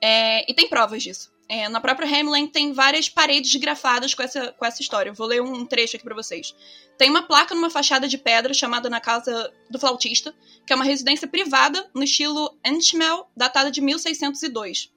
É, 0.00 0.48
e 0.48 0.54
tem 0.54 0.68
provas 0.68 1.02
disso. 1.02 1.33
É, 1.48 1.68
na 1.68 1.80
própria 1.80 2.08
Hamelin 2.08 2.46
tem 2.46 2.72
várias 2.72 3.08
paredes 3.08 3.54
grafadas 3.56 4.14
com 4.14 4.22
essa, 4.22 4.52
com 4.52 4.64
essa 4.64 4.80
história. 4.80 5.10
Eu 5.10 5.14
vou 5.14 5.26
ler 5.26 5.42
um 5.42 5.66
trecho 5.66 5.96
aqui 5.96 6.04
pra 6.04 6.14
vocês. 6.14 6.54
Tem 6.96 7.10
uma 7.10 7.22
placa 7.22 7.54
numa 7.54 7.68
fachada 7.68 8.08
de 8.08 8.16
pedra 8.16 8.54
chamada 8.54 8.88
na 8.88 9.00
Casa 9.00 9.52
do 9.68 9.78
Flautista, 9.78 10.34
que 10.66 10.72
é 10.72 10.76
uma 10.76 10.84
residência 10.84 11.28
privada 11.28 11.88
no 11.94 12.02
estilo 12.02 12.56
Entschmel, 12.64 13.28
datada 13.36 13.70
de 13.70 13.80
1602. 13.80 14.90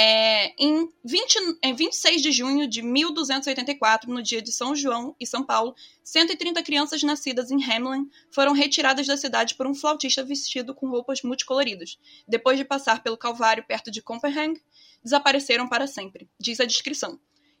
É, 0.00 0.52
em, 0.62 0.88
20, 1.04 1.58
em 1.60 1.74
26 1.74 2.22
de 2.22 2.30
junho 2.30 2.68
de 2.68 2.82
1284, 2.82 4.08
no 4.08 4.22
dia 4.22 4.40
de 4.40 4.52
São 4.52 4.72
João 4.76 5.16
e 5.18 5.26
São 5.26 5.42
Paulo, 5.42 5.74
130 6.04 6.62
crianças 6.62 7.02
nascidas 7.02 7.50
em 7.50 7.60
Hamelin 7.64 8.08
foram 8.30 8.52
retiradas 8.52 9.08
da 9.08 9.16
cidade 9.16 9.56
por 9.56 9.66
um 9.66 9.74
flautista 9.74 10.22
vestido 10.22 10.72
com 10.72 10.88
roupas 10.88 11.22
multicoloridas. 11.22 11.98
Depois 12.28 12.56
de 12.56 12.64
passar 12.64 13.02
pelo 13.02 13.16
Calvário 13.16 13.64
perto 13.66 13.90
de 13.90 14.00
Copenhague, 14.00 14.62
desapareceram 15.02 15.68
para 15.68 15.86
sempre, 15.86 16.28
diz 16.38 16.60
a 16.60 16.64
descrição. 16.64 17.18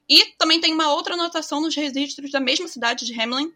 E 0.08 0.24
também 0.38 0.60
tem 0.60 0.72
uma 0.72 0.92
outra 0.92 1.14
anotação 1.14 1.60
nos 1.60 1.74
registros 1.74 2.30
da 2.30 2.40
mesma 2.40 2.66
cidade 2.66 3.04
de 3.04 3.20
Hamelin, 3.20 3.52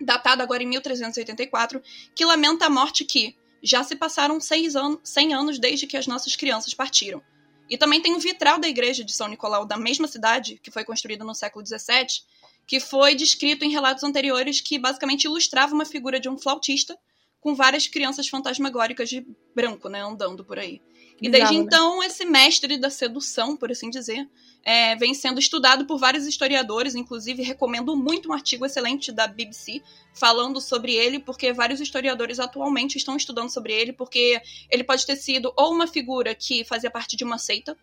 datada 0.00 0.42
agora 0.42 0.62
em 0.62 0.66
1384, 0.66 1.82
que 2.14 2.24
lamenta 2.24 2.66
a 2.66 2.70
morte 2.70 3.04
que 3.04 3.36
já 3.62 3.84
se 3.84 3.94
passaram 3.94 4.40
seis 4.40 4.74
anos, 4.74 4.98
100 5.04 5.34
anos 5.34 5.58
desde 5.58 5.86
que 5.86 5.96
as 5.96 6.06
nossas 6.06 6.34
crianças 6.34 6.74
partiram. 6.74 7.22
E 7.70 7.78
também 7.78 8.00
tem 8.00 8.14
um 8.14 8.18
vitral 8.18 8.58
da 8.58 8.68
igreja 8.68 9.04
de 9.04 9.12
São 9.12 9.28
Nicolau 9.28 9.64
da 9.64 9.76
mesma 9.76 10.08
cidade, 10.08 10.58
que 10.62 10.70
foi 10.70 10.84
construída 10.84 11.24
no 11.24 11.34
século 11.34 11.64
XVII, 11.64 12.22
que 12.66 12.80
foi 12.80 13.14
descrito 13.14 13.64
em 13.64 13.70
relatos 13.70 14.02
anteriores 14.02 14.60
que 14.60 14.78
basicamente 14.78 15.24
ilustrava 15.24 15.74
uma 15.74 15.84
figura 15.84 16.18
de 16.18 16.28
um 16.28 16.38
flautista 16.38 16.98
com 17.40 17.54
várias 17.54 17.86
crianças 17.86 18.28
fantasmagóricas 18.28 19.08
de 19.08 19.26
branco, 19.54 19.88
né, 19.88 20.00
andando 20.00 20.44
por 20.44 20.58
aí. 20.58 20.80
E 21.22 21.28
desde 21.30 21.54
né? 21.54 21.60
então, 21.60 22.02
esse 22.02 22.24
mestre 22.24 22.76
da 22.76 22.90
sedução, 22.90 23.56
por 23.56 23.70
assim 23.70 23.88
dizer, 23.88 24.28
é, 24.64 24.96
vem 24.96 25.14
sendo 25.14 25.38
estudado 25.38 25.86
por 25.86 25.96
vários 25.96 26.26
historiadores, 26.26 26.96
inclusive 26.96 27.42
recomendo 27.44 27.96
muito 27.96 28.28
um 28.28 28.32
artigo 28.32 28.66
excelente 28.66 29.12
da 29.12 29.28
BBC 29.28 29.80
falando 30.12 30.60
sobre 30.60 30.94
ele, 30.94 31.20
porque 31.20 31.52
vários 31.52 31.80
historiadores 31.80 32.40
atualmente 32.40 32.98
estão 32.98 33.16
estudando 33.16 33.50
sobre 33.50 33.72
ele, 33.72 33.92
porque 33.92 34.42
ele 34.68 34.82
pode 34.82 35.06
ter 35.06 35.14
sido 35.14 35.52
ou 35.56 35.72
uma 35.72 35.86
figura 35.86 36.34
que 36.34 36.64
fazia 36.64 36.90
parte 36.90 37.16
de 37.16 37.22
uma 37.22 37.38
seita, 37.38 37.76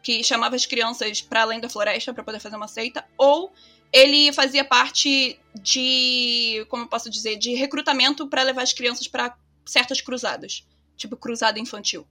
que 0.00 0.22
chamava 0.22 0.54
as 0.54 0.64
crianças 0.64 1.20
para 1.20 1.42
além 1.42 1.58
da 1.58 1.68
floresta 1.68 2.14
para 2.14 2.22
poder 2.22 2.38
fazer 2.38 2.54
uma 2.54 2.68
seita, 2.68 3.04
ou 3.18 3.52
ele 3.92 4.32
fazia 4.32 4.64
parte 4.64 5.40
de, 5.60 6.64
como 6.68 6.84
eu 6.84 6.88
posso 6.88 7.10
dizer, 7.10 7.36
de 7.36 7.52
recrutamento 7.54 8.28
para 8.28 8.44
levar 8.44 8.62
as 8.62 8.72
crianças 8.72 9.08
para 9.08 9.36
certas 9.64 10.00
cruzadas, 10.00 10.64
tipo 10.96 11.16
cruzada 11.16 11.58
infantil. 11.58 12.06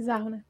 Bizarro, 0.00 0.30
né? 0.30 0.40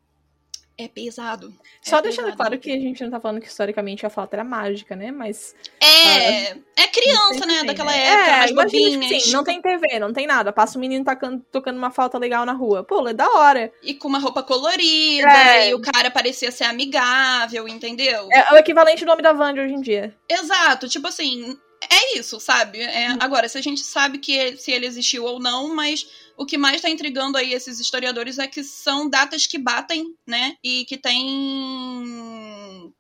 É 0.78 0.88
pesado. 0.88 1.52
Só 1.82 1.98
É 1.98 2.02
deixando 2.02 2.24
pesado. 2.26 2.36
claro 2.38 2.58
que 2.58 2.70
a 2.72 2.78
gente 2.78 3.02
não 3.04 3.10
tá 3.10 3.20
falando 3.20 3.40
que 3.40 3.48
historicamente 3.48 4.06
a 4.06 4.08
flauta 4.08 4.36
era 4.36 4.44
mágica, 4.44 4.94
né? 4.96 5.10
Mas. 5.10 5.54
É, 5.78 6.52
é 6.52 6.86
criança, 6.90 7.44
né? 7.44 7.58
Sim, 7.60 7.66
Daquela 7.66 7.90
né? 7.90 8.02
época, 8.06 8.30
é, 8.30 8.36
mais 8.38 8.54
bobinhas. 8.54 9.22
assim, 9.22 9.32
não 9.32 9.44
tem 9.44 9.60
TV, 9.60 9.98
não 9.98 10.12
tem 10.12 10.26
nada. 10.26 10.52
Passa 10.54 10.78
o 10.78 10.80
menino 10.80 11.04
tocando, 11.04 11.44
tocando 11.52 11.76
uma 11.76 11.90
flauta 11.90 12.16
legal 12.16 12.46
na 12.46 12.52
rua. 12.54 12.82
Pô, 12.82 13.06
é 13.06 13.12
da 13.12 13.28
hora. 13.28 13.70
E 13.82 13.92
com 13.92 14.08
uma 14.08 14.18
roupa 14.20 14.42
colorida, 14.42 15.28
É. 15.28 15.68
e 15.70 15.74
o 15.74 15.82
cara 15.82 16.10
parecia 16.10 16.50
ser 16.50 16.64
amigável, 16.64 17.68
entendeu? 17.68 18.28
É 18.32 18.54
o 18.54 18.56
equivalente 18.56 19.04
do 19.04 19.08
nome 19.08 19.20
da 19.22 19.32
Wanda 19.32 19.60
hoje 19.60 19.74
em 19.74 19.80
dia. 19.82 20.16
Exato, 20.28 20.88
tipo 20.88 21.08
assim, 21.08 21.58
é 21.92 22.18
isso, 22.18 22.38
sabe? 22.40 22.80
É, 22.80 23.08
Agora, 23.20 23.48
se 23.48 23.58
a 23.58 23.62
gente 23.62 23.80
sabe 23.82 24.18
que 24.18 24.32
ele- 24.32 24.56
se 24.56 24.70
ele 24.70 24.86
existiu 24.86 25.24
ou 25.24 25.38
não, 25.40 25.74
mas 25.74 26.06
o 26.36 26.46
que 26.46 26.56
mais 26.56 26.80
tá 26.80 26.88
intrigando 26.88 27.36
aí 27.36 27.52
esses 27.52 27.78
historiadores 27.80 28.38
é 28.38 28.46
que 28.46 28.62
são 28.64 29.08
datas 29.08 29.46
que 29.46 29.58
batem, 29.58 30.14
né? 30.26 30.56
E 30.64 30.84
que 30.86 30.96
tem 30.96 32.92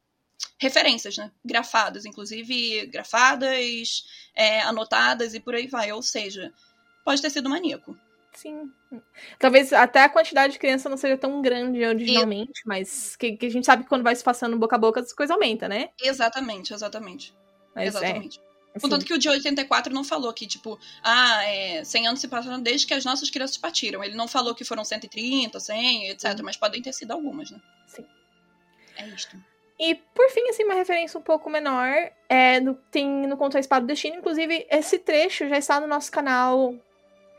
referências, 0.58 1.16
né? 1.16 1.30
Grafadas, 1.44 2.04
inclusive 2.04 2.86
grafadas, 2.86 4.04
é, 4.34 4.60
anotadas 4.62 5.34
e 5.34 5.40
por 5.40 5.54
aí 5.54 5.66
vai. 5.66 5.92
Ou 5.92 6.02
seja, 6.02 6.52
pode 7.04 7.22
ter 7.22 7.30
sido 7.30 7.48
maníaco. 7.48 7.96
Sim. 8.34 8.70
Talvez 9.38 9.72
até 9.72 10.04
a 10.04 10.08
quantidade 10.08 10.52
de 10.52 10.58
criança 10.58 10.88
não 10.88 10.96
seja 10.96 11.16
tão 11.16 11.42
grande 11.42 11.84
originalmente, 11.84 12.62
mas 12.64 13.16
que, 13.16 13.36
que 13.36 13.46
a 13.46 13.50
gente 13.50 13.66
sabe 13.66 13.82
que 13.82 13.88
quando 13.88 14.04
vai 14.04 14.14
se 14.14 14.22
passando 14.22 14.56
boca 14.58 14.76
a 14.76 14.78
boca, 14.78 15.00
as 15.00 15.12
coisas 15.12 15.34
aumentam, 15.34 15.68
né? 15.68 15.90
Exatamente, 16.00 16.72
exatamente. 16.72 17.34
Mas 17.74 17.88
exatamente. 17.88 18.38
É, 18.38 18.49
Contanto 18.78 19.04
que 19.04 19.14
o 19.14 19.18
de 19.18 19.28
84 19.28 19.92
não 19.92 20.04
falou 20.04 20.32
que, 20.32 20.46
tipo, 20.46 20.78
ah, 21.02 21.44
é, 21.44 21.82
100 21.82 22.06
anos 22.06 22.20
se 22.20 22.28
passaram 22.28 22.60
desde 22.60 22.86
que 22.86 22.94
as 22.94 23.04
nossas 23.04 23.28
crianças 23.28 23.56
partiram. 23.56 24.04
Ele 24.04 24.14
não 24.14 24.28
falou 24.28 24.54
que 24.54 24.64
foram 24.64 24.84
130, 24.84 25.58
100, 25.58 26.10
etc. 26.10 26.40
Mas 26.42 26.56
podem 26.56 26.80
ter 26.80 26.92
sido 26.92 27.10
algumas, 27.10 27.50
né? 27.50 27.60
Sim. 27.88 28.06
É 28.96 29.08
isto. 29.08 29.36
E 29.78 29.94
por 29.94 30.28
fim, 30.30 30.46
assim, 30.50 30.62
uma 30.64 30.74
referência 30.74 31.18
um 31.18 31.22
pouco 31.22 31.48
menor, 31.48 32.12
é 32.28 32.60
no, 32.60 32.74
tem 32.74 33.26
no 33.26 33.36
Conto 33.36 33.56
a 33.56 33.60
Espada 33.60 33.86
do 33.86 33.88
Destino, 33.88 34.16
inclusive 34.16 34.66
esse 34.70 34.98
trecho 34.98 35.48
já 35.48 35.56
está 35.56 35.80
no 35.80 35.86
nosso 35.86 36.12
canal, 36.12 36.74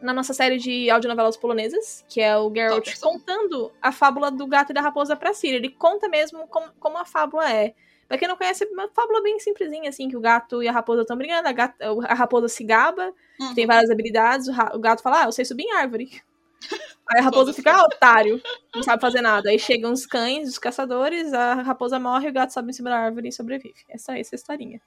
na 0.01 0.11
nossa 0.11 0.34
série 0.34 0.57
de 0.57 0.89
audionovelas 0.89 1.38
polonesas, 1.38 2.03
que 2.09 2.19
é 2.19 2.36
o 2.36 2.51
Geralt 2.51 2.99
contando 2.99 3.71
a 3.79 3.91
fábula 3.91 4.32
do 4.32 4.47
gato 4.47 4.71
e 4.71 4.73
da 4.73 4.82
raposa 4.82 5.15
pra 5.15 5.36
Ciri. 5.36 5.57
Ele 5.57 5.69
conta 5.69 6.09
mesmo 6.09 6.47
como, 6.47 6.73
como 6.79 6.97
a 6.97 7.05
fábula 7.05 7.47
é. 7.51 7.75
Pra 8.12 8.18
quem 8.18 8.28
não 8.28 8.36
conhece, 8.36 8.66
é 8.66 8.68
uma 8.68 8.89
fábula 8.89 9.24
bem 9.24 9.39
simplesinha, 9.39 9.88
assim, 9.89 10.09
que 10.09 10.18
o 10.18 10.20
gato 10.20 10.62
e 10.62 10.68
a 10.68 10.72
raposa 10.74 11.03
estão 11.03 11.16
brigando, 11.18 11.47
a, 11.47 11.51
gata- 11.53 11.86
a 12.09 12.14
raposa 12.14 12.49
se 12.49 12.62
gaba, 12.66 13.14
Uhum. 13.39 13.53
tem 13.55 13.66
várias 13.66 13.89
habilidades, 13.89 14.49
o, 14.49 14.51
ra- 14.51 14.72
o 14.76 14.80
gato 14.80 15.01
fala, 15.01 15.22
ah, 15.22 15.26
eu 15.28 15.32
sei 15.32 15.45
subir 15.45 15.64
em 15.64 15.72
árvore. 15.74 16.22
Aí 17.09 17.20
a 17.20 17.24
raposa 17.24 17.53
fica, 17.53 17.72
ah, 17.74 17.84
otário, 17.86 18.41
não 18.76 18.84
sabe 18.84 19.01
fazer 19.01 19.22
nada. 19.22 19.49
Aí 19.49 19.57
chegam 19.57 19.93
os 19.93 20.05
cães, 20.05 20.49
os 20.49 20.57
caçadores, 20.59 21.34
a 21.34 21.53
raposa 21.55 21.97
morre, 21.99 22.28
o 22.30 22.34
gato 22.34 22.51
sobe 22.53 22.70
em 22.72 22.74
cima 22.74 22.89
da 22.89 22.97
árvore 22.99 23.30
e 23.30 23.32
sobrevive. 23.32 23.76
Essa 23.89 24.18
é 24.18 24.20
essa 24.20 24.36
historinha. 24.36 24.82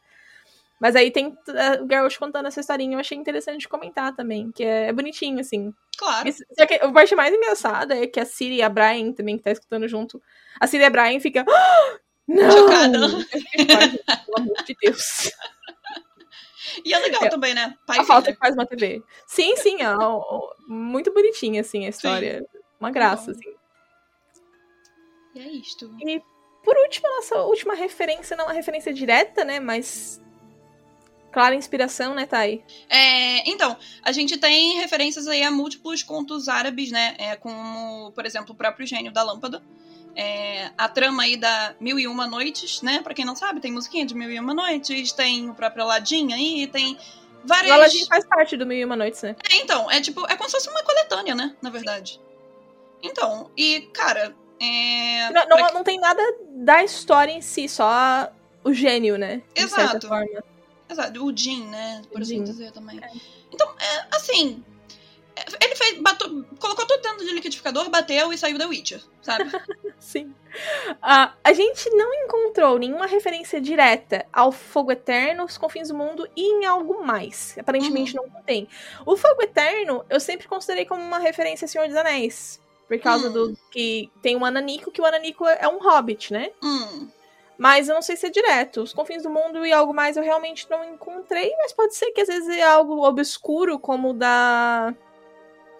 Mas 0.80 0.96
aí 0.96 1.10
tem 1.10 1.36
eh, 1.48 1.80
o 1.82 1.88
Geralt 1.88 2.18
contando 2.18 2.46
essa 2.46 2.60
historinha, 2.60 2.96
eu 2.96 3.00
achei 3.00 3.16
interessante 3.16 3.60
de 3.60 3.68
comentar 3.68 4.14
também, 4.14 4.50
que 4.52 4.62
é, 4.64 4.88
é 4.88 4.92
bonitinho, 4.92 5.40
assim. 5.40 5.72
Claro. 5.96 6.28
Isso- 6.28 6.44
Só 6.58 6.66
que 6.66 6.74
a 6.74 6.92
parte 6.92 7.14
mais 7.14 7.32
engraçada 7.34 7.96
é 7.96 8.06
que 8.06 8.20
a 8.20 8.26
Siri 8.26 8.56
e 8.56 8.62
a 8.62 8.68
Brian 8.68 9.12
também, 9.12 9.38
que 9.38 9.44
tá 9.44 9.52
escutando 9.52 9.88
junto, 9.88 10.20
a 10.60 10.66
Siri 10.66 10.82
e 10.82 10.86
a 10.86 10.90
Brian 10.90 11.20
fica. 11.20 11.44
"Ah, 11.48 11.98
Não! 12.26 12.50
Chocada. 12.50 12.98
Eu 12.98 13.20
fiquei, 13.40 13.66
"Ai, 13.76 13.90
gente, 13.90 14.04
Pelo 14.24 14.38
amor 14.38 14.64
de 14.64 14.76
Deus. 14.80 15.30
E 16.84 16.92
é 16.94 16.98
legal 16.98 17.24
É. 17.24 17.28
também, 17.28 17.54
né? 17.54 17.74
Pai 17.86 17.98
A 17.98 18.02
e 18.02 18.06
falta 18.06 18.32
que 18.32 18.38
faz 18.38 18.54
uma 18.54 18.66
TV. 18.66 19.02
Sim, 19.26 19.56
sim, 19.56 19.76
é 19.82 19.86
muito 20.66 21.12
bonitinha, 21.12 21.60
assim, 21.60 21.86
a 21.86 21.90
história. 21.90 22.44
Uma 22.80 22.90
graça, 22.90 23.32
Bom. 23.32 23.38
assim. 23.38 23.54
E 25.34 25.40
é 25.40 25.48
isto. 25.50 25.90
Por 26.64 26.76
último, 26.78 27.06
a 27.08 27.16
nossa 27.16 27.36
última 27.42 27.74
referência, 27.74 28.36
não 28.36 28.46
uma 28.46 28.54
referência 28.54 28.92
direta, 28.92 29.44
né? 29.44 29.60
Mas. 29.60 30.20
Clara 31.32 31.54
inspiração, 31.56 32.14
né, 32.14 32.26
Thay? 32.26 32.64
É, 32.88 33.48
então, 33.50 33.76
a 34.02 34.12
gente 34.12 34.38
tem 34.38 34.78
referências 34.78 35.26
aí 35.26 35.42
a 35.42 35.50
múltiplos 35.50 36.02
contos 36.02 36.46
árabes, 36.48 36.92
né? 36.92 37.16
É, 37.18 37.36
como, 37.36 38.12
por 38.12 38.24
exemplo, 38.24 38.52
o 38.54 38.56
próprio 38.56 38.86
Gênio 38.86 39.12
da 39.12 39.22
Lâmpada. 39.24 39.60
É, 40.16 40.70
a 40.78 40.88
trama 40.88 41.24
aí 41.24 41.36
da 41.36 41.74
Mil 41.80 41.98
e 41.98 42.06
Uma 42.06 42.26
Noites, 42.26 42.82
né? 42.82 43.00
Pra 43.02 43.14
quem 43.14 43.24
não 43.24 43.34
sabe, 43.34 43.60
tem 43.60 43.72
musiquinha 43.72 44.06
de 44.06 44.14
Mil 44.14 44.30
e 44.30 44.38
Uma 44.38 44.54
Noites, 44.54 45.12
tem 45.12 45.50
o 45.50 45.54
próprio 45.54 45.82
Aladdin 45.82 46.32
aí, 46.32 46.66
tem 46.68 46.94
O 47.42 47.48
várias... 47.48 47.72
Aladdin 47.72 48.06
faz 48.06 48.24
parte 48.26 48.56
do 48.56 48.64
Mil 48.64 48.78
e 48.78 48.84
Uma 48.84 48.96
Noites, 48.96 49.22
né? 49.22 49.34
É, 49.50 49.56
então, 49.56 49.90
é 49.90 50.00
tipo, 50.00 50.24
é 50.30 50.36
como 50.36 50.48
se 50.48 50.56
fosse 50.56 50.70
uma 50.70 50.82
coletânea, 50.82 51.34
né? 51.34 51.56
Na 51.60 51.70
verdade. 51.70 52.20
Então, 53.02 53.50
e, 53.56 53.82
cara, 53.92 54.34
é... 54.60 55.30
Não, 55.30 55.46
não, 55.46 55.74
não 55.74 55.84
tem 55.84 55.98
nada 55.98 56.22
da 56.50 56.82
história 56.84 57.32
em 57.32 57.42
si, 57.42 57.68
só 57.68 58.32
o 58.62 58.72
gênio, 58.72 59.18
né? 59.18 59.42
Exato. 59.54 60.08
Exato, 60.88 61.24
o 61.24 61.36
Jin, 61.36 61.66
né? 61.66 62.02
Por 62.10 62.20
O 62.20 62.22
assim 62.22 62.42
dizer 62.42 62.72
também. 62.72 63.00
Então, 63.52 63.68
é, 63.78 64.16
assim. 64.16 64.62
é, 65.36 65.64
Ele 65.64 65.74
fez. 65.74 66.00
Batou, 66.00 66.44
colocou 66.58 66.86
tudo 66.86 67.02
dentro 67.02 67.24
de 67.24 67.32
liquidificador, 67.32 67.88
bateu 67.90 68.32
e 68.32 68.38
saiu 68.38 68.58
da 68.58 68.66
Witcher, 68.66 69.02
sabe? 69.22 69.50
Sim. 70.04 70.34
Ah, 71.02 71.32
a 71.42 71.52
gente 71.54 71.88
não 71.90 72.12
encontrou 72.12 72.78
nenhuma 72.78 73.06
referência 73.06 73.58
direta 73.60 74.26
ao 74.30 74.52
Fogo 74.52 74.92
Eterno, 74.92 75.44
os 75.44 75.56
Confins 75.56 75.88
do 75.88 75.94
Mundo 75.94 76.28
e 76.36 76.42
em 76.42 76.66
algo 76.66 77.02
mais. 77.04 77.56
Aparentemente 77.58 78.14
não 78.14 78.28
tem. 78.44 78.68
O 79.06 79.16
Fogo 79.16 79.42
Eterno 79.42 80.04
eu 80.10 80.20
sempre 80.20 80.46
considerei 80.46 80.84
como 80.84 81.02
uma 81.02 81.18
referência 81.18 81.64
a 81.64 81.68
Senhor 81.68 81.88
dos 81.88 81.96
Anéis. 81.96 82.60
Por 82.86 82.98
causa 83.00 83.30
Hum. 83.30 83.32
do 83.32 83.58
que 83.70 84.10
tem 84.20 84.36
o 84.36 84.44
Ananico, 84.44 84.90
que 84.92 85.00
o 85.00 85.06
Ananico 85.06 85.46
é 85.46 85.66
um 85.66 85.78
hobbit, 85.78 86.32
né? 86.32 86.50
hum. 86.62 87.08
Mas 87.56 87.88
eu 87.88 87.94
não 87.94 88.02
sei 88.02 88.14
se 88.16 88.26
é 88.26 88.30
direto. 88.30 88.82
Os 88.82 88.92
Confins 88.92 89.22
do 89.22 89.30
Mundo 89.30 89.64
e 89.64 89.72
algo 89.72 89.94
mais 89.94 90.16
eu 90.18 90.22
realmente 90.22 90.68
não 90.68 90.84
encontrei, 90.84 91.54
mas 91.56 91.72
pode 91.72 91.94
ser 91.94 92.10
que 92.12 92.20
às 92.20 92.28
vezes 92.28 92.48
é 92.48 92.62
algo 92.62 93.02
obscuro, 93.06 93.78
como 93.78 94.10
o 94.10 94.12
da. 94.12 94.92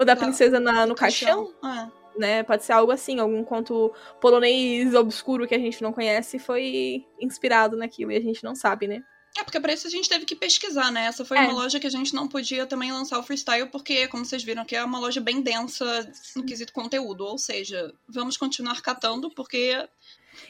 O 0.01 0.05
da 0.05 0.17
princesa 0.17 0.59
na- 0.59 0.87
no 0.87 0.95
caixão 0.95 1.53
Ah, 1.63 1.89
né? 2.19 2.43
Pode 2.43 2.65
ser 2.65 2.73
algo 2.73 2.93
assim, 2.93 3.19
algum 3.21 3.43
conto 3.45 3.93
polonês 4.21 4.95
obscuro 4.95 5.47
que 5.47 5.55
a 5.55 5.59
gente 5.59 5.83
não 5.83 5.93
conhece 5.93 6.39
foi 6.39 7.05
inspirado 7.21 7.77
naquilo 7.77 8.13
e 8.13 8.17
a 8.17 8.21
gente 8.21 8.43
não 8.45 8.55
sabe, 8.55 8.87
né? 8.87 9.03
É, 9.37 9.43
porque 9.43 9.59
pra 9.59 9.73
isso 9.73 9.85
a 9.89 9.91
gente 9.91 10.09
teve 10.09 10.25
que 10.25 10.37
pesquisar, 10.37 10.93
né? 10.93 11.07
Essa 11.07 11.25
foi 11.25 11.37
É. 11.39 11.41
uma 11.41 11.53
loja 11.55 11.81
que 11.81 11.87
a 11.89 11.91
gente 11.91 12.15
não 12.15 12.29
podia 12.29 12.67
também 12.67 12.93
lançar 12.93 13.19
o 13.19 13.23
freestyle, 13.25 13.67
porque, 13.69 14.07
como 14.07 14.25
vocês 14.25 14.45
viram 14.45 14.63
aqui, 14.63 14.77
é 14.77 14.85
uma 14.85 15.01
loja 15.01 15.21
bem 15.21 15.41
densa 15.43 16.09
no 16.37 16.45
quesito 16.45 16.73
conteúdo. 16.73 17.25
Ou 17.27 17.37
seja, 17.37 17.93
vamos 18.09 18.37
continuar 18.37 18.81
catando, 18.81 19.29
porque 19.35 19.89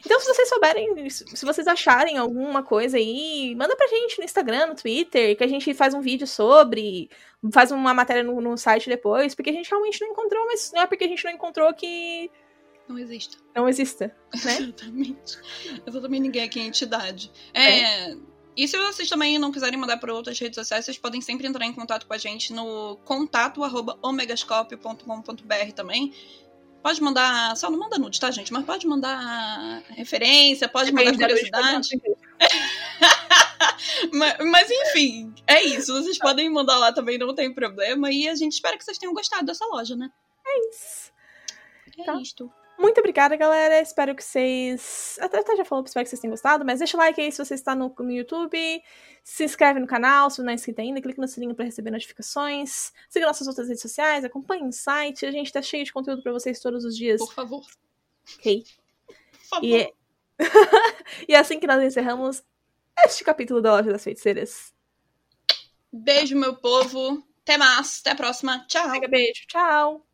Então, 0.05 0.19
se 0.19 0.27
vocês 0.27 0.49
souberem, 0.49 1.09
se 1.09 1.45
vocês 1.45 1.67
acharem 1.67 2.17
alguma 2.17 2.63
coisa 2.63 2.97
aí, 2.97 3.55
manda 3.55 3.75
pra 3.75 3.87
gente 3.87 4.17
no 4.17 4.25
Instagram, 4.25 4.67
no 4.67 4.75
Twitter, 4.75 5.37
que 5.37 5.43
a 5.43 5.47
gente 5.47 5.73
faz 5.73 5.93
um 5.93 6.01
vídeo 6.01 6.27
sobre, 6.27 7.09
faz 7.51 7.71
uma 7.71 7.93
matéria 7.93 8.23
no, 8.23 8.39
no 8.41 8.57
site 8.57 8.89
depois, 8.89 9.35
porque 9.35 9.49
a 9.49 9.53
gente 9.53 9.69
realmente 9.69 10.01
não 10.01 10.09
encontrou, 10.09 10.45
mas 10.45 10.71
não 10.73 10.81
é 10.81 10.87
porque 10.87 11.03
a 11.03 11.07
gente 11.07 11.23
não 11.23 11.31
encontrou 11.31 11.73
que 11.73 12.29
não 12.87 12.99
existe. 12.99 13.37
não 13.55 13.67
exista, 13.67 14.15
né? 14.43 14.57
Exatamente. 14.59 15.37
Exatamente 15.85 16.21
ninguém 16.21 16.43
aqui 16.43 16.59
é 16.59 16.63
entidade. 16.63 17.31
É. 17.53 18.15
E 18.55 18.67
se 18.67 18.77
vocês 18.77 19.09
também 19.09 19.37
não 19.37 19.51
quiserem 19.51 19.77
mandar 19.77 19.97
para 19.97 20.13
outras 20.13 20.39
redes 20.39 20.55
sociais, 20.55 20.85
vocês 20.85 20.97
podem 20.97 21.19
sempre 21.19 21.45
entrar 21.45 21.65
em 21.65 21.73
contato 21.73 22.07
com 22.07 22.13
a 22.13 22.17
gente 22.17 22.53
no 22.53 22.95
contato 23.03 23.63
arroba 23.63 23.99
omegascope.com.br 24.01 25.71
também. 25.75 26.13
Pode 26.85 27.01
mandar. 27.01 27.57
Só 27.57 27.67
não 27.67 27.79
manda 27.79 27.97
nude, 27.97 28.19
tá, 28.19 28.29
gente? 28.29 28.53
Mas 28.53 28.63
pode 28.63 28.85
mandar 28.85 29.81
referência, 29.89 30.69
pode 30.69 30.91
mandar 30.91 31.13
Depende 31.13 31.33
curiosidade. 31.33 31.89
Mas, 34.11 34.35
mas, 34.39 34.69
enfim, 34.69 35.33
é 35.47 35.63
isso. 35.63 35.93
Vocês 35.93 36.17
podem 36.17 36.49
mandar 36.49 36.77
lá 36.77 36.91
também, 36.91 37.17
não 37.17 37.33
tem 37.33 37.53
problema. 37.53 38.11
E 38.11 38.27
a 38.27 38.35
gente 38.35 38.53
espera 38.53 38.77
que 38.77 38.83
vocês 38.83 38.97
tenham 38.97 39.13
gostado 39.13 39.45
dessa 39.45 39.65
loja, 39.65 39.95
né? 39.95 40.11
É 40.45 40.69
isso. 40.69 41.11
É 41.99 42.03
Tá. 42.03 42.21
isto. 42.21 42.51
Muito 42.77 42.99
obrigada, 42.99 43.35
galera. 43.35 43.79
Espero 43.79 44.15
que 44.15 44.23
vocês. 44.23 45.17
Até, 45.21 45.39
até 45.39 45.55
já 45.55 45.65
falou, 45.65 45.83
espero 45.85 46.03
que 46.03 46.09
vocês 46.09 46.19
tenham 46.19 46.31
gostado, 46.31 46.65
mas 46.65 46.79
deixa 46.79 46.97
o 46.97 46.99
like 46.99 47.19
aí 47.19 47.31
se 47.31 47.43
você 47.43 47.53
está 47.53 47.73
no, 47.75 47.93
no 47.97 48.11
YouTube. 48.11 48.57
Se 49.23 49.43
inscreve 49.43 49.79
no 49.79 49.87
canal, 49.87 50.29
se 50.29 50.41
não 50.41 50.49
é 50.49 50.53
inscrito 50.53 50.81
ainda, 50.81 51.01
clica 51.01 51.21
no 51.21 51.27
sininho 51.27 51.55
para 51.55 51.65
receber 51.65 51.91
notificações. 51.91 52.91
Siga 53.09 53.25
nossas 53.25 53.47
outras 53.47 53.67
redes 53.67 53.81
sociais, 53.81 54.25
acompanhe 54.25 54.67
o 54.67 54.71
site. 54.71 55.25
A 55.25 55.31
gente 55.31 55.51
tá 55.51 55.61
cheio 55.61 55.83
de 55.83 55.93
conteúdo 55.93 56.21
para 56.21 56.31
vocês 56.31 56.59
todos 56.59 56.83
os 56.83 56.95
dias. 56.95 57.19
Por 57.19 57.33
favor. 57.33 57.65
Ok? 58.37 58.63
Por 59.07 59.45
favor. 59.49 59.65
E 59.65 59.75
é... 59.75 59.91
e 61.29 61.33
é 61.33 61.37
assim 61.37 61.59
que 61.59 61.67
nós 61.67 61.81
encerramos 61.81 62.43
este 63.05 63.23
capítulo 63.23 63.61
da 63.61 63.71
Loja 63.71 63.91
das 63.91 64.03
Feiticeiras. 64.03 64.73
Beijo, 65.91 66.37
meu 66.37 66.55
povo. 66.57 67.25
Até 67.41 67.57
mais. 67.57 67.99
Até 68.01 68.11
a 68.11 68.15
próxima. 68.15 68.65
Tchau. 68.67 68.89
Mega 68.89 69.07
beijo, 69.07 69.45
tchau! 69.47 70.04